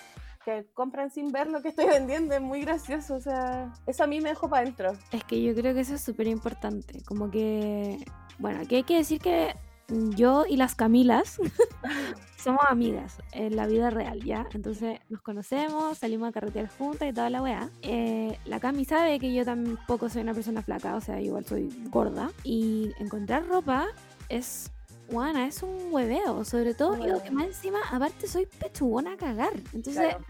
[0.44, 4.06] que compran sin ver lo que estoy vendiendo, es muy gracioso, o sea, eso a
[4.06, 4.92] mí me dejó para adentro.
[5.10, 7.02] Es que yo creo que eso es súper importante.
[7.04, 8.04] Como que.
[8.38, 9.54] Bueno, aquí hay que decir que
[9.88, 11.38] yo y las Camilas
[12.36, 14.46] somos amigas en la vida real, ¿ya?
[14.52, 17.68] Entonces nos conocemos, salimos a carretear juntas y toda la weá.
[17.82, 21.68] Eh, la Cami sabe que yo tampoco soy una persona flaca, o sea, igual soy
[21.90, 22.30] gorda.
[22.44, 23.86] Y encontrar ropa
[24.28, 24.70] es.
[25.12, 29.16] Juana, es un hueveo, sobre todo Un yo que más encima, aparte soy pechugona a
[29.16, 29.52] cagar.
[29.74, 30.24] Entonces, Claro.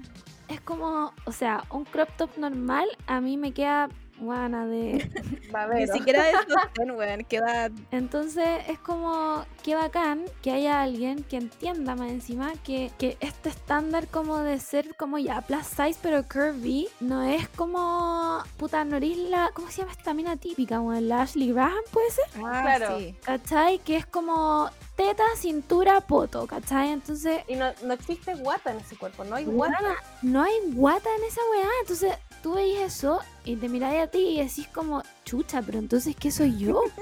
[0.48, 3.88] es como, o sea, un crop top normal a mí me queda
[4.22, 5.10] guana de...
[5.74, 7.24] Ni siquiera de sostén, weón.
[7.24, 13.16] Queda Entonces es como, qué bacán que haya alguien que entienda más encima que, que
[13.20, 18.84] este estándar como de ser como ya plus size pero curvy no es como, puta,
[18.84, 20.76] no eres la, ¿cómo se llama esta mina típica?
[20.78, 22.98] Como la Ashley Graham puede ser, Ah, Claro.
[22.98, 23.14] sí.
[23.24, 23.78] ¿cachai?
[23.80, 26.90] Que es como teta, cintura, poto, ¿cachai?
[26.90, 29.96] Entonces Y no, no existe guata en ese cuerpo, no hay guata.
[30.22, 31.68] No hay guata en esa weá.
[31.80, 32.12] Entonces
[32.42, 36.30] tú veis eso y te miráis a ti y decís como, chucha, pero entonces, ¿qué
[36.30, 36.82] soy yo?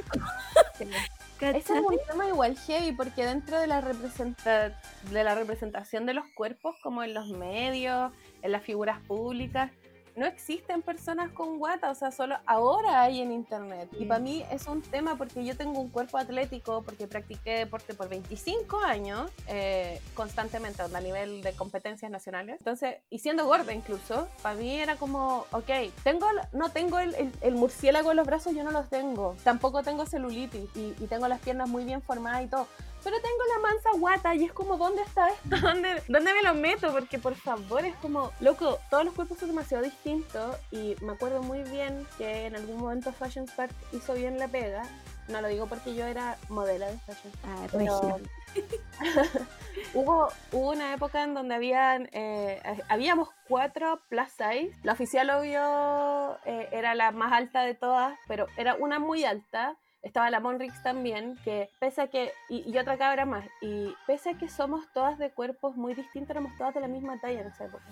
[1.41, 4.79] Ese es un tema igual heavy porque dentro de la, representa
[5.11, 8.13] de la representación de los cuerpos, como en los medios,
[8.43, 9.73] en las figuras públicas,
[10.17, 13.89] no existen personas con guata, o sea, solo ahora hay en internet.
[13.99, 14.09] Y Mm.
[14.09, 18.09] para mí es un tema porque yo tengo un cuerpo atlético, porque practiqué deporte por
[18.09, 22.57] 25 años eh, constantemente a nivel de competencias nacionales.
[22.59, 25.71] Entonces, y siendo gorda incluso, para mí era como, ok,
[26.05, 29.37] tengo, no tengo el, el- el murciélago en los brazos, yo no los tengo.
[29.45, 32.67] Tampoco tengo celulitis y, y tengo las piernas muy bien formadas y todo.
[33.03, 35.57] Pero tengo la mansa guata y es como, ¿dónde está esto?
[35.63, 36.93] ¿Dónde, ¿Dónde me lo meto?
[36.93, 41.43] Porque por favor, es como, loco, todos los cuerpos son demasiado distintos y me acuerdo
[41.43, 44.83] muy bien que en algún momento Fashion Spark hizo bien la pega.
[45.29, 48.21] No lo digo porque yo era modelo de Fashion Ah, pero
[49.95, 54.73] hubo, hubo una época en donde habían, eh, eh, habíamos cuatro plus size.
[54.83, 59.77] La oficial, obvio, eh, era la más alta de todas, pero era una muy alta.
[60.03, 64.31] Estaba la Monrix también, que pese a que, y, y otra cabra más, y pese
[64.31, 67.47] a que somos todas de cuerpos muy distintos, éramos todas de la misma talla en
[67.49, 67.85] esa época.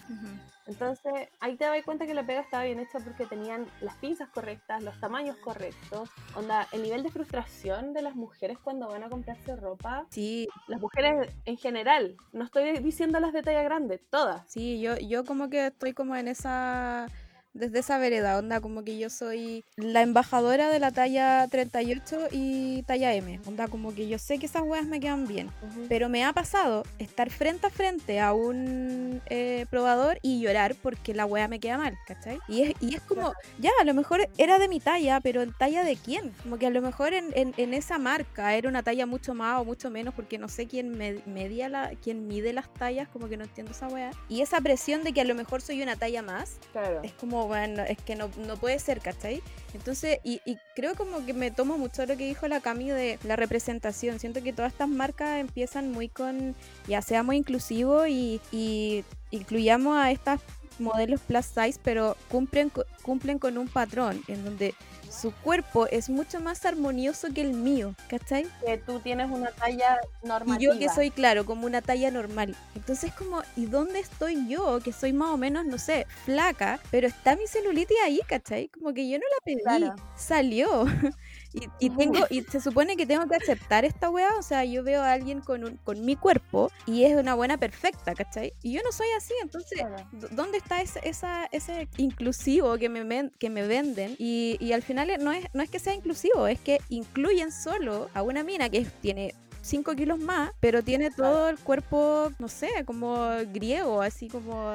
[0.67, 4.29] Entonces, ahí te das cuenta que la pega estaba bien hecha porque tenían las pinzas
[4.29, 6.11] correctas, los tamaños correctos.
[6.35, 10.81] Onda, el nivel de frustración de las mujeres cuando van a comprarse ropa Sí, las
[10.81, 14.43] mujeres en general, no estoy diciendo las de talla grande, todas.
[14.51, 17.07] sí, yo, yo como que estoy como en esa,
[17.55, 22.83] desde esa vereda, onda, como que yo soy la embajadora de la talla 38 y
[22.85, 25.51] talla M, onda, como que yo sé que esas weas me quedan bien.
[25.89, 31.15] Pero me ha pasado estar frente a frente a un eh, probador y llorar porque
[31.15, 32.39] la wea me queda mal, ¿cachai?
[32.49, 35.53] Y es, y es como, ya, a lo mejor era de mi talla, pero ¿en
[35.53, 36.33] talla de quién?
[36.43, 39.61] Como que a lo mejor en, en- en esa marca era una talla mucho más
[39.61, 43.29] o mucho menos porque no sé quién me- media la, quién mide las tallas, como
[43.29, 44.11] que no entiendo esa wea.
[44.29, 47.01] Y esa presión de que a lo mejor soy una talla más, Claro.
[47.03, 49.43] es como, bueno, es que no, no puede ser, ¿cachai?
[49.75, 53.19] Entonces, y, y creo como que me tomo mucho lo que dijo la Cami de
[53.25, 54.19] la representación.
[54.19, 56.55] Siento que todas estas marcas empiezan muy con,
[56.87, 60.41] ya seamos inclusivos y, y incluyamos a estas
[60.79, 64.75] modelos plus size, pero cumplen, cumplen con un patrón en donde
[65.21, 68.47] su cuerpo es mucho más armonioso que el mío, ¿cachai?
[68.65, 70.59] Que tú tienes una talla normal.
[70.61, 72.55] Y yo que soy, claro, como una talla normal.
[72.75, 74.81] Entonces como, ¿y dónde estoy yo?
[74.81, 78.69] Que soy más o menos, no sé, flaca, pero está mi celulitis ahí, ¿cachai?
[78.69, 79.95] Como que yo no la pedí, Claro.
[80.17, 80.85] salió.
[81.55, 84.83] Y, y tengo, y se supone que tengo que aceptar esta weá, o sea, yo
[84.85, 88.53] veo a alguien con, un, con mi cuerpo y es una buena perfecta, ¿cachai?
[88.63, 89.97] Y yo no soy así, entonces, Claro.
[90.13, 94.15] ¿dó- ¿dónde está ese, esa, ese inclusivo que me, ven- que me venden?
[94.19, 98.11] Y, y al final no es, no es que sea inclusivo, es que incluyen solo
[98.13, 102.69] a una mina que tiene 5 kilos más, pero tiene todo el cuerpo, no sé,
[102.85, 104.75] como griego, así como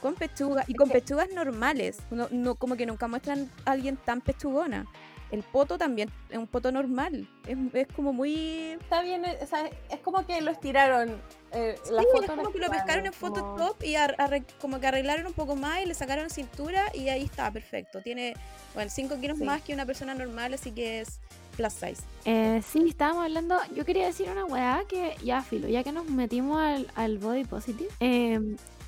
[0.00, 1.98] con pechuga y con pechugas normales.
[2.10, 4.86] No, no, como que nunca muestran a alguien tan pechugona.
[5.32, 7.26] El poto también es un poto normal.
[7.48, 8.72] Es, es como muy.
[8.80, 11.20] Está bien, eh, o sea, es como que lo estiraron.
[11.52, 14.78] Eh, la Sí, foto es como que lo pescaron en como- Photoshop y arre- como
[14.78, 18.00] que arreglaron un poco más y le sacaron cintura y ahí está, perfecto.
[18.02, 18.34] Tiene,
[18.74, 19.44] bueno, 5 kilos Sí.
[19.44, 21.18] más que una persona normal, así que es
[21.56, 22.02] plus size.
[22.24, 23.56] Eh, sí, estábamos hablando.
[23.74, 27.44] Yo quería decir una weá que ya filo, ya que nos metimos al, al body
[27.44, 27.90] positive.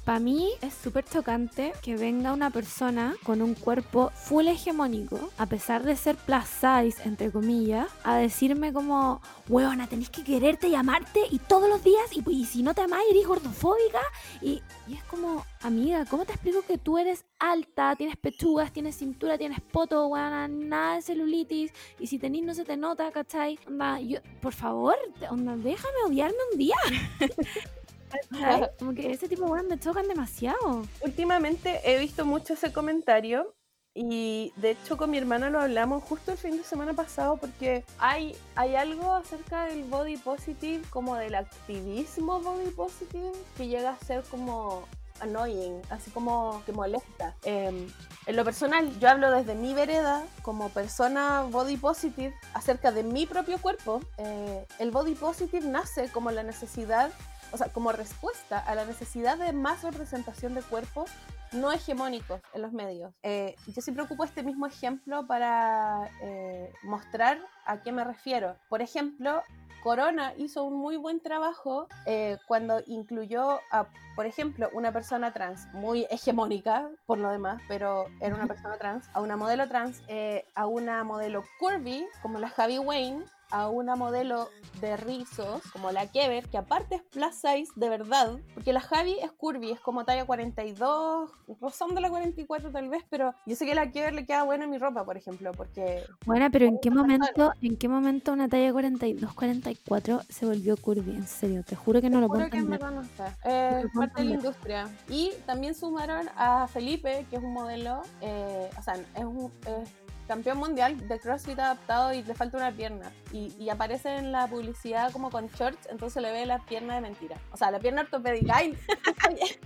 [0.05, 5.47] Para mí es súper chocante que venga una persona con un cuerpo full hegemónico, a
[5.47, 10.75] pesar de ser plus size, entre comillas, a decirme como, weona, tenés que quererte y
[10.75, 14.01] amarte y todos los días, y, y si no te amáis, eres gordofóbica.
[14.43, 18.97] Y, y es como, amiga, ¿cómo te explico que tú eres alta, tienes pechugas, tienes
[18.97, 23.59] cintura, tienes poto, weona, nada de celulitis, y si tenís no se te nota, ¿cachai?
[23.67, 24.97] Onda, yo, por favor,
[25.31, 26.77] onda, déjame odiarme un día.
[28.79, 30.87] Como que ese tipo de weas me chocan demasiado.
[31.01, 33.55] Últimamente he visto mucho ese comentario
[33.95, 37.85] y de hecho con mi hermana lo hablamos justo el fin de semana pasado porque
[37.99, 43.99] hay, hay algo acerca del body positive, como del activismo body positive, que llega a
[43.99, 44.85] ser como
[45.21, 47.37] annoying, así como que molesta.
[47.45, 47.87] Em,
[48.27, 53.27] en lo personal, yo hablo desde mi vereda como persona body positive acerca de mi
[53.27, 54.01] propio cuerpo.
[54.19, 57.11] Eh, el body positive nace como la necesidad,
[57.53, 61.11] o sea, como respuesta a la necesidad de más representación de cuerpos
[61.53, 63.13] no hegemónicos en los medios.
[63.23, 68.57] Eh, yo siempre ocupo este mismo ejemplo para eh, mostrar a qué me refiero.
[68.69, 69.43] Por ejemplo,
[69.85, 75.67] Corona hizo un muy buen trabajo eh, cuando incluyó a, por ejemplo, una persona trans
[75.75, 80.47] muy hegemónica, por lo demás, pero era una persona trans, a una modelo trans, eh,
[80.55, 84.51] a una modelo curvy, como la Javi Wayne, a una modelo
[84.81, 89.17] de rizos, como la Kever, que aparte es plus size de verdad, porque la Javi
[89.23, 93.77] es curvy, es como talla 42, rozando la 44 tal vez, pero yo sé que
[93.77, 96.03] la Kever le queda bueno en mi ropa, por ejemplo, porque...
[96.27, 101.13] Bueno, pero ¿en qué momento, en qué momento una talla 42, 44 se volvió curvy?
[101.13, 102.83] En serio, te juro que no lo puedo que entender.
[102.83, 103.37] no está.
[103.45, 104.89] Eh, puedo parte de la industria.
[105.09, 110.04] Y también sumaron a Felipe, que es un modelo, eh, o sea, es un es
[110.27, 113.13] campeón mundial de CrossFit adaptado y le falta una pierna.
[113.33, 117.01] Y, y aparece en la publicidad como con shorts, entonces le ve la pierna de
[117.03, 117.37] mentira.
[117.53, 118.57] O sea, la pierna ortopédica.
[118.57, 118.77] Ay,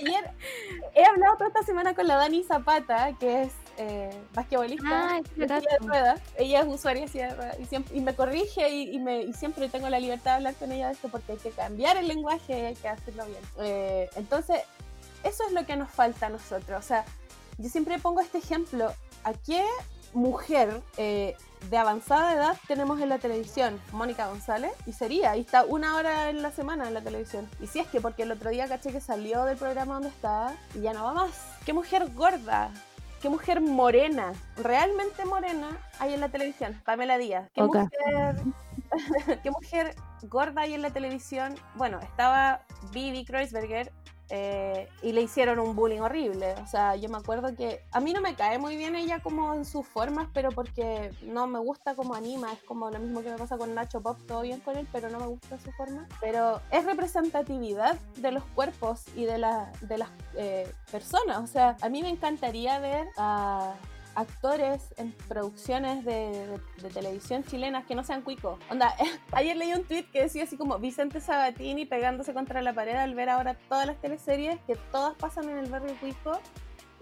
[0.00, 0.24] Ayer
[0.94, 5.78] he hablado toda esta semana con la Dani Zapata, que es eh, basquetbolista Ah, de
[5.80, 6.20] ruedas.
[6.36, 10.00] Ella es usuaria y, siempre- y me corrige y, y me, y siempre tengo la
[10.00, 12.74] libertad de hablar con ella de esto porque hay que cambiar el lenguaje y hay
[12.74, 13.40] que hacerlo bien.
[13.60, 14.60] Eh, entonces,
[15.22, 16.78] eso es lo que nos falta a nosotros.
[16.78, 17.04] O sea,
[17.58, 18.92] yo siempre pongo este ejemplo.
[19.24, 19.64] ¿A qué
[20.12, 21.36] mujer eh,
[21.68, 23.80] de avanzada edad tenemos en la televisión?
[23.92, 24.72] Mónica González.
[24.86, 27.48] Y sería, y está una hora en la semana en la televisión.
[27.60, 30.54] Y si es que, porque el otro día caché que salió del programa donde estaba
[30.74, 31.30] y ya no va más.
[31.64, 32.70] ¿Qué mujer gorda?
[33.20, 36.80] ¿Qué mujer morena, realmente morena, hay en la televisión?
[36.86, 37.50] Pamela Díaz.
[37.52, 37.90] ¿Qué, mujer,
[39.42, 41.54] ¿Qué mujer gorda hay en la televisión?
[41.74, 43.92] Bueno, estaba Vivi Kreuzberger
[44.30, 46.54] eh, y le hicieron un bullying horrible.
[46.62, 49.54] O sea, yo me acuerdo que a mí no me cae muy bien ella como
[49.54, 52.52] en sus formas, pero porque no me gusta como anima.
[52.52, 55.10] Es como lo mismo que me pasa con Nacho Pop, todo bien con él, pero
[55.10, 56.06] no me gusta su forma.
[56.20, 61.38] Pero es representatividad de los cuerpos y de, la, de las eh, personas.
[61.38, 63.74] O sea, a mí me encantaría ver a
[64.14, 68.58] actores en producciones de, de- de televisión chilenas que no sean cuicos.
[68.70, 68.94] Onda,
[69.32, 73.14] ayer leí un tweet que decía así como Vicente Sabatini pegándose contra la pared al
[73.14, 76.38] ver ahora todas las teleseries que todas pasan en el barrio cuico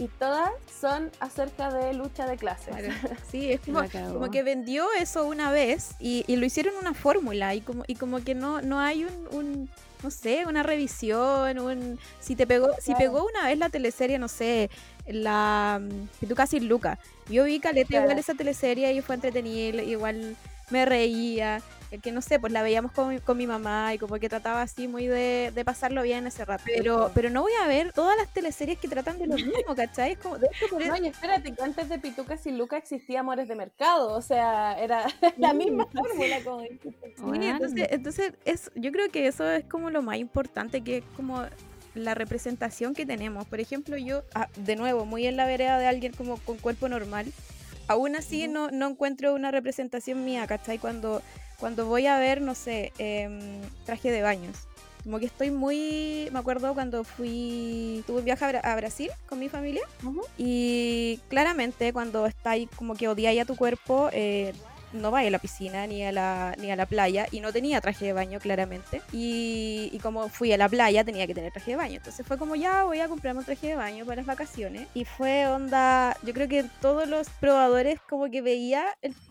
[0.01, 2.69] y todas son acerca de lucha de clases.
[2.77, 2.93] Claro.
[3.31, 3.81] Sí, es como,
[4.13, 7.97] como que vendió eso una vez y, y lo hicieron una fórmula y como, y
[7.97, 9.71] como que no, no hay un, un,
[10.05, 12.99] no sé, una revisión, un si te pegó, si Claro.
[12.99, 14.71] pegó una vez la teleserie, no sé,
[15.09, 15.81] la
[16.27, 16.99] tú casi Luca.
[17.29, 18.05] Yo vi caleta Claro.
[18.07, 20.37] igual esa teleserie y fue entretenida, igual
[20.71, 21.61] me reía.
[21.91, 24.29] el Que no sé, pues la veíamos con, mi- con mi mamá y como que
[24.29, 26.63] trataba así muy de, de pasarlo bien ese rato.
[26.67, 27.11] Pero, po.
[27.15, 30.13] pero no voy a ver todas las teleseries que tratan de lo mismo, ¿cachai?
[30.13, 32.77] Es como, de hecho, por eso- No, y espérate, que antes de Pitucas y Luca
[32.77, 35.07] existía Amores de Mercado, o sea, era
[35.39, 36.61] la misma fórmula como.
[36.63, 41.05] Sí, entonces, entonces es, yo creo que eso es como lo más importante, que es
[41.17, 41.43] como
[41.99, 43.47] la representación que tenemos.
[43.47, 46.89] Por ejemplo, yo, ah, de nuevo, muy en la vereda de alguien como con cuerpo
[46.89, 47.27] normal,
[47.87, 50.79] aún así no, no encuentro una representación mía, ¿cachai?
[50.79, 51.23] Cuando,
[51.59, 53.41] cuando voy a ver, no sé, em,
[53.85, 54.57] traje de baños.
[55.05, 59.11] Como que estoy muy, me acuerdo cuando fui, tuve un viaje a, Bra- a Brasil
[59.29, 59.83] con mi familia
[60.37, 64.53] y claramente cuando estáis como que odiáis a tu cuerpo, eh,
[64.93, 67.81] no vais a la piscina ni a la, ni a la playa y no tenía
[67.81, 69.03] traje de baño claramente.
[69.13, 71.97] Y, y como fui a la playa tenía que tener traje de baño.
[71.97, 74.89] Entonces fue como ya voy a comprarme un traje de baño para las vacaciones.
[74.95, 78.85] Y fue onda, yo creo que todos los probadores como que veía,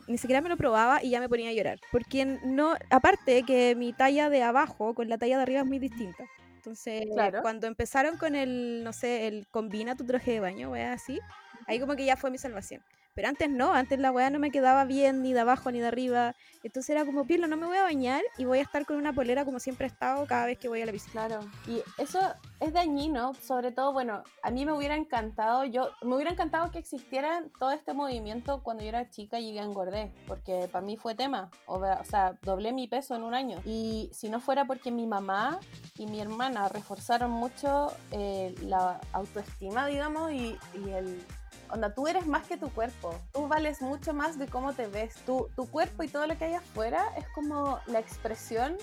[0.07, 1.79] ni siquiera me lo probaba y ya me ponía a llorar.
[1.91, 5.79] Porque no, aparte que mi talla de abajo con la talla de arriba es muy
[5.79, 6.23] distinta.
[6.55, 7.41] Entonces, Claro.
[7.41, 11.19] cuando empezaron con el, no sé, el combina tu traje de baño, wea, así,
[11.65, 12.81] ahí como que ya fue mi salvación.
[13.17, 15.87] Pero antes no, antes la weá no me quedaba bien ni de abajo ni de
[15.87, 16.35] arriba.
[16.61, 19.11] Entonces era como, Pirlo, no me voy a bañar y voy a estar con una
[19.11, 21.25] polera como siempre he estado cada vez que voy a la piscina.
[21.25, 22.19] Claro, y eso
[22.59, 26.77] es dañino, sobre todo, bueno, a mí me hubiera encantado, yo me hubiera encantado que
[26.77, 31.49] existiera todo este movimiento cuando yo era chica y engordé, porque para mí fue tema,
[31.65, 33.59] o, o sea, doblé mi peso en un año.
[33.65, 35.59] Y si no fuera porque mi mamá
[35.97, 41.25] y mi hermana reforzaron mucho eh, la autoestima, digamos, y, y el...
[41.69, 43.13] Onda, tú eres más que tu cuerpo.
[43.33, 45.15] Tú vales mucho más de cómo te ves.
[45.25, 48.77] Tu, tu cuerpo y todo lo que hay afuera es como la expresión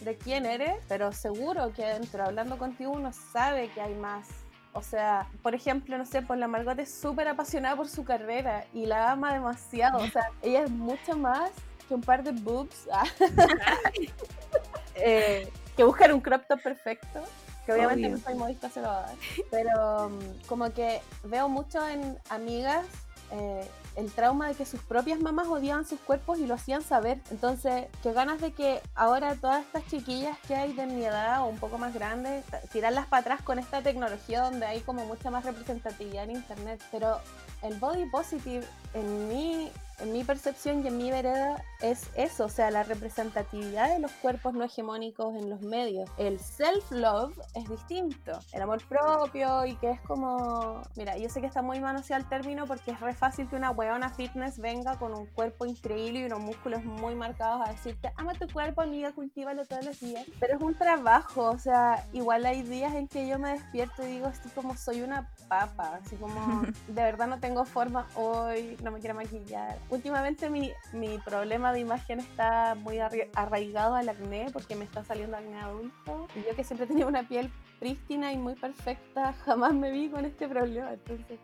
[0.00, 4.26] de quién eres, pero seguro que dentro, hablando contigo, uno sabe que hay más.
[4.72, 8.64] O sea, por ejemplo, no sé, pues la Margot es súper apasionada por su carrera
[8.72, 9.98] y la ama demasiado.
[9.98, 11.50] O sea, ella es mucho más
[11.88, 12.88] que un par de boobs.
[12.92, 13.04] ah.
[15.02, 17.22] Eh, que buscar un crop top perfecto.
[17.66, 18.16] Que obviamente Obvio.
[18.18, 19.14] no soy modista, se lo va a dar.
[19.50, 22.86] Pero um, como que veo mucho en amigas
[23.32, 27.20] eh, el trauma de que sus propias mamás odiaban sus cuerpos y lo hacían saber.
[27.30, 31.46] Entonces, qué ganas de que ahora todas estas chiquillas que hay de mi edad o
[31.46, 35.44] un poco más grandes, tirarlas para atrás con esta tecnología donde hay como mucha más
[35.44, 36.82] representatividad en internet.
[36.90, 37.18] Pero
[37.62, 38.64] el body positive,
[38.94, 39.70] en mi,
[40.00, 44.12] en mi percepción y en mi vereda, es eso, o sea, la representatividad de los
[44.12, 46.10] cuerpos no hegemónicos en los medios.
[46.18, 51.46] El self-love es distinto, el amor propio y que es como, mira, yo sé que
[51.46, 55.14] está muy manoseado el término porque es re fácil que una weona fitness venga con
[55.14, 59.64] un cuerpo increíble y unos músculos muy marcados a decirte, ama tu cuerpo, amiga, cultívalo
[59.64, 60.26] todos los días.
[60.38, 64.12] Pero es un trabajo, o sea, igual hay días en que yo me despierto y
[64.12, 68.90] digo, estoy como soy una papa, así como de verdad no tengo forma hoy, no
[68.90, 69.78] me quiero maquillar.
[69.90, 75.36] Últimamente mi, mi problema de imagen está muy arraigado al acné porque me está saliendo
[75.36, 76.28] acné adulto.
[76.36, 77.50] Y yo que siempre tenía una piel
[77.80, 81.38] prístina y muy perfecta, jamás me vi con este problema, entonces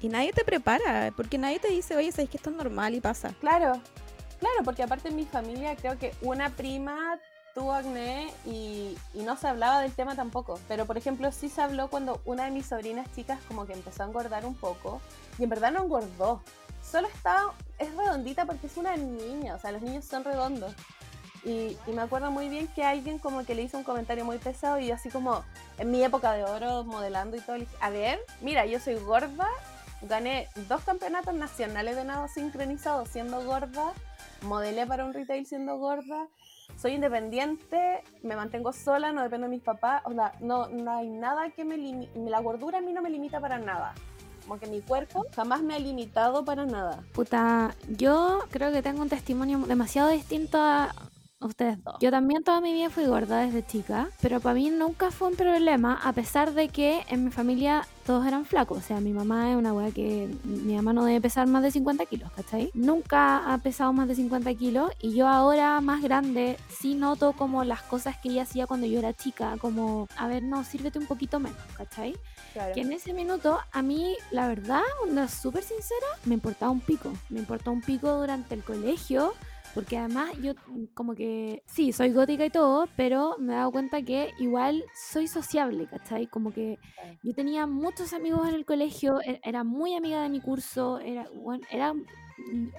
[0.00, 3.00] Y nadie te prepara, porque nadie te dice, oye, sabes que esto es normal y
[3.00, 3.32] pasa.
[3.40, 3.80] Claro,
[4.38, 7.18] claro, porque aparte en mi familia creo que una prima
[7.54, 10.60] tuvo acné y, y, no se hablaba del tema tampoco.
[10.68, 14.02] Pero por ejemplo sí se habló cuando una de mis sobrinas chicas como que empezó
[14.02, 15.00] a engordar un poco
[15.38, 16.42] y en verdad no engordó.
[16.90, 17.44] Solo está,
[17.78, 20.74] es redondita porque es una niña, o sea, los niños son redondos.
[21.44, 24.78] Y, me acuerdo muy bien que alguien como que le hizo un comentario muy pesado
[24.80, 25.44] y así como
[25.78, 28.96] en mi época de oro modelando y todo, le dije, a ver, mira, yo soy
[28.96, 29.46] gorda,
[30.02, 33.92] gané dos campeonatos nacionales de nado sincronizado siendo gorda,
[34.42, 36.26] modelé para un retail siendo gorda,
[36.76, 41.08] soy independiente, me mantengo sola, no dependo de mis papás, o sea, no, no hay
[41.08, 43.94] nada que me limite, la gordura a mí no me limita para nada.
[44.50, 47.04] Como que mi cuerpo jamás me ha limitado para nada.
[47.12, 50.92] Puta, yo creo que tengo un testimonio demasiado distinto a,
[51.46, 51.96] ustedes dos.
[52.00, 55.36] Yo también toda mi vida fui gorda desde chica, pero para mí nunca fue un
[55.36, 58.78] problema, a pesar de que en mi familia todos eran flacos.
[58.78, 61.70] O sea, mi mamá es una weá que mi mamá no debe pesar más de
[61.70, 62.70] 50 kilos, ¿cachai?
[62.74, 67.64] Nunca ha pesado más de 50 kilos y yo ahora más grande sí noto como
[67.64, 71.06] las cosas que ella hacía cuando yo era chica, como, a ver, no, sírvete un
[71.06, 72.14] poquito menos, ¿cachai?
[72.74, 77.12] Que en ese minuto, a mí, la verdad, una súper sincera, me importaba un pico.
[77.28, 79.34] Me importaba un pico durante el colegio
[79.74, 83.72] porque además yo mm, como que, sí, soy gótica y todo, pero me he dado
[83.72, 86.26] cuenta que igual soy sociable, ¿cachai?
[86.26, 86.78] Como que
[87.22, 91.28] yo tenía muchos amigos en el colegio, e-, era muy amiga de mi curso, era,
[91.34, 91.94] bueno, era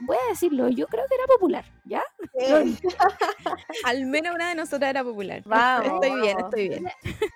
[0.01, 2.03] voy a decirlo, yo creo que era popular, ¿ya?
[3.85, 5.41] Al menos una de nosotras era popular.
[5.45, 6.85] Vamos, estoy bien, estoy bien.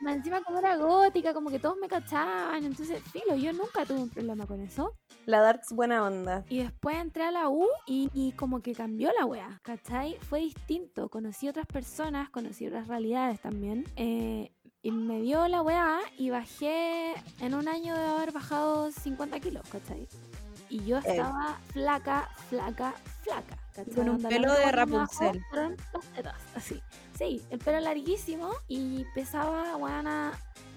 [0.08, 4.10] Encima como era gótica, como que todos me cachaban, entonces, filo, yo nunca tuve un
[4.10, 4.94] problema con eso.
[5.26, 6.46] La Darks buena onda.
[6.50, 10.18] Y después entré a la U y, como que cambió la wea, ¿cachai?
[10.22, 13.86] Fue distinto, conocí otras personas, conocí otras realidades también.
[13.96, 19.40] Eh, y me dio la weá y bajé en un año de haber bajado 50
[19.40, 20.08] kilos, ¿cachai?
[20.70, 23.58] Y yo estaba flaca, flaca, flaca.
[23.94, 25.44] Con un pelo de Rapunzel.
[26.56, 26.82] así.
[27.18, 30.02] Sí, el pelo larguísimo y pesaba, weá,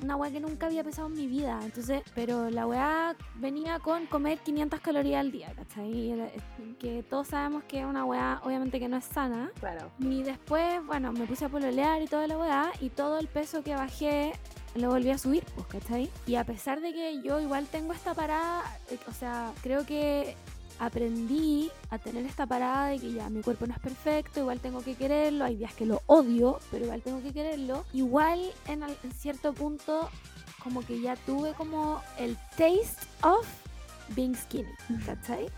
[0.02, 1.58] una weá que nunca había pesado en mi vida.
[1.62, 6.32] Entonces, pero la weá venía con comer 500 calorías al día, ¿cachai?
[6.78, 9.50] Que todos sabemos que es una weá, obviamente que no es sana.
[9.58, 9.90] Claro.
[9.98, 13.62] Y después, bueno, me puse a pololear y toda la weá y todo el peso
[13.62, 14.32] que bajé
[14.80, 16.10] lo volví a subir, pues, ¿cachai?
[16.26, 20.36] Y a pesar de que yo igual tengo esta parada, eh, o sea, creo que
[20.78, 24.82] aprendí a tener esta parada de que ya mi cuerpo no es perfecto, igual tengo
[24.82, 27.84] que quererlo, hay días que lo odio, pero igual tengo que quererlo.
[27.92, 30.08] Igual en, en cierto punto
[30.62, 33.46] como que ya tuve como el taste of
[34.14, 34.68] being skinny,
[35.06, 35.48] ¿cachai?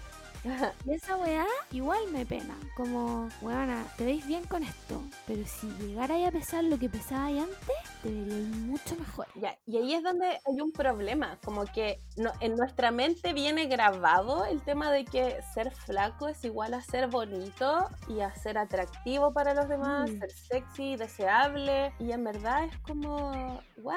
[0.87, 2.57] Y esa weá igual me pena.
[2.77, 5.03] Como, weona, te veis bien con esto.
[5.27, 9.27] Pero si llegarais a pesar lo que pesaba antes, te veríais mucho mejor.
[9.35, 11.39] Ya, y ahí es donde hay un problema.
[11.45, 16.45] Como que no, en nuestra mente viene grabado el tema de que ser flaco es
[16.45, 20.19] igual a ser bonito y a ser atractivo para los demás, mm.
[20.19, 21.93] ser sexy, deseable.
[21.99, 23.97] Y en verdad es como, what?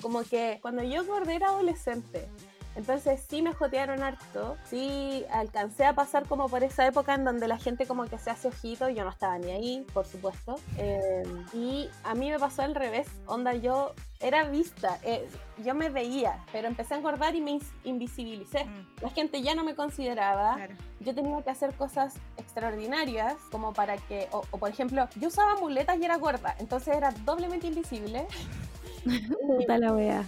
[0.00, 2.28] Como que cuando yo era adolescente
[2.80, 7.46] entonces sí me jotearon harto, sí alcancé a pasar como por esa época en donde
[7.46, 10.58] la gente como que se hace ojito, yo no estaba ni ahí, por supuesto.
[10.78, 15.28] Em, y a mí me pasó al revés, onda yo era vista, eh,
[15.62, 18.64] yo me veía, pero empecé a engordar y me invisibilicé.
[18.64, 18.86] Mm.
[19.02, 20.56] La gente ya no me consideraba,
[21.00, 25.56] yo tenía que hacer cosas extraordinarias como para que, o, o por ejemplo, yo usaba
[25.56, 28.26] muletas y era gorda, entonces era doblemente invisible.
[29.46, 30.24] Puta la wea.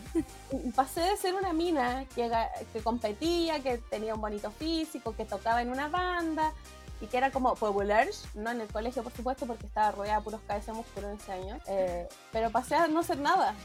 [0.75, 2.31] Pasé de ser una mina que,
[2.73, 6.53] que competía, que tenía un bonito físico, que tocaba en una banda
[7.01, 10.25] y que era como popular, no en el colegio por supuesto porque estaba rodeada de
[10.25, 13.57] puros cabezas músculos en ese año, eh, pero pasé a no ser nada,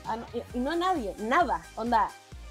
[0.53, 2.09] y, no nadie, nada, onda,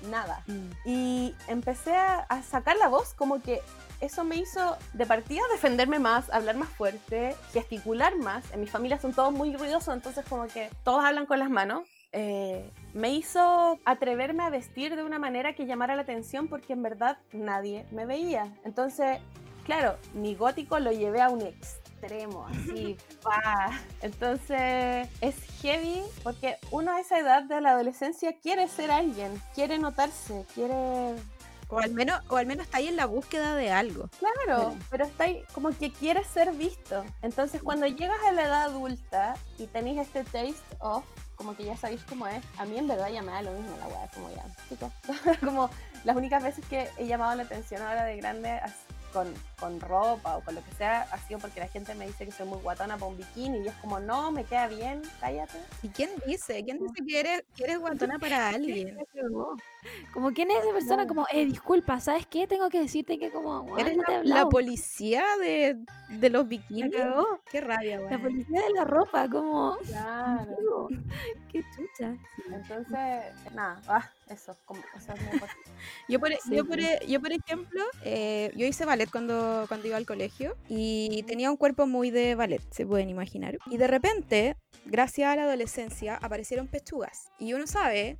[0.08, 0.44] nada.
[0.46, 0.70] Mm.
[0.84, 3.62] Y empecé a, a, sacar la voz como que
[4.00, 8.44] eso me hizo de partida defenderme más, hablar más fuerte, gesticular más.
[8.52, 11.82] En mi familia son todos muy ruidosos, entonces como que todos hablan con las manos.
[12.18, 16.82] Eh, me hizo atreverme a vestir de una manera que llamara la atención porque en
[16.82, 18.56] verdad nadie me veía.
[18.64, 19.18] Entonces,
[19.66, 23.70] claro, mi gótico lo llevé a un extremo así, pa.
[24.00, 29.78] Entonces es heavy porque uno a esa edad de la adolescencia quiere ser alguien, quiere
[29.78, 31.16] notarse, quiere
[31.68, 34.08] O al menos, o al menos está ahí en la búsqueda de algo.
[34.18, 37.04] Claro, pero está ahí como que quieres ser visto.
[37.22, 41.76] Entonces, cuando llegas a la edad adulta y tenéis este taste of, como que ya
[41.76, 44.30] sabéis cómo es, a mí en verdad ya me da lo mismo la weá, como
[44.30, 44.92] ya, chicos.
[45.44, 45.70] como
[46.04, 48.60] las únicas veces que he llamado la atención ahora de grande
[49.12, 52.24] con, con ropa o con lo que sea, ha sido porque la gente me dice
[52.24, 55.58] que soy muy guatona para un bikini y es como, no, me queda bien, cállate.
[55.82, 56.62] ¿Y quién dice?
[56.64, 58.98] ¿Quién dice que eres, que eres guantona para alguien?
[60.12, 62.46] Como quién es esa persona, como, eh, disculpa, ¿sabes qué?
[62.46, 65.78] Tengo que decirte que como, ¿Eres no la, la policía de,
[66.08, 66.92] de los bikinis?
[67.50, 70.88] Qué rabia, La policía de la ropa, como, Claro.
[71.52, 72.16] qué chucha.
[72.52, 75.70] Entonces, nada, ah, eso, como, eso es muy importante.
[76.08, 79.96] Yo por, Sí, yo por, yo por ejemplo, eh, yo hice ballet cuando, cuando iba
[79.96, 83.58] al colegio y tenía un cuerpo muy de ballet, se pueden imaginar.
[83.70, 87.28] Y de repente, gracias a la adolescencia, aparecieron pechugas.
[87.38, 88.18] Y uno sabe,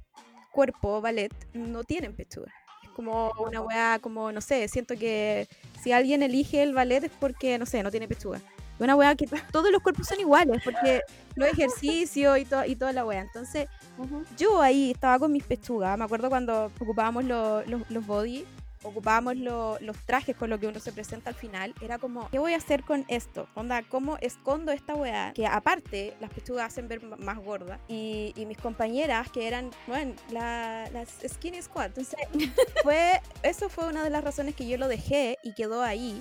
[0.52, 2.52] cuerpo, ballet, no tienen pechugas.
[2.82, 5.48] Es como una weá, como, no sé, siento que
[5.82, 8.40] si alguien elige el ballet es porque, no sé, no tiene pechuga.
[8.78, 11.00] Una weá que todos los cuerpos son iguales, porque
[11.34, 13.22] los ejercicios y, to- y toda la weá.
[13.22, 14.22] Entonces, Ujú.
[14.36, 15.96] yo ahí estaba con mis pechugas.
[15.96, 18.44] Me acuerdo cuando ocupábamos lo- lo- los body,
[18.88, 21.74] ocupábamos lo- los trajes con lo que uno se presenta al final.
[21.80, 23.48] Era como, ¿qué voy a hacer con esto?
[23.54, 25.32] Onda, ¿cómo escondo esta weá?
[25.34, 27.78] Que aparte, las pechugas hacen ver más gorda.
[27.88, 31.86] Y, y mis compañeras, que eran, bueno, la- las Skinny Squad.
[31.86, 32.18] Entonces,
[32.82, 36.20] fue, eso fue una de las razones que yo lo dejé y quedó ahí.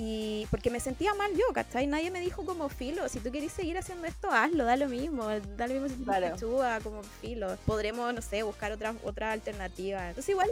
[0.00, 1.88] Y porque me sentía mal yo, ¿cachai?
[1.88, 5.26] Nadie me dijo como filo, si tú querés seguir haciendo esto, hazlo, da lo mismo,
[5.26, 6.34] da lo mismo si Claro.
[6.36, 7.56] pechuga, como filo.
[7.66, 10.08] Podremos, no sé, buscar otra, otra alternativa.
[10.10, 10.48] Entonces igual,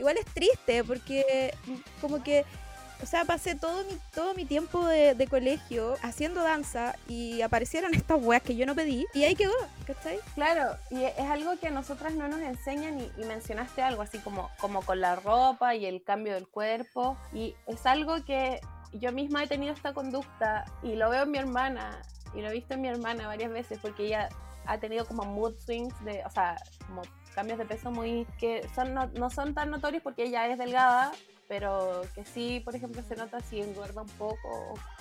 [0.00, 1.54] igual es triste porque
[2.00, 2.44] como que,
[3.02, 7.94] o sea, pasé todo mi, todo mi tiempo de, de colegio haciendo danza y aparecieron
[7.94, 9.54] estas weas que yo no pedí y ahí quedó,
[9.86, 10.18] ¿cachai?
[10.34, 14.18] Claro, y es algo que a nosotras no nos enseñan y, y mencionaste algo así
[14.18, 18.60] como, como con la ropa y el cambio del cuerpo y es algo que
[18.92, 22.02] yo misma he tenido esta conducta y lo veo en mi hermana
[22.34, 24.28] y lo he visto en mi hermana varias veces porque ella
[24.66, 26.56] ha tenido como mood swings de, o sea,
[26.86, 27.02] como
[27.34, 31.12] cambios de peso muy que son no, no son tan notorios porque ella es delgada
[31.48, 34.38] pero que sí, por ejemplo, se nota si engorda un poco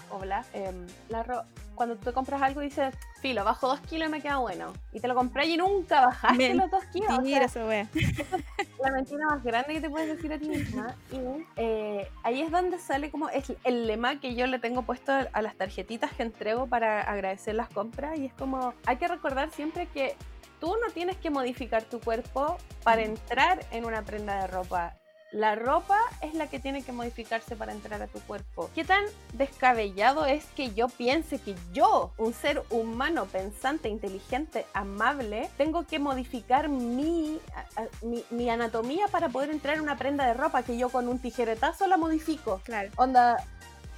[0.10, 0.44] o, o bla.
[0.54, 1.44] Em, la ro-
[1.76, 4.74] cuando tú compras algo y dices, filo, bajo dos kilos y me queda bueno.
[4.92, 7.20] Y te lo compré y nunca bajaste los dos kilos.
[7.20, 7.88] o Mira sea, esa wea.
[8.84, 10.96] la mentira más grande que te puedes decir a ti misma.
[11.12, 15.12] Y eh, ahí es donde sale como es el lema que yo le tengo puesto
[15.32, 18.18] a las tarjetitas que entrego para agradecer las compras.
[18.18, 20.16] Y es como, hay que recordar siempre que
[20.60, 24.96] tú no tienes que modificar tu cuerpo para entrar en una prenda de ropa.
[25.32, 28.68] La ropa es la que tiene que modificarse para entrar a tu cuerpo.
[28.74, 29.04] ¿Qué tan
[29.34, 36.00] descabellado es que yo piense que yo, un ser humano pensante, inteligente, amable, tengo que
[36.00, 40.64] modificar mi, a- a- mi, mi anatomía para poder entrar en una prenda de ropa
[40.64, 42.60] que yo con un tijeretazo la modifico?
[42.64, 42.90] Claro.
[42.96, 43.38] Onda,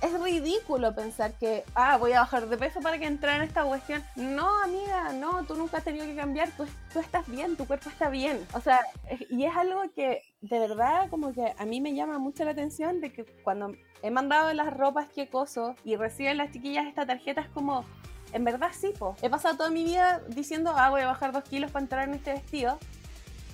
[0.02, 3.64] es ridículo pensar que, ah, voy a bajar de peso para que entre en esta
[3.64, 4.04] cuestión.
[4.16, 7.90] No, amiga, no, tú nunca has tenido que cambiar, tú, tú estás bien, tu cuerpo
[7.90, 8.46] está bien.
[8.54, 8.80] O sea,
[9.30, 13.00] y es algo que de verdad como que a mí me llama mucho la atención
[13.00, 17.42] de que cuando he mandado las ropas que coso y reciben las chiquillas esta tarjeta
[17.42, 17.86] es como...
[18.34, 19.18] En verdad sí, po.
[19.22, 22.14] He pasado toda mi vida diciendo, ah, voy a bajar dos kilos para entrar en
[22.14, 22.80] este vestido.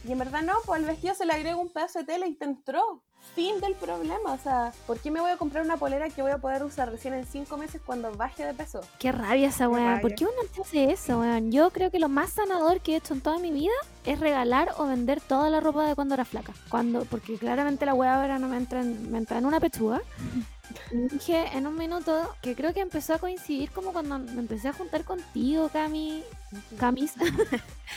[0.07, 2.36] Y en verdad no, pues al vestido se le agrega un pedazo de tela y
[2.36, 3.02] te entró.
[3.35, 4.33] Fin del problema.
[4.33, 6.91] O sea, ¿por qué me voy a comprar una polera que voy a poder usar
[6.91, 8.81] recién en cinco meses cuando baje de peso?
[8.99, 9.99] Qué rabia esa weá.
[10.01, 11.51] ¿Por qué uno no hace eso, weón?
[11.51, 13.73] Yo creo que lo más sanador que he hecho en toda mi vida
[14.05, 16.53] es regalar o vender toda la ropa de cuando era flaca.
[16.69, 20.01] Cuando, porque claramente la weá ahora no me entra en, me entra en una pechuga.
[20.91, 24.73] Dije en un minuto que creo que empezó a coincidir como cuando me empecé a
[24.73, 26.23] juntar contigo, Cami.
[26.77, 27.13] Camis.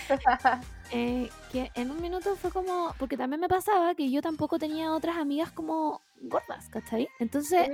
[0.92, 4.92] Eh, que en un minuto fue como, porque también me pasaba que yo tampoco tenía
[4.92, 7.08] otras amigas como gordas, ¿cachai?
[7.18, 7.68] Entonces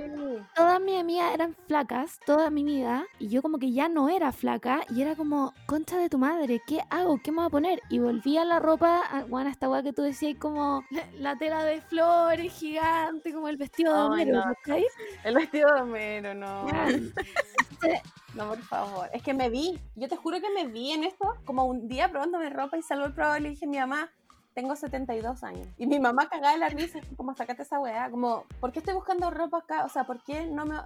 [0.55, 4.31] todas mis amigas eran flacas toda mi vida y yo como que ya no era
[4.31, 7.19] flaca y era como, concha de tu madre, ¿qué hago?
[7.21, 7.81] ¿Qué me voy a poner?
[7.89, 11.37] Y volví a la ropa, a, bueno, esta weá que tú decías como la, la
[11.37, 14.43] tela de flores gigante, como el vestido de Homero, no.
[14.43, 14.85] ¿cachai?
[15.23, 16.67] El vestido de Homero, no.
[16.87, 18.01] Entonces,
[18.37, 19.09] No, por favor.
[19.13, 19.79] Es que me vi.
[19.95, 23.05] Yo te juro que me vi en esto como un día probándome ropa y salgo
[23.05, 24.11] el probador y le dije a mi mamá,
[24.57, 25.67] tengo 72 años.
[25.77, 28.09] Y mi mamá cagada de la risa, como sacate esa weá.
[28.09, 29.85] Como, ¿por qué estoy buscando ropa acá?
[29.85, 30.77] O sea, ¿por qué no me,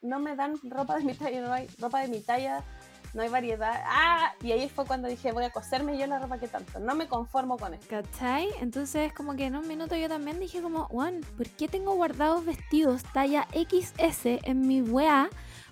[0.00, 1.42] no me dan ropa de mi talla?
[1.42, 2.64] No hay ropa de mi talla,
[3.12, 3.74] no hay variedad.
[3.84, 4.32] ¡Ah!
[4.42, 6.80] Y ahí fue cuando dije, voy a coserme yo la ropa que tanto.
[6.80, 7.88] No me conformo con esto.
[7.90, 8.48] ¿Cachai?
[8.62, 12.46] Entonces como que en un minuto yo también dije como, Juan, ¿por qué tengo guardados
[12.46, 15.28] vestidos talla XS en mi weá?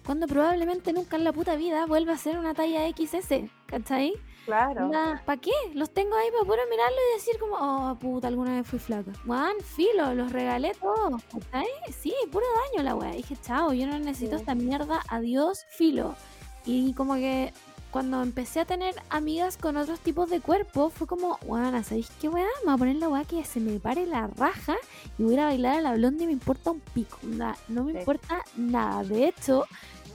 [0.08, 4.14] cuando probablemente nunca en la puta vida vuelva a ser una talla XS, ¿cachai?
[4.48, 4.90] Claro.
[5.26, 5.52] ¿Para qué?
[5.74, 9.12] Los tengo ahí para puro mirarlo y decir como, oh, puta, alguna vez fui flaca.
[9.26, 11.22] Juan, filo, los regalé todos.
[11.24, 11.66] ¿Cachai?
[12.00, 13.12] Sí, puro daño la wea.
[13.12, 14.40] Dije, chao, yo no necesito Sí.
[14.40, 16.14] esta mierda, adiós, filo.
[16.64, 17.52] Y como que
[17.90, 22.28] cuando empecé a tener amigas con otros tipos de cuerpo, fue como, guana, ¿sabéis qué
[22.28, 22.46] weá?
[22.64, 24.76] Me voy a poner la weá que se me pare la raja
[25.18, 27.18] y voy a ir a bailar a la blondie y me importa un pico.
[27.68, 29.04] no me importa nada.
[29.04, 29.64] De hecho,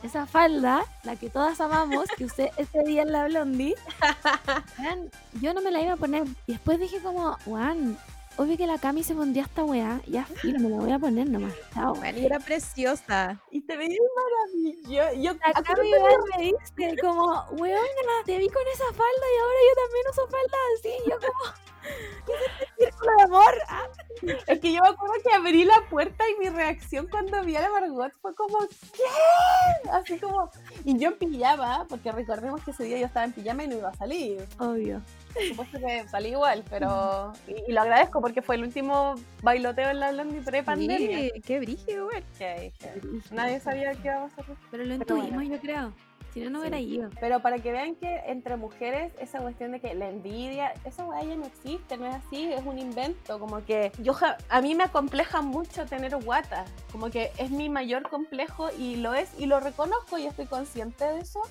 [0.03, 3.75] esa falda, la que todas amamos, que usé ese día en la blondie,
[4.79, 5.09] weón,
[5.41, 6.25] yo no me la iba a poner.
[6.45, 7.97] Y después dije como, Juan,
[8.37, 11.29] obvio que la Cami se pondría esta weá, ya filo, me la voy a poner
[11.29, 11.53] nomás.
[11.73, 11.95] Chao.
[12.03, 13.39] Era preciosa.
[13.51, 15.13] Y te veías maravilloso.
[15.15, 15.91] Yo, La ¿a Cami
[16.37, 20.57] me dice como, weona, te vi con esa falda y ahora yo también uso falda
[20.77, 20.89] así.
[21.05, 21.53] Y yo como,
[22.25, 23.53] ¿qué es este círculo de amor?
[23.67, 23.87] Ah,
[24.47, 27.61] Es que yo me acuerdo que abrí la puerta y mi reacción cuando vi a
[27.61, 29.89] la Margot fue como, ¿qué?
[29.91, 30.49] Así como,
[30.85, 33.77] y yo en pijama, porque recordemos que ese día yo estaba en pijama y no
[33.77, 34.45] iba a salir.
[34.59, 35.01] Obvio.
[35.33, 37.33] Por supuesto que salí igual, pero.
[37.47, 41.19] Y, y lo agradezco porque fue el último bailoteo en la Blondie pre-pandemia.
[41.19, 42.23] Sí, qué brígido, güey.
[42.37, 43.01] Que- que
[43.31, 44.45] nadie sabía qué iba a pasar.
[44.71, 45.93] Pero lo intuimos, yo creo.
[46.33, 46.95] Si no, no hubiera Sí.
[46.95, 47.11] ido.
[47.19, 51.21] Pero para que vean que entre mujeres esa cuestión de que la envidia, esa weá
[51.23, 53.39] ya no existe, no es así, es un invento.
[53.39, 54.15] Como que yo
[54.49, 56.65] a mí me acompleja mucho tener guata.
[56.91, 61.05] Como que es mi mayor complejo y lo es y lo reconozco y estoy consciente
[61.05, 61.41] de eso.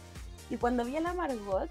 [0.50, 1.70] Y cuando vi a la Margot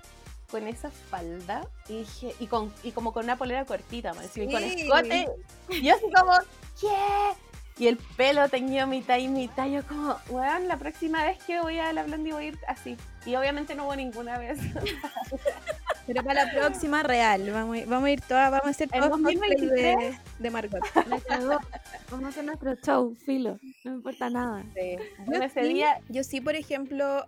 [0.51, 4.45] con esa falda y dije, y con y como con una polera cortita, man, encima,
[4.45, 4.81] y con Sí.
[4.81, 5.27] escote,
[5.69, 6.33] y yo así como,
[6.79, 7.33] ¿qué?
[7.77, 9.65] Y el pelo teñido mitad y mitad.
[9.67, 12.95] Yo como, weón, la próxima vez que voy a la Blondie voy a ir así.
[13.25, 14.59] Y obviamente no hubo ninguna vez.
[16.07, 19.09] Pero para la próxima real, vamos, a- vamos a ir todas, vamos a hacer todos
[19.09, 19.97] cosplay 2023.
[19.97, 20.81] de, de Margot.
[22.09, 23.57] Vamos a hacer nuestro show, filo.
[23.85, 24.63] No me importa nada.
[24.75, 27.25] Yo en ese sí, día, yo sí, por ejemplo,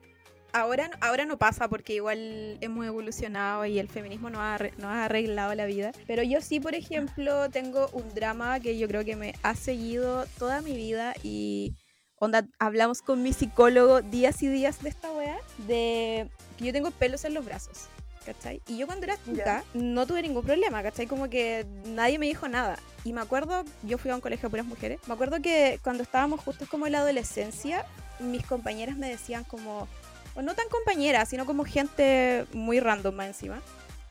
[0.53, 5.05] ahora, ahora no pasa porque igual hemos evolucionado y el feminismo nos ha, nos ha
[5.05, 5.91] arreglado la vida.
[6.07, 10.25] Pero yo sí, por ejemplo, tengo un drama que yo creo que me ha seguido
[10.37, 11.75] toda mi vida y
[12.19, 16.91] onda, hablamos con mi psicólogo días y días de esta wea, de que yo tengo
[16.91, 17.87] pelos en los brazos.
[18.25, 18.61] ¿Cachai?
[18.67, 21.07] Y yo cuando era chica no tuve ningún problema, ¿cachai?
[21.07, 22.79] Como que nadie me dijo nada.
[23.03, 26.03] Y me acuerdo, yo fui a un colegio de puras mujeres, me acuerdo que cuando
[26.03, 27.85] estábamos justo como en la adolescencia,
[28.21, 29.89] mis compañeras me decían como,
[30.35, 33.61] o no tan compañeras, sino como gente muy random más encima,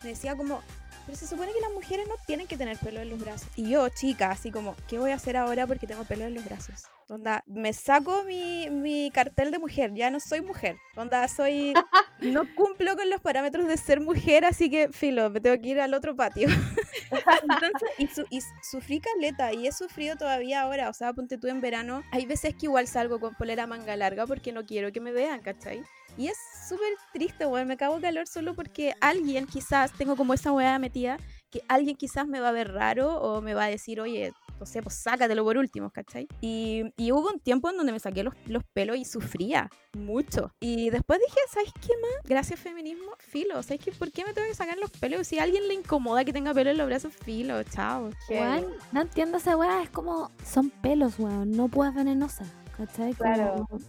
[0.02, 0.60] me decía como,
[1.06, 3.48] pero se supone que las mujeres no tienen que tener pelo en los brazos.
[3.56, 6.44] Y yo, chica, así como, ¿qué voy a hacer ahora porque tengo pelo en los
[6.44, 6.84] brazos?
[7.08, 10.76] Onda, me saco mi, mi cartel de mujer, ya no soy mujer.
[10.96, 11.74] Onda, soy...
[12.20, 15.80] No cumplo con los parámetros de ser mujer, así que, filo, me tengo que ir
[15.80, 16.48] al otro patio.
[17.10, 20.88] Entonces, y, su- y sufrí caleta y he sufrido todavía ahora.
[20.88, 22.02] O sea, ponte tú en verano.
[22.12, 25.40] Hay veces que igual salgo con polera manga larga porque no quiero que me vean,
[25.42, 25.82] ¿cachai?
[26.16, 26.36] Y es
[26.68, 27.68] súper triste, weón.
[27.68, 31.16] Me cago en calor solo porque alguien quizás, tengo como esa weá metida,
[31.50, 34.64] que alguien quizás me va a ver raro o me va a decir, oye, no
[34.66, 36.28] sé, pues sácatelo por último, ¿cachai?
[36.40, 40.52] Y, y hubo un tiempo en donde me saqué los, los pelos y sufría mucho.
[40.60, 42.24] Y después dije, ¿sabes qué más?
[42.24, 43.62] Gracias feminismo, filo.
[43.62, 43.92] ¿Sabes qué?
[43.92, 45.26] ¿Por qué me tengo que sacar los pelos?
[45.26, 48.10] Si a alguien le incomoda que tenga pelo en los brazos, filo, chao.
[48.30, 52.44] Weón, no entiendo esa weá, es como, son pelos, weón, no puedas venenosa,
[52.76, 53.14] ¿cachai?
[53.14, 53.66] Como, Claro.
[53.68, 53.80] como,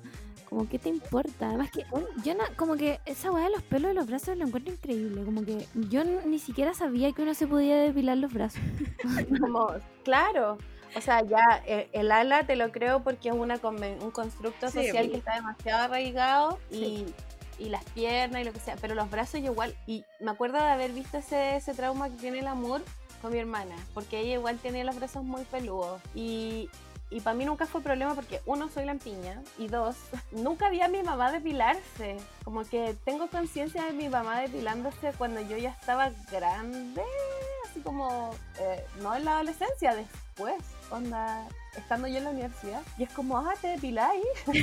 [0.69, 1.49] ¿qué te importa?
[1.49, 1.85] Además que,
[2.23, 5.23] yo no, como que esa weá de los pelos de los brazos lo encuentro increíble,
[5.23, 8.61] como que yo ni siquiera sabía que uno se podía depilar los brazos.
[9.41, 9.69] como,
[10.03, 10.57] claro.
[10.95, 14.85] O sea, ya eh, el ala te lo creo porque es una un constructo Sí,
[14.85, 15.11] social pues.
[15.11, 17.13] que está demasiado arraigado y, Sí.
[17.59, 19.75] y las piernas y lo que sea, pero los brazos yo igual.
[19.87, 22.81] Y me acuerdo de haber visto ese, ese trauma que tiene el amor
[23.23, 25.99] con mi hermana, porque ella igual tenía los brazos muy peludos.
[26.13, 26.69] Y,
[27.13, 29.95] y para mí nunca fue problema porque, uno, soy lampiña y dos,
[30.31, 32.17] nunca vi a mi mamá depilarse.
[32.43, 37.03] Como que tengo conciencia de mi mamá depilándose cuando yo ya estaba grande,
[37.69, 40.55] así como, eh, no en la adolescencia, después,
[40.89, 42.81] onda, estando yo en la universidad.
[42.97, 44.25] Y es como, ah, te depiláis.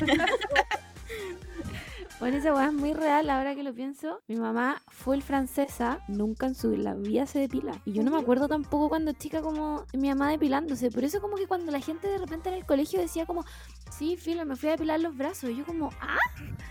[2.21, 4.21] Bueno, esa weá es muy real ahora que lo pienso.
[4.29, 7.81] Mi mamá fue el francesa, nunca en su la vida se depila.
[7.87, 10.91] Y yo no me acuerdo tampoco cuando chica como mi mamá depilándose.
[10.91, 13.47] Por eso como que cuando la gente de repente en el colegio decía como,
[13.91, 15.49] sí, filo, me fui a depilar los brazos.
[15.49, 16.19] Y yo como, ah,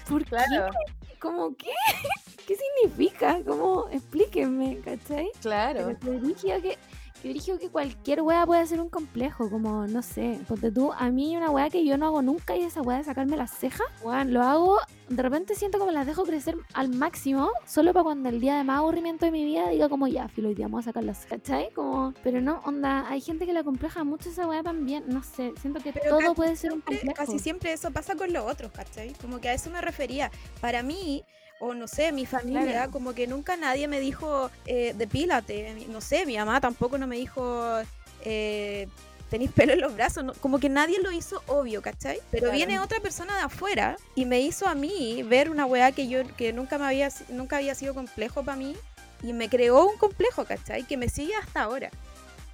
[0.07, 1.17] ¿por Claro, qué?
[1.19, 1.71] ¿Cómo qué?
[2.47, 3.39] ¿Qué significa?
[3.43, 3.87] ¿Cómo?
[3.91, 5.31] Explíquenme, ¿cachai?
[5.41, 5.97] claro.
[5.99, 6.77] Pero brígido que,
[7.23, 11.09] Yo dije que cualquier wea puede ser un complejo, como, no sé, porque tú, a
[11.09, 13.51] mí hay una wea que yo no hago nunca y esa wea de sacarme las
[13.51, 14.77] cejas, weón, lo hago,
[15.09, 18.63] de repente siento como las dejo crecer al máximo, solo para cuando el día de
[18.63, 21.19] más aburrimiento de mi vida diga como, ya, filo, hoy día vamos a sacar las
[21.19, 21.71] cejas, ¿cachai?
[21.73, 25.53] Como, pero no, onda, hay gente que la compleja mucho esa wea también, no sé,
[25.59, 27.13] siento que Pero todo puede ser un complejo.
[27.15, 29.13] Casi siempre eso pasa con los otros, ¿cachai?
[29.21, 30.31] Como que a eso me refería.
[30.61, 31.23] Para mí,
[31.59, 32.91] o no sé, mi familia, Claro.
[32.91, 35.75] como que nunca nadie me dijo, eh, depílate.
[35.89, 37.79] No sé, mi mamá tampoco no me dijo,
[38.23, 38.87] eh,
[39.29, 40.23] tenés pelo en los brazos.
[40.23, 42.19] no- como que nadie lo hizo obvio, ¿cachai?
[42.31, 42.55] Pero Claro.
[42.57, 46.21] viene otra persona de afuera y me hizo a mí ver una weá que yo
[46.35, 48.75] que nunca me había, nunca había sido complejo para mí
[49.21, 50.83] y me creó un complejo, ¿cachai?
[50.83, 51.91] Que me sigue hasta ahora.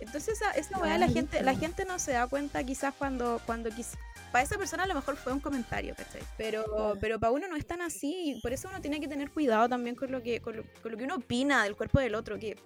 [0.01, 3.69] Entonces esa, esa weá la gente, la gente no se da cuenta quizás cuando, cuando
[4.35, 6.21] para esa persona a lo mejor fue un comentario, ¿cachai?
[6.37, 9.31] Pero, pero para uno no es tan así y por eso uno tiene que tener
[9.31, 12.15] cuidado también con lo que, con lo, con lo que uno opina del cuerpo del
[12.15, 12.57] otro, que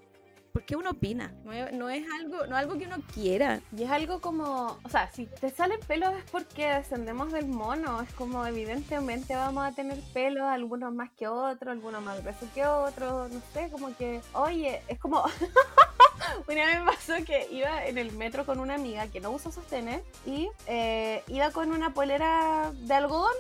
[0.52, 1.32] ¿por qué uno opina?
[1.44, 3.62] No es, no es algo, no es algo que uno quiera.
[3.78, 8.02] Y es algo como, o sea, si te salen pelos es porque descendemos del mono,
[8.02, 12.66] es como evidentemente vamos a tener pelos, algunos más que otros, algunos más gruesos que
[12.66, 15.24] otros, no sé, como que, oye, es como,
[16.48, 20.02] una vez pasó que iba en el metro con una amiga que no usa sostenes
[20.26, 23.34] y eh, iba con una polera de algodón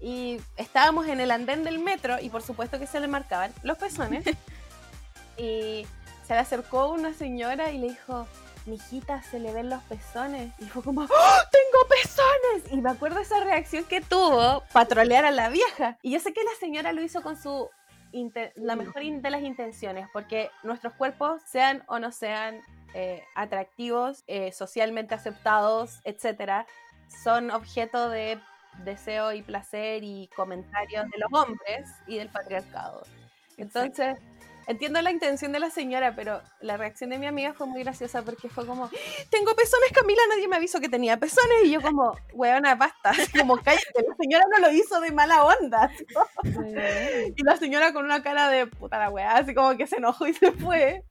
[0.00, 3.78] y estábamos en el andén del metro y por supuesto que se le marcaban los
[3.78, 4.24] pezones
[5.36, 5.86] y
[6.26, 8.26] se le acercó una señora y le dijo,
[8.66, 10.52] mijita, se le ven los pezones.
[10.58, 12.72] Y fue como, ¡Oh, tengo pezones.
[12.72, 15.98] Y me acuerdo esa reacción que tuvo para trolear a la vieja.
[16.02, 17.68] Y yo sé que la señora lo hizo con su
[18.56, 22.60] la mejor de las intenciones, porque nuestros cuerpos, sean o no sean
[22.94, 26.66] eh, atractivos, eh, socialmente aceptados, etcétera,
[27.22, 28.38] son objeto de
[28.84, 33.02] deseo y placer y comentarios de los hombres y del patriarcado.
[33.56, 34.16] Entonces,
[34.66, 38.22] entiendo la intención de la señora, pero la reacción de mi amiga fue muy graciosa
[38.22, 38.90] porque fue como,
[39.30, 41.64] tengo pezones, Camila, nadie me avisó que tenía pezones.
[41.64, 45.90] Y yo como, weona, basta, como cállate, la señora no lo hizo de mala onda.
[47.36, 50.26] y la señora con una cara de puta la weá, así como que se enojó
[50.26, 51.04] y se fue.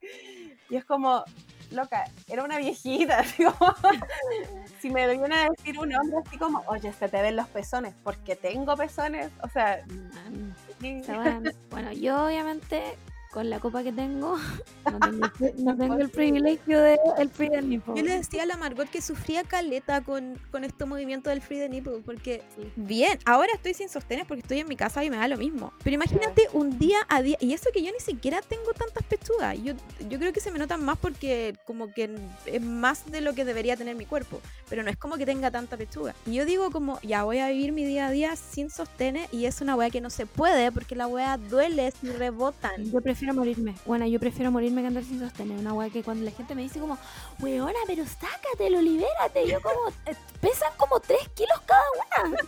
[0.70, 1.22] Y es como,
[1.70, 3.74] loca, era una viejita, así como,
[4.80, 7.94] si me viene a decir un hombre así como, oye, se te ven los pezones,
[8.02, 11.00] porque tengo pezones, o sea, Man, sí.
[11.02, 12.96] esa wea- bueno, yo obviamente
[13.32, 14.36] con la copa que tengo,
[14.86, 17.94] no tengo, el pri- no tengo el privilegio de el free del nipple.
[17.96, 21.58] Yo le decía a la Margot que sufría caleta con, con este movimiento del free
[21.58, 22.70] the nipple, porque Sí.
[22.76, 25.72] bien, ahora estoy sin sostenes porque estoy en mi casa y me da lo mismo.
[25.82, 29.56] Pero imagínate un día a día, y eso que yo ni siquiera tengo tantas pechugas,
[29.62, 29.72] yo,
[30.10, 32.14] yo creo que se me notan más porque como que
[32.46, 35.50] es más de lo que debería tener mi cuerpo, pero no es como que tenga
[35.50, 36.14] tanta pechuga.
[36.26, 39.46] Y yo digo como, ya voy a vivir mi día a día sin sostenes y
[39.46, 42.84] es una wea que no se puede porque la wea duele si rebotan.
[42.92, 43.74] Yo prefiero morirme.
[43.86, 45.58] Bueno, yo prefiero morirme que andar sin sostener.
[45.58, 46.98] Una weá que cuando la gente me dice como,
[47.40, 49.46] weona, pero sácatelo, libérate.
[49.46, 51.82] Yo como, eh, pesan como 3 kilos cada
[52.26, 52.36] una.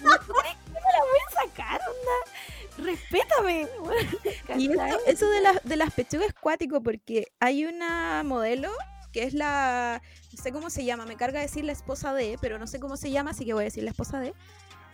[0.00, 2.90] No me la voy a sacar, onda.
[2.90, 3.68] Respétame.
[4.56, 8.70] Y esto- eso de, las de las pechugas es cuático porque hay una modelo
[9.12, 10.00] que es la,
[10.32, 12.96] no sé cómo se llama, me carga decir la esposa de, pero no sé cómo
[12.96, 14.34] se llama, así que voy a decir la esposa de.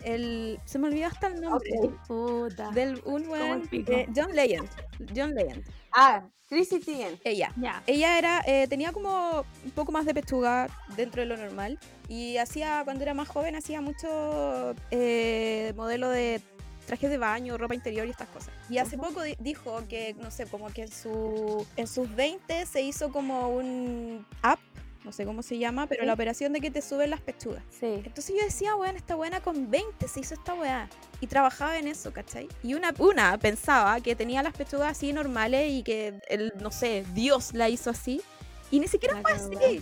[0.03, 1.69] El, se me olvidó hasta el nombre.
[2.07, 2.69] Puta.
[2.71, 3.23] Del un
[3.69, 3.91] pico.
[3.91, 4.69] eh, John Legend.
[5.15, 5.63] John Legend.
[5.93, 7.19] Ah, Chrissy Teigen.
[7.23, 7.51] Ella.
[7.57, 7.83] Ya.
[7.87, 12.37] Ella era, eh, tenía como un poco más de pechuga dentro de lo normal y
[12.37, 16.41] hacía, cuando era más joven, hacía mucho eh, modelo de
[16.85, 18.49] trajes de baño, ropa interior y estas cosas.
[18.69, 22.65] Y hace poco di- dijo que, no sé, como que en, su, en sus 20
[22.65, 24.59] se hizo como un app,
[25.07, 26.05] no sé cómo se llama, pero Sí.
[26.07, 27.63] la operación de que te suben las pechugas.
[27.79, 28.01] Sí.
[28.05, 30.89] Entonces yo decía, weón, esta buena con 20 se hizo esta weá.
[31.21, 32.47] Y trabajaba en eso, ¿cachai?
[32.61, 37.05] Y una, una pensaba que tenía las pechugas así normales y que, el, no sé,
[37.13, 38.21] Dios la hizo así.
[38.69, 39.81] Y ni siquiera La fue así.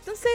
[0.00, 0.30] Entonces,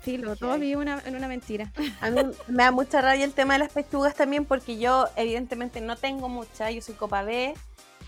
[0.00, 0.60] filo, todos Heavy.
[0.66, 1.70] vivimos una- en una mentira.
[2.00, 5.80] A mí me da mucha rabia el tema de las pechugas también porque yo evidentemente
[5.80, 7.54] no tengo mucha, yo soy copa B.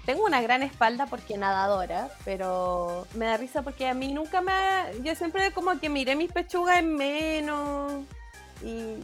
[0.09, 4.51] Tengo una gran espalda porque nadadora, pero me da risa porque a mí nunca me...
[4.53, 8.05] ha- Yo siempre como que miré mis pechugas en menos
[8.65, 8.95] y,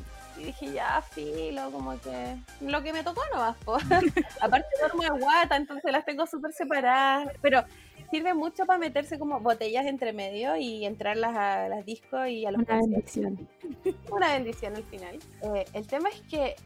[0.40, 3.54] y dije ya, filo, como que lo que me tocó no va.
[4.40, 7.64] Aparte duermo de guata, entonces las tengo súper separadas, pero
[8.10, 12.50] sirve mucho para meterse como botellas entre medio y entrarlas a las discos y a
[12.50, 13.46] los Una bendición.
[14.10, 15.18] una bendición al final.
[15.42, 16.56] Eh, el tema es que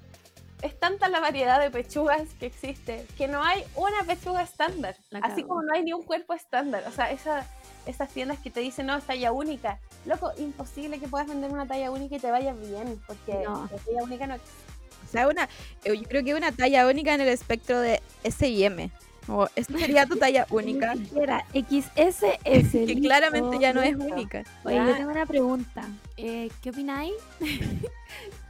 [0.62, 4.96] es tanta la variedad de pechugas que existe que no hay una pechuga estándar.
[5.22, 6.84] Así como no hay ni un cuerpo estándar.
[6.88, 7.46] O sea, esa,
[7.86, 9.78] esas tiendas que te dicen, no, es talla única.
[10.04, 13.68] Loco, imposible que puedas vender una talla única y te vaya bien, porque No.
[13.70, 14.62] la talla única no existe.
[15.06, 15.48] O sea, una,
[15.84, 18.90] eh, yo creo que una talla única en el espectro de S y M.
[19.30, 20.94] O esa sería tu talla única.
[20.94, 22.24] Ni siquiera XSS.
[22.44, 24.42] Que listo, claramente ya no es única.
[24.64, 24.86] Oye, Ya.
[24.86, 25.82] yo tengo una pregunta.
[26.16, 27.12] Eh, ¿Qué opináis?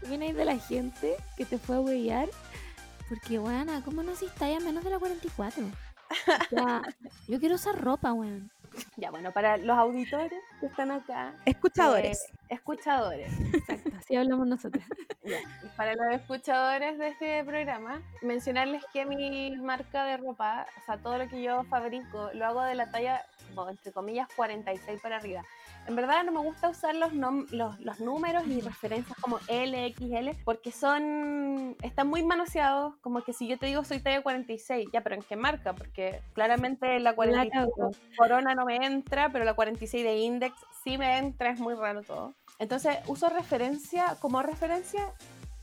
[0.00, 2.28] ¿Qué opináis de la gente que te fue a huevear?
[3.08, 5.64] Porque, weona, ¿cómo no hiciste talla menos de la 44?
[5.64, 5.70] O
[6.50, 6.82] sea,
[7.28, 8.50] yo quiero usar ropa, weón.
[8.96, 11.32] Ya, bueno, para los auditores que están acá.
[11.46, 12.22] Escuchadores.
[12.22, 13.32] eh, escuchadores.
[13.52, 14.84] Exacto, así hablamos nosotros.
[15.24, 15.36] Ya,
[15.76, 21.18] Para los escuchadores de este programa, mencionarles que mi marca de ropa, o sea, todo
[21.18, 23.20] lo que yo fabrico, lo hago de la talla,
[23.54, 25.42] como, entre comillas, 46 para arriba.
[25.88, 29.94] En verdad no me gusta usar los, nom- los, los números y referencias como L,
[29.96, 34.88] XL, porque son, están muy manoseados, como que si yo te digo soy talla 46,
[34.92, 35.72] ya, pero ¿en qué marca?
[35.72, 37.90] Porque claramente la 46 cagó.
[38.18, 40.54] Corona no me entra, pero la 46 de Index
[40.84, 42.34] sí me entra, es muy raro todo.
[42.58, 45.12] Entonces uso referencia, como referencia,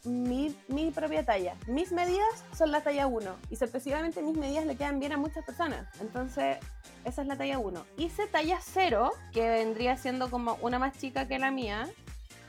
[0.06, 0.56] mi,
[0.94, 1.56] propia talla.
[1.68, 5.44] Mis medidas son la talla 1 y sorpresivamente mis medidas le quedan bien a muchas
[5.46, 5.88] personas.
[6.00, 6.58] Entonces,
[7.04, 7.86] esa es la talla 1.
[7.98, 11.90] Hice talla 0, que vendría siendo como una más chica que la mía.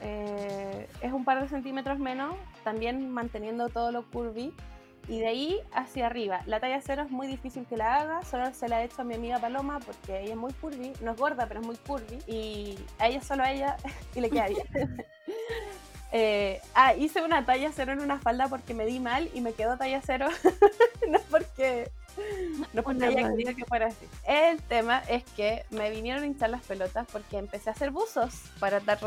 [0.01, 2.35] Eh, es un par de centímetros menos,
[2.65, 4.55] también manteniendo todo lo curvy.
[5.09, 6.41] Y de ahí hacia arriba.
[6.47, 9.05] La talla 0 es muy difícil que la haga, solo se la he hecho a
[9.05, 12.19] mi amiga Paloma porque ella es muy curvy, no es gorda, pero es muy curvy.
[12.27, 13.77] Y a ella, solo a ella,
[14.16, 14.66] y le queda bien.
[16.18, 19.52] Eh, ah, hice una talla 0 en una falda porque me di mal y me
[19.52, 20.28] quedó talla 0.
[21.10, 21.90] no porque,
[22.72, 23.30] no porque Una rabia.
[23.36, 24.06] quería que fuera así.
[24.26, 28.32] El tema es que me vinieron a hinchar las pelotas porque empecé a hacer buzos
[28.59, 28.98] para estar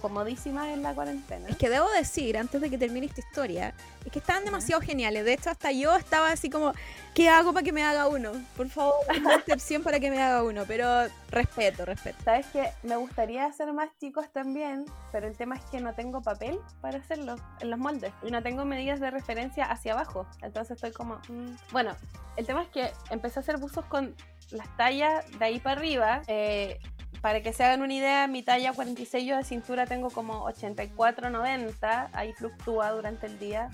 [0.00, 1.48] comodísima en la cuarentena.
[1.48, 3.74] Es que debo decir, antes de que termine esta historia,
[4.04, 5.24] es que estaban demasiado geniales.
[5.24, 6.72] De hecho, hasta yo estaba así como,
[7.14, 8.32] ¿qué hago para que me haga uno?
[8.56, 10.64] Por favor, una excepción para que me haga uno.
[10.66, 10.86] Pero
[11.30, 12.18] respeto, respeto.
[12.24, 16.22] Sabes que me gustaría hacer más chicos también, pero el tema es que no tengo
[16.22, 20.26] papel para hacerlo en los moldes y no tengo medidas de referencia hacia abajo.
[20.42, 21.56] Entonces estoy como, mm.
[21.72, 21.94] bueno,
[22.36, 24.14] el tema es que empecé a hacer buzos con
[24.50, 26.22] las tallas de ahí para arriba.
[26.26, 26.78] eh,
[27.20, 32.08] para que se hagan una idea, mi talla 46 yo de cintura tengo como 84-90,
[32.12, 33.70] ahí fluctúa durante el día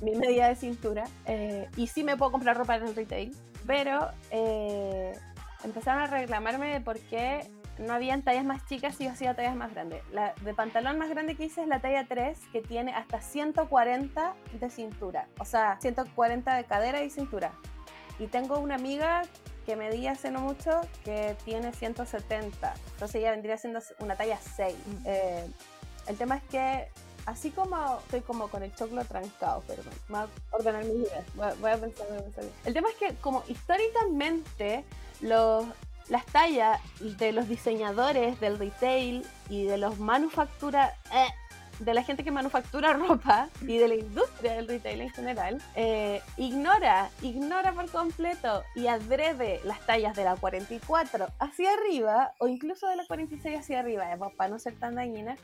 [0.00, 1.04] mi medida de cintura.
[1.26, 3.36] eh, y sí me puedo comprar ropa en el retail,
[3.66, 5.18] pero eh,
[5.64, 9.56] empezaron a reclamarme de por qué no habían tallas más chicas y yo hacía tallas
[9.56, 10.02] más grandes.
[10.12, 14.34] La de pantalón más grande que hice es la talla 3, que tiene hasta 140
[14.60, 17.52] de cintura, o sea, 140 de cadera y cintura.
[18.18, 19.22] Y tengo una amiga
[19.66, 24.74] que medía hace no mucho que tiene 170, entonces ella vendría siendo una talla 6.
[25.04, 25.46] Eh,
[26.06, 26.88] el tema es que
[27.26, 31.46] así como estoy como con el choclo trancado, perdón, voy a ordenar mis ideas, voy
[31.46, 32.44] a, voy a pensar, voy a pensar.
[32.64, 34.84] El tema es que como históricamente
[35.20, 35.66] los,
[36.08, 41.28] las tallas de los diseñadores del retail y de los manufactura eh,
[41.80, 46.22] de la gente que manufactura ropa y de la industria del retail en general, eh,
[46.36, 52.86] ignora, ignora por completo y adrede las tallas de la 44 hacia arriba o incluso
[52.88, 55.36] de la 46 hacia arriba, eh, para no ser tan dañina,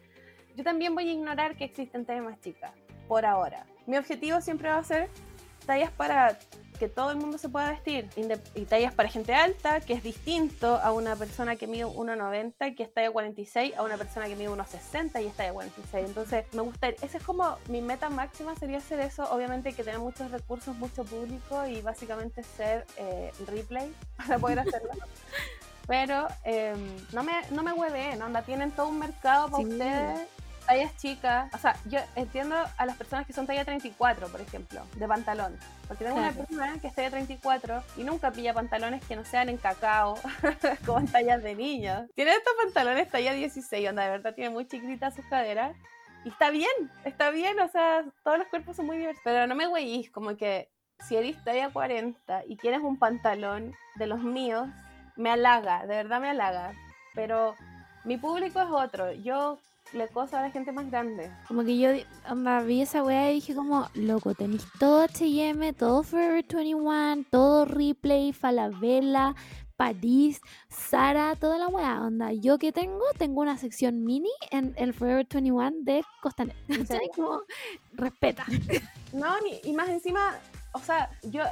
[0.54, 2.72] yo también voy a ignorar que existen tallas más chicas,
[3.08, 3.66] por ahora.
[3.86, 5.10] Mi objetivo siempre va a ser
[5.66, 6.38] tallas para
[6.78, 8.09] que todo el mundo se pueda vestir,
[8.55, 12.74] y tallas para gente alta, que es distinto a una persona que mide 1,90 y
[12.74, 16.07] que es talla 46, a una persona que mide 1,60 y es talla 46.
[16.07, 19.24] Entonces, me gusta, esa es como mi meta máxima sería hacer eso.
[19.32, 24.90] Obviamente que tener muchos recursos, mucho público y básicamente ser eh, replay para poder hacerlo.
[25.86, 26.74] Pero eh,
[27.12, 29.70] no me, no me hueveen, onda, tienen todo un mercado para Sí.
[29.70, 30.28] ustedes
[30.66, 34.82] tallas chicas, o sea, yo entiendo a las personas que son talla 34, por ejemplo,
[34.94, 35.59] de pantalón.
[35.88, 39.48] Porque tengo una persona que es talla 34 y nunca pilla pantalones que no sean
[39.48, 40.18] en cacao,
[40.86, 42.09] como en tallas de niños.
[42.14, 45.76] Tiene estos pantalones talla 16, onda, de verdad tiene muy chiquititas sus caderas.
[46.24, 49.22] Y está bien, está bien, o sea, todos los cuerpos son muy diversos.
[49.24, 50.68] Pero no me güeyís, como que
[51.06, 54.68] si eres talla 40 y quieres un pantalón de los míos,
[55.14, 56.72] me halaga, de verdad me halaga.
[57.14, 57.55] Pero
[58.05, 59.12] mi público es otro.
[59.12, 59.59] Yo
[59.92, 61.30] le coso a la gente más grande.
[61.48, 61.90] Como que yo
[62.30, 67.64] onda, vi esa weá y dije como, loco, tenéis todo H&M, todo Forever 21, todo
[67.64, 69.34] Replay, Falabella,
[69.76, 72.32] París, Sara, toda la weá, onda.
[72.32, 76.58] Yo que tengo, tengo una sección mini en el Forever 21 de Costanera.
[76.68, 76.86] ¿En ¿Cachai?
[76.98, 77.10] serio?
[77.14, 77.40] Como,
[77.92, 78.44] respeta.
[79.12, 80.34] No, ni- y más encima,
[80.77, 81.43] o sea, yo,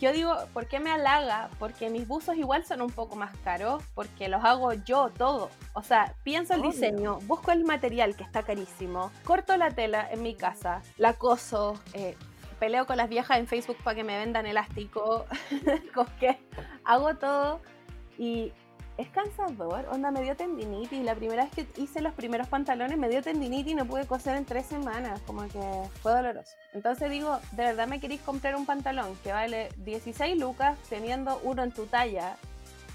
[0.00, 1.50] yo digo, ¿por qué me halaga?
[1.58, 5.50] Porque mis buzos igual son un poco más caros, porque los hago yo todo.
[5.74, 6.70] O sea, pienso el Obvio.
[6.70, 11.78] diseño, busco el material que está carísimo, corto la tela en mi casa, la coso,
[11.92, 12.16] eh,
[12.58, 15.26] peleo con las viejas en Facebook para que me vendan elástico,
[15.94, 16.38] con que
[16.82, 17.60] hago todo
[18.16, 18.54] y
[18.98, 23.08] es cansador, onda me dio tendinitis, la primera vez que hice los primeros pantalones me
[23.08, 25.60] dio tendinitis y no pude coser en tres semanas, como que
[26.02, 26.52] fue doloroso.
[26.72, 31.62] Entonces digo, ¿de verdad me queréis comprar un pantalón que vale 16 lucas teniendo uno
[31.62, 32.36] en tu talla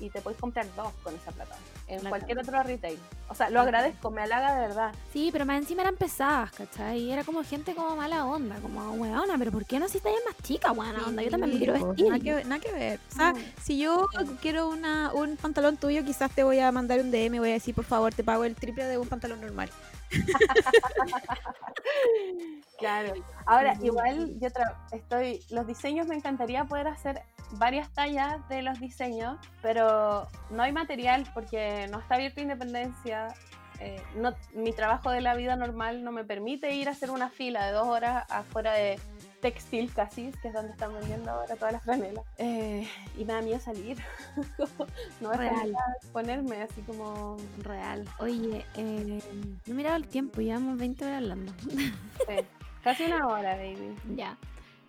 [0.01, 1.55] y te podéis comprar dos con esa plata?
[1.91, 2.97] en cualquier otro retail.
[3.27, 4.91] O sea, lo agradezco, me halaga de verdad.
[5.11, 6.99] Sí, pero más encima eran pesadas, ¿cachai?
[6.99, 10.19] Y era como gente como mala onda, como, weona, pero ¿por qué no si tallas
[10.25, 11.21] más chica, buena onda?
[11.21, 12.07] Yo también me quiero vestir.
[12.07, 12.99] Nada que, nada que ver.
[13.11, 14.07] O sea, si yo
[14.41, 17.75] quiero una, un pantalón tuyo, quizás te voy a mandar un DM, voy a decir,
[17.75, 19.69] por favor, te pago el triple de un pantalón normal.
[22.77, 23.13] claro.
[23.45, 24.47] Ahora, igual yo
[24.91, 27.21] estoy, los diseños me encantaría poder hacer
[27.53, 33.33] varias tallas de los diseños, pero no hay material porque no está abierto Independencia.
[33.79, 37.29] Eh, no, mi trabajo de la vida normal no me permite ir a hacer una
[37.29, 38.99] fila de dos horas afuera de
[39.41, 42.23] Textil Casis, que es donde están vendiendo ahora todas las franelas.
[42.37, 42.87] Eh,
[43.17, 43.97] y me da miedo salir.
[45.19, 48.05] no voy a ponerme así como real.
[48.19, 49.21] Oye, eh,
[49.65, 51.53] no he mirado el tiempo, llevamos 20 horas hablando.
[51.63, 52.45] sí,
[52.83, 53.95] casi una hora, baby.
[54.15, 54.37] Ya.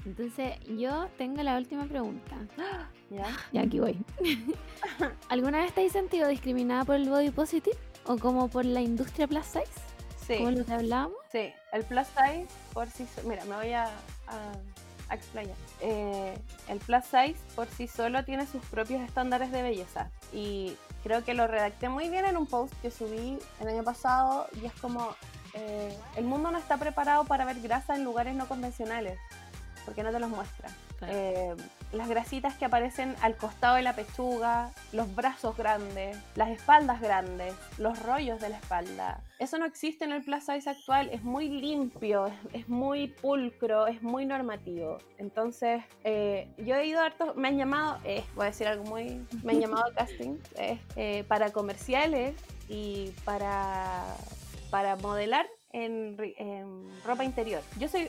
[0.04, 2.36] Entonces, yo tengo la última pregunta.
[3.08, 3.28] ¿Ya?
[3.52, 3.98] Ya aquí voy.
[5.28, 7.76] ¿Alguna vez te has sentido discriminada por el body positive?
[8.04, 9.92] ¿O como por la industria plus size?
[10.26, 10.38] Sí.
[10.38, 11.16] ¿Como lo que hablábamos?
[11.30, 13.90] Sí, el plus size por sí Mira, me voy a,
[14.32, 15.56] a, explayar.
[15.80, 16.34] Eh,
[16.68, 20.10] el plus size por sí solo tiene sus propios estándares de belleza.
[20.32, 24.46] Y creo que lo redacté muy bien en un post que subí el año pasado.
[24.60, 25.14] Y es como.
[25.54, 29.18] Eh, el mundo no está preparado para ver grasa en lugares no convencionales
[29.84, 30.70] porque no te los muestra.
[31.02, 31.54] Eh,
[31.92, 37.54] las grasitas que aparecen al costado de la pechuga, los brazos grandes, las espaldas grandes,
[37.78, 39.20] los rollos de la espalda.
[39.38, 44.02] Eso no existe en el plus size actual, es muy limpio, es, muy pulcro, es
[44.02, 44.98] muy normativo.
[45.18, 48.84] Entonces, eh, yo he ido a hartos, me han llamado, eh, voy a decir algo
[48.84, 50.38] muy, me han llamado casting,
[51.28, 52.34] para comerciales
[52.68, 54.16] y para,
[54.70, 56.16] para modelar en
[57.04, 57.62] ropa interior.
[57.78, 58.08] Yo soy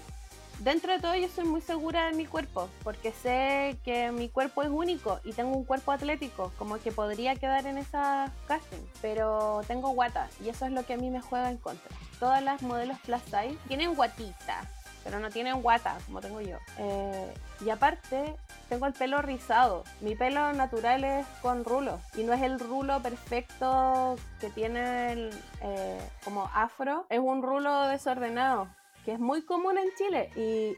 [0.64, 4.64] dentro de todo yo soy muy segura de mi cuerpo, porque sé que mi cuerpo
[4.64, 9.62] es único y tengo un cuerpo atlético, como que podría quedar en esa casting, pero
[9.68, 11.96] tengo guata y eso es lo que a mí me juega en contra.
[12.20, 14.66] Todas las modelos plus size tienen guatita,
[15.04, 16.58] pero no tienen guata como tengo yo.
[16.78, 17.34] Eh,
[17.66, 18.36] y aparte,
[18.70, 19.84] tengo el pelo rizado.
[20.00, 25.30] Mi pelo natural es con rulo y no es el rulo perfecto que tiene
[25.62, 28.70] eh, como afro, es un rulo desordenado
[29.04, 30.78] que es muy común en Chile y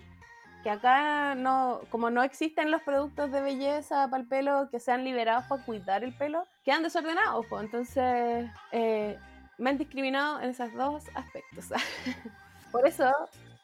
[0.64, 5.04] que acá no, como no existen los productos de belleza para el pelo que sean
[5.04, 7.64] liberados para cuidar el pelo, quedan desordenados, pues.
[7.64, 9.20] entonces eh,
[9.60, 11.66] me han discriminado en esos dos aspectos.
[12.72, 13.12] Por eso,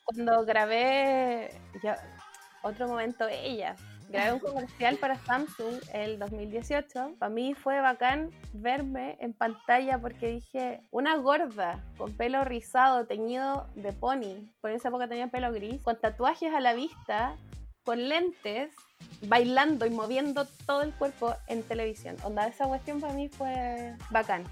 [0.06, 1.98] cuando grabé, ya,
[2.62, 3.76] otro momento ella,
[4.12, 7.16] grabé un comercial para Samsung el 2018.
[7.18, 13.68] Para mí fue bacán verme en pantalla porque dije, una gorda con pelo rizado, teñido
[13.76, 17.36] de pony, por esa época tenía pelo gris, con tatuajes a la vista,
[17.84, 18.72] con lentes,
[19.28, 22.18] bailando y moviendo todo el cuerpo en televisión.
[22.24, 24.44] Onda, esa cuestión para mí fue bacán.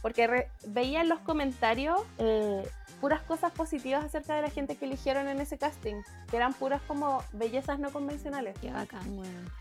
[0.00, 2.68] Porque veía en los comentarios eh,
[3.02, 5.96] puras cosas positivas acerca de la gente que eligieron en ese casting,
[6.30, 8.56] que eran puras como bellezas no convencionales.
[8.60, 9.02] Qué bacán,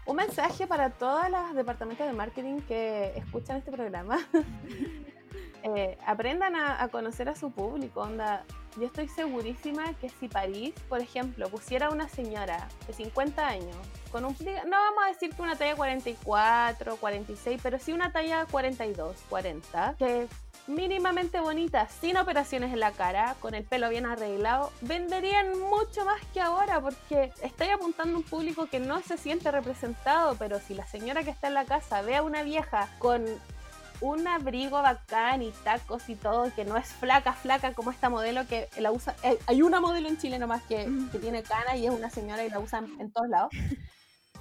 [0.06, 4.20] Un mensaje para todas las departamentos de marketing que escuchan este programa.
[5.64, 8.44] Eh, aprendan a, conocer a su público, onda.
[8.78, 13.78] Yo estoy segurísima que si París, por ejemplo, pusiera una señora de 50 años
[14.12, 18.48] con un, no vamos a decir que una talla 44, 46, pero sí una talla
[18.50, 20.28] 42, 40, que
[20.72, 26.22] mínimamente bonita, sin operaciones en la cara, con el pelo bien arreglado, venderían mucho más
[26.34, 30.74] que ahora porque estoy apuntando a un público que no se siente representado, pero si
[30.74, 33.26] la señora que está en la casa ve a una vieja con
[34.02, 38.48] un abrigo bacán y tacos y todo, que no es flaca, flaca como esta modelo
[38.48, 39.16] que la usa.
[39.24, 42.44] Eh, hay una modelo en Chile nomás que, que tiene cana y es una señora
[42.44, 43.52] y la usan en todos lados.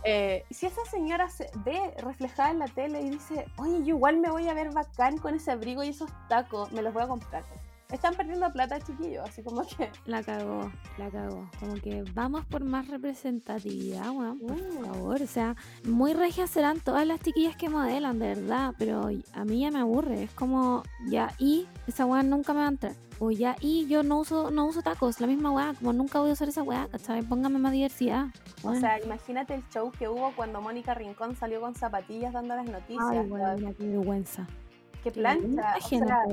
[0.05, 4.19] Eh, si esa señora se ve reflejada en la tele y dice, oye, yo igual
[4.19, 7.09] me voy a ver bacán con ese abrigo y esos tacos, me los voy a
[7.09, 7.45] comprar.
[7.93, 9.91] Están perdiendo plata, chiquillos, así como que.
[10.07, 11.49] La cagó, la cagó.
[11.59, 14.85] Como que vamos por más representatividad, weón, por mm.
[14.85, 15.23] favor.
[15.23, 18.75] O sea, muy regias serán todas las chiquillas que modelan, de verdad.
[18.79, 20.25] Pero a mí ya me aburre.
[20.25, 22.93] Es como, ya, y esa weón nunca me va a entrar.
[23.23, 26.31] O ya, y yo no uso, no uso tacos, la misma weá, como nunca voy
[26.31, 27.21] a usar esa weá, ¿cachai?
[27.21, 28.29] Póngame más diversidad.
[28.63, 32.65] O sea, imagínate el show que hubo cuando Mónica Rincón salió con zapatillas dando las
[32.65, 33.07] noticias.
[33.11, 34.47] Ay, qué vergüenza.
[35.05, 35.75] Qué plancha.
[35.77, 36.25] O sea,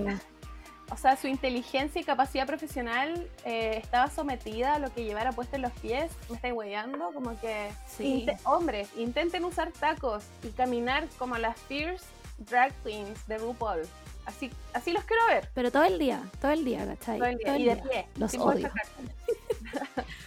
[0.89, 5.55] o sea, su inteligencia y capacidad profesional eh, estaba sometida a lo que llevara puesto
[5.55, 6.11] en los pies.
[6.29, 7.69] Me estáis hueando, como que.
[7.87, 8.25] Sí.
[8.43, 12.05] hombres, intenten usar tacos y caminar como las Fierce
[12.37, 13.81] drag queens de RuPaul.
[14.25, 15.49] Así, así los quiero ver.
[15.53, 17.17] Pero todo el día, todo el día, ¿cachai?
[17.17, 17.45] Todo el día.
[17.45, 18.07] Todo el y de pie.
[18.15, 18.69] Los odio.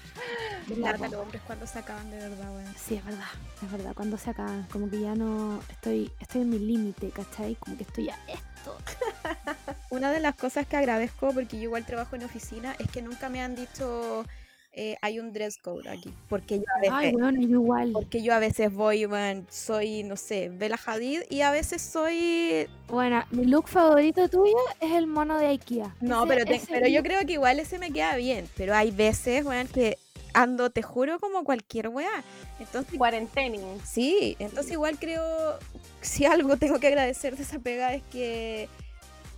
[0.76, 2.74] lata los hombres cuando se acaban de verdad, weón.
[2.76, 3.28] Sí, es verdad,
[3.62, 3.92] es verdad.
[3.94, 7.54] Cuando se acaban, como que ya no estoy, estoy en mi límite, ¿cachai?
[7.56, 8.76] Como que estoy a esto.
[9.90, 13.28] Una de las cosas que agradezco, porque yo igual trabajo en oficina, es que nunca
[13.28, 14.24] me han dicho
[14.72, 16.14] eh, hay un dress code aquí.
[16.28, 17.90] Porque yo a veces, Ay, bueno, igual.
[17.92, 22.68] porque yo a veces voy, man, soy, no sé, Bella Hadid y a veces soy...
[22.86, 25.96] Bueno, mi look favorito tuyo es el mono de IKEA.
[26.00, 28.48] No, Ese- pero, te- pero yo creo que igual ese me queda bien.
[28.56, 29.98] Pero hay veces, weón, que
[30.34, 32.24] ando, te juro, como cualquier weá.
[32.58, 33.80] Entonces, Cuarentening.
[33.84, 35.58] Sí, entonces igual creo,
[36.00, 38.68] si algo tengo que agradecer de esa pega es que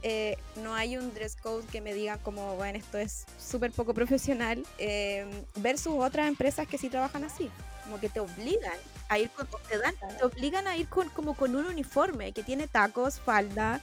[0.02, 3.94] eh, no hay un dress code que me diga como, bueno, esto es súper poco
[3.94, 7.50] profesional, eh, versus otras empresas que sí trabajan así,
[7.84, 8.76] como que te obligan
[9.08, 12.42] a ir con, te dan, te obligan a ir con, como con un uniforme que
[12.42, 13.80] tiene tacos, falda,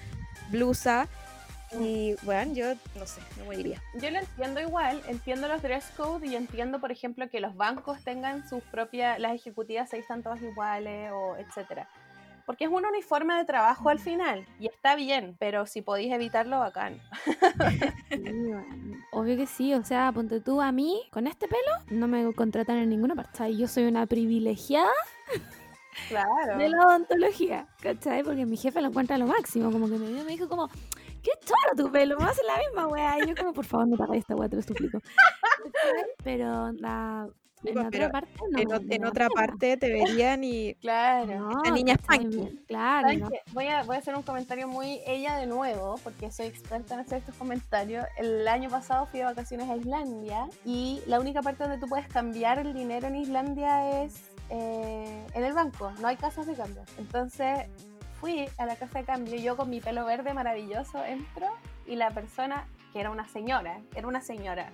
[0.50, 1.08] blusa,
[1.80, 3.82] y bueno, yo no sé, me moriría.
[4.02, 8.04] Yo lo entiendo igual, entiendo los dress code y entiendo, por ejemplo, que los bancos
[8.04, 11.88] tengan sus propias, las ejecutivas se vistan todas iguales o etcétera.
[12.46, 16.60] Porque es un uniforme de trabajo al final y está bien, pero si podéis evitarlo,
[16.60, 17.00] bacán.
[18.10, 18.66] Sí, bueno,
[19.12, 22.78] Obvio que sí, o sea, ponte tú a mí, con este pelo, no me contratan
[22.78, 23.56] en ninguna parte.
[23.56, 24.90] Yo soy una privilegiada
[26.08, 26.58] Claro.
[26.58, 28.24] de la odontología, ¿cachai?
[28.24, 30.70] Porque mi jefe lo encuentra lo máximo, como que me, vio y me dijo como,
[31.22, 33.18] qué choro tu pelo, me hace la misma weá.
[33.20, 35.00] Y yo como, por favor, no te hagas esta weá, te lo suplico.
[36.24, 37.28] Pero la,
[37.64, 38.60] en Pero otra parte no.
[38.60, 39.42] en, otra pena.
[39.42, 40.74] parte te verían y...
[40.82, 41.40] Claro.
[41.40, 42.66] No, Esta niña es.
[42.68, 43.30] Claro.
[43.52, 47.02] Voy a, voy a hacer un comentario muy ella de nuevo, porque soy experta en
[47.02, 48.06] hacer estos comentarios.
[48.18, 52.08] El año pasado fui de vacaciones a Islandia y la única parte donde tú puedes
[52.08, 56.82] cambiar el dinero en Islandia es eh, en el banco, no hay casas de cambio.
[56.98, 57.68] Entonces
[58.20, 61.48] fui a la casa de cambio, yo con mi pelo verde maravilloso entro
[61.86, 64.70] y la persona, que era una señora, era una señora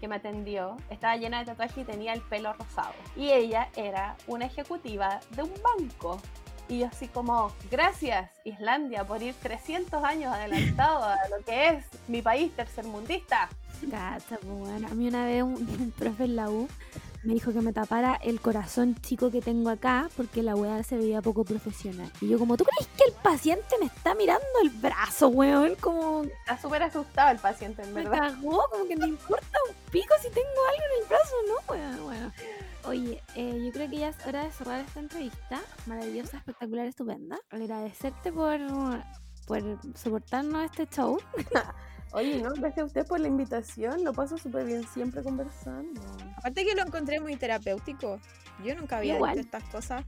[0.00, 2.94] que me atendió, estaba llena de tatuajes y tenía el pelo rosado.
[3.16, 6.20] Y ella era una ejecutiva de un banco.
[6.68, 11.84] Y yo así como, gracias Islandia por ir 300 años adelantado a lo que es
[12.06, 13.48] mi país tercermundista.
[13.90, 14.88] Cacha, pues, bueno.
[14.88, 16.68] A mí una vez un, un profe en la U
[17.24, 20.96] me dijo que me tapara el corazón chico que tengo acá porque la weá se
[20.96, 22.10] veía poco profesional.
[22.20, 25.74] Y yo como, ¿tú crees que el paciente me está mirando el brazo, weón?
[25.76, 28.34] Como, Está súper asustado el paciente, en me verdad.
[28.34, 31.54] cagó, como que me importa un pico si tengo algo en el brazo, ¿no?
[31.66, 32.32] Bueno, bueno.
[32.84, 35.60] Oye, eh, yo creo que ya es hora de cerrar esta entrevista.
[35.86, 37.38] Maravillosa, espectacular, estupenda.
[37.50, 38.58] Agradecerte por,
[39.46, 39.62] por
[39.96, 41.18] soportarnos este show.
[42.12, 46.00] Oye, no, gracias a usted por la invitación, lo paso súper bien siempre conversando.
[46.36, 48.18] Aparte que lo encontré muy terapéutico.
[48.64, 49.36] Yo nunca había Igual.
[49.36, 50.04] visto estas cosas.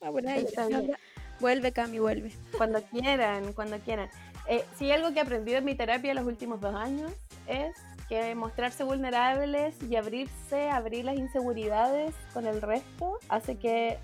[0.00, 0.44] Ah, por ahí.
[0.44, 0.92] Está bien.
[1.40, 2.32] Vuelve, Cami, vuelve.
[2.56, 4.08] Cuando quieran, cuando quieran.
[4.46, 7.12] Eh, si hay algo que he aprendido en mi terapia los últimos dos años
[7.46, 7.74] es
[8.08, 13.98] que mostrarse vulnerables y abrirse, abrir las inseguridades con el resto, hace que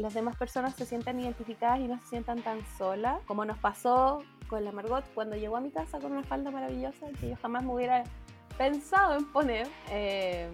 [0.00, 4.22] las demás personas se sientan identificadas y no se sientan tan solas, como nos pasó
[4.48, 7.64] con la Margot cuando llegó a mi casa con una falda maravillosa que yo jamás
[7.64, 8.04] me hubiera
[8.56, 9.68] pensado en poner.
[9.90, 10.50] eh,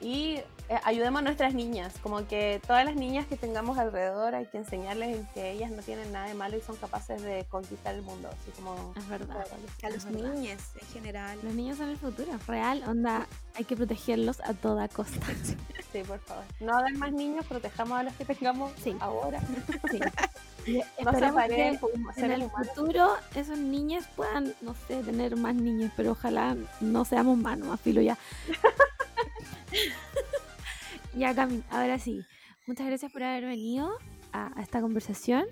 [0.00, 0.40] y
[0.84, 5.16] ayudemos a nuestras niñas, como que todas las niñas que tengamos alrededor hay que enseñarles
[5.16, 8.28] en que ellas no tienen nada de malo y son capaces de conquistar el mundo,
[8.28, 8.92] así como...
[8.96, 9.46] Es verdad.
[9.82, 11.38] A los niños en general.
[11.42, 15.26] Los niños son el futuro, real, onda, hay que protegerlos a toda costa.
[15.92, 16.44] Sí, por favor.
[16.60, 18.96] No hagan más niños, protejamos a los que tengamos Sí.
[19.00, 19.40] ahora.
[19.90, 20.00] Sí.
[21.04, 21.78] No se que
[22.16, 27.36] en el futuro esos niños puedan, no sé, tener más niños, pero ojalá no seamos
[27.36, 28.16] más, más filo ya.
[31.16, 32.22] ya, Cami, ahora sí.
[32.66, 33.90] Muchas gracias por haber venido
[34.32, 35.44] a, a esta conversación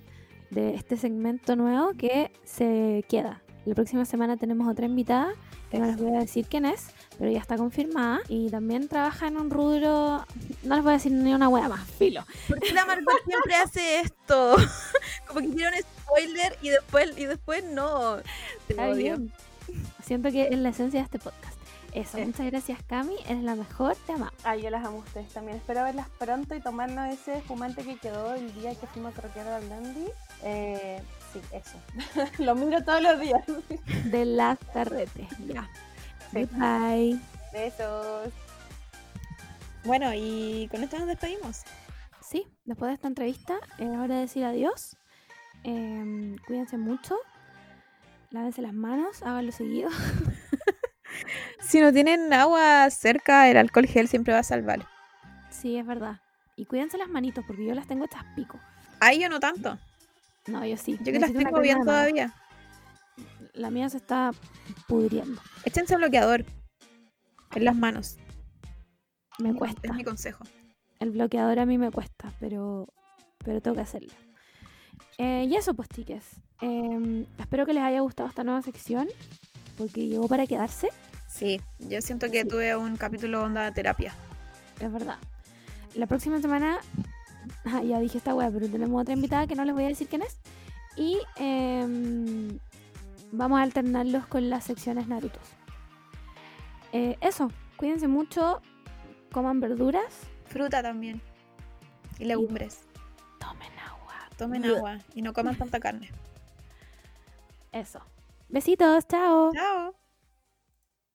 [0.50, 3.42] de este segmento nuevo que se queda.
[3.66, 5.32] La próxima semana tenemos otra invitada,
[5.70, 6.88] que no les voy a decir quién es,
[7.18, 8.20] pero ya está confirmada.
[8.28, 10.24] Y también trabaja en un rubro,
[10.62, 12.24] no les voy a decir ni una wea más, filo.
[12.48, 14.56] ¿Por qué la Margot siempre hace esto?
[15.28, 18.16] Como que un spoiler y después, y después no.
[18.66, 18.74] Te.
[20.02, 21.49] Siento que es la esencia de este podcast.
[21.92, 22.24] Eso, Sí.
[22.24, 24.34] muchas gracias Cami, eres la mejor, te amamos.
[24.44, 25.56] Ay, yo las amo a ustedes también.
[25.58, 29.48] Espero verlas pronto y tomarnos ese espumante que quedó el día que fuimos a croquear
[29.48, 30.06] al Dandy.
[30.42, 31.02] Eh,
[31.32, 31.76] sí, eso.
[32.42, 33.42] Lo miro todos los días.
[34.04, 35.68] De las carretes, ya.
[36.32, 36.44] Sí.
[36.44, 37.18] Goodbye.
[37.52, 38.32] Besos.
[39.84, 41.62] Bueno, y con esto nos despedimos.
[42.20, 44.96] Sí, después de esta entrevista es hora de decir adiós.
[45.64, 47.16] Em, cuídense mucho.
[48.30, 49.90] Lávense las manos, háganlo seguido.
[51.60, 54.86] Si no tienen agua cerca, el alcohol gel siempre va a salvar.
[55.50, 56.20] Sí, es verdad.
[56.56, 58.58] Y cuídense las manitos porque yo las tengo hechas pico.
[59.00, 59.78] Ahí yo no tanto.
[60.46, 60.96] No, yo sí.
[60.98, 62.34] Yo que las necesito tengo bien todavía.
[63.54, 64.30] La mía se está
[64.86, 65.40] pudriendo.
[65.64, 66.44] Échense bloqueador
[67.54, 68.16] en las manos.
[69.38, 69.92] Me Es cuesta.
[69.92, 70.44] mi consejo.
[70.98, 72.86] El bloqueador a mí me cuesta, pero,
[73.38, 74.12] pero tengo que hacerlo.
[75.18, 76.24] Eh, y eso, pues, chiques.
[76.60, 79.08] Em, espero que les haya gustado esta nueva sección,
[79.80, 80.88] porque llegó para quedarse,
[81.26, 82.48] Sí, yo siento que Sí.
[82.48, 84.12] tuve un capítulo onda de terapia.
[84.80, 85.16] es verdad.
[85.94, 86.78] La próxima semana,
[87.64, 90.06] ah, ya dije esta wea, pero tenemos otra invitada que no les voy a decir
[90.08, 90.36] quién es.
[90.96, 92.58] Y em,
[93.32, 95.42] vamos a alternarlos con las secciones Narutos.
[96.92, 98.60] Eh, eso, cuídense mucho,
[99.32, 100.12] coman verduras,
[100.46, 101.22] Fruta también.
[102.18, 102.80] Y legumbres.
[103.38, 104.14] tomen agua.
[104.36, 106.10] Tomen agua y no coman tanta carne.
[107.72, 108.00] Eso.
[108.50, 109.52] Besitos, chao.
[109.52, 109.94] Chao.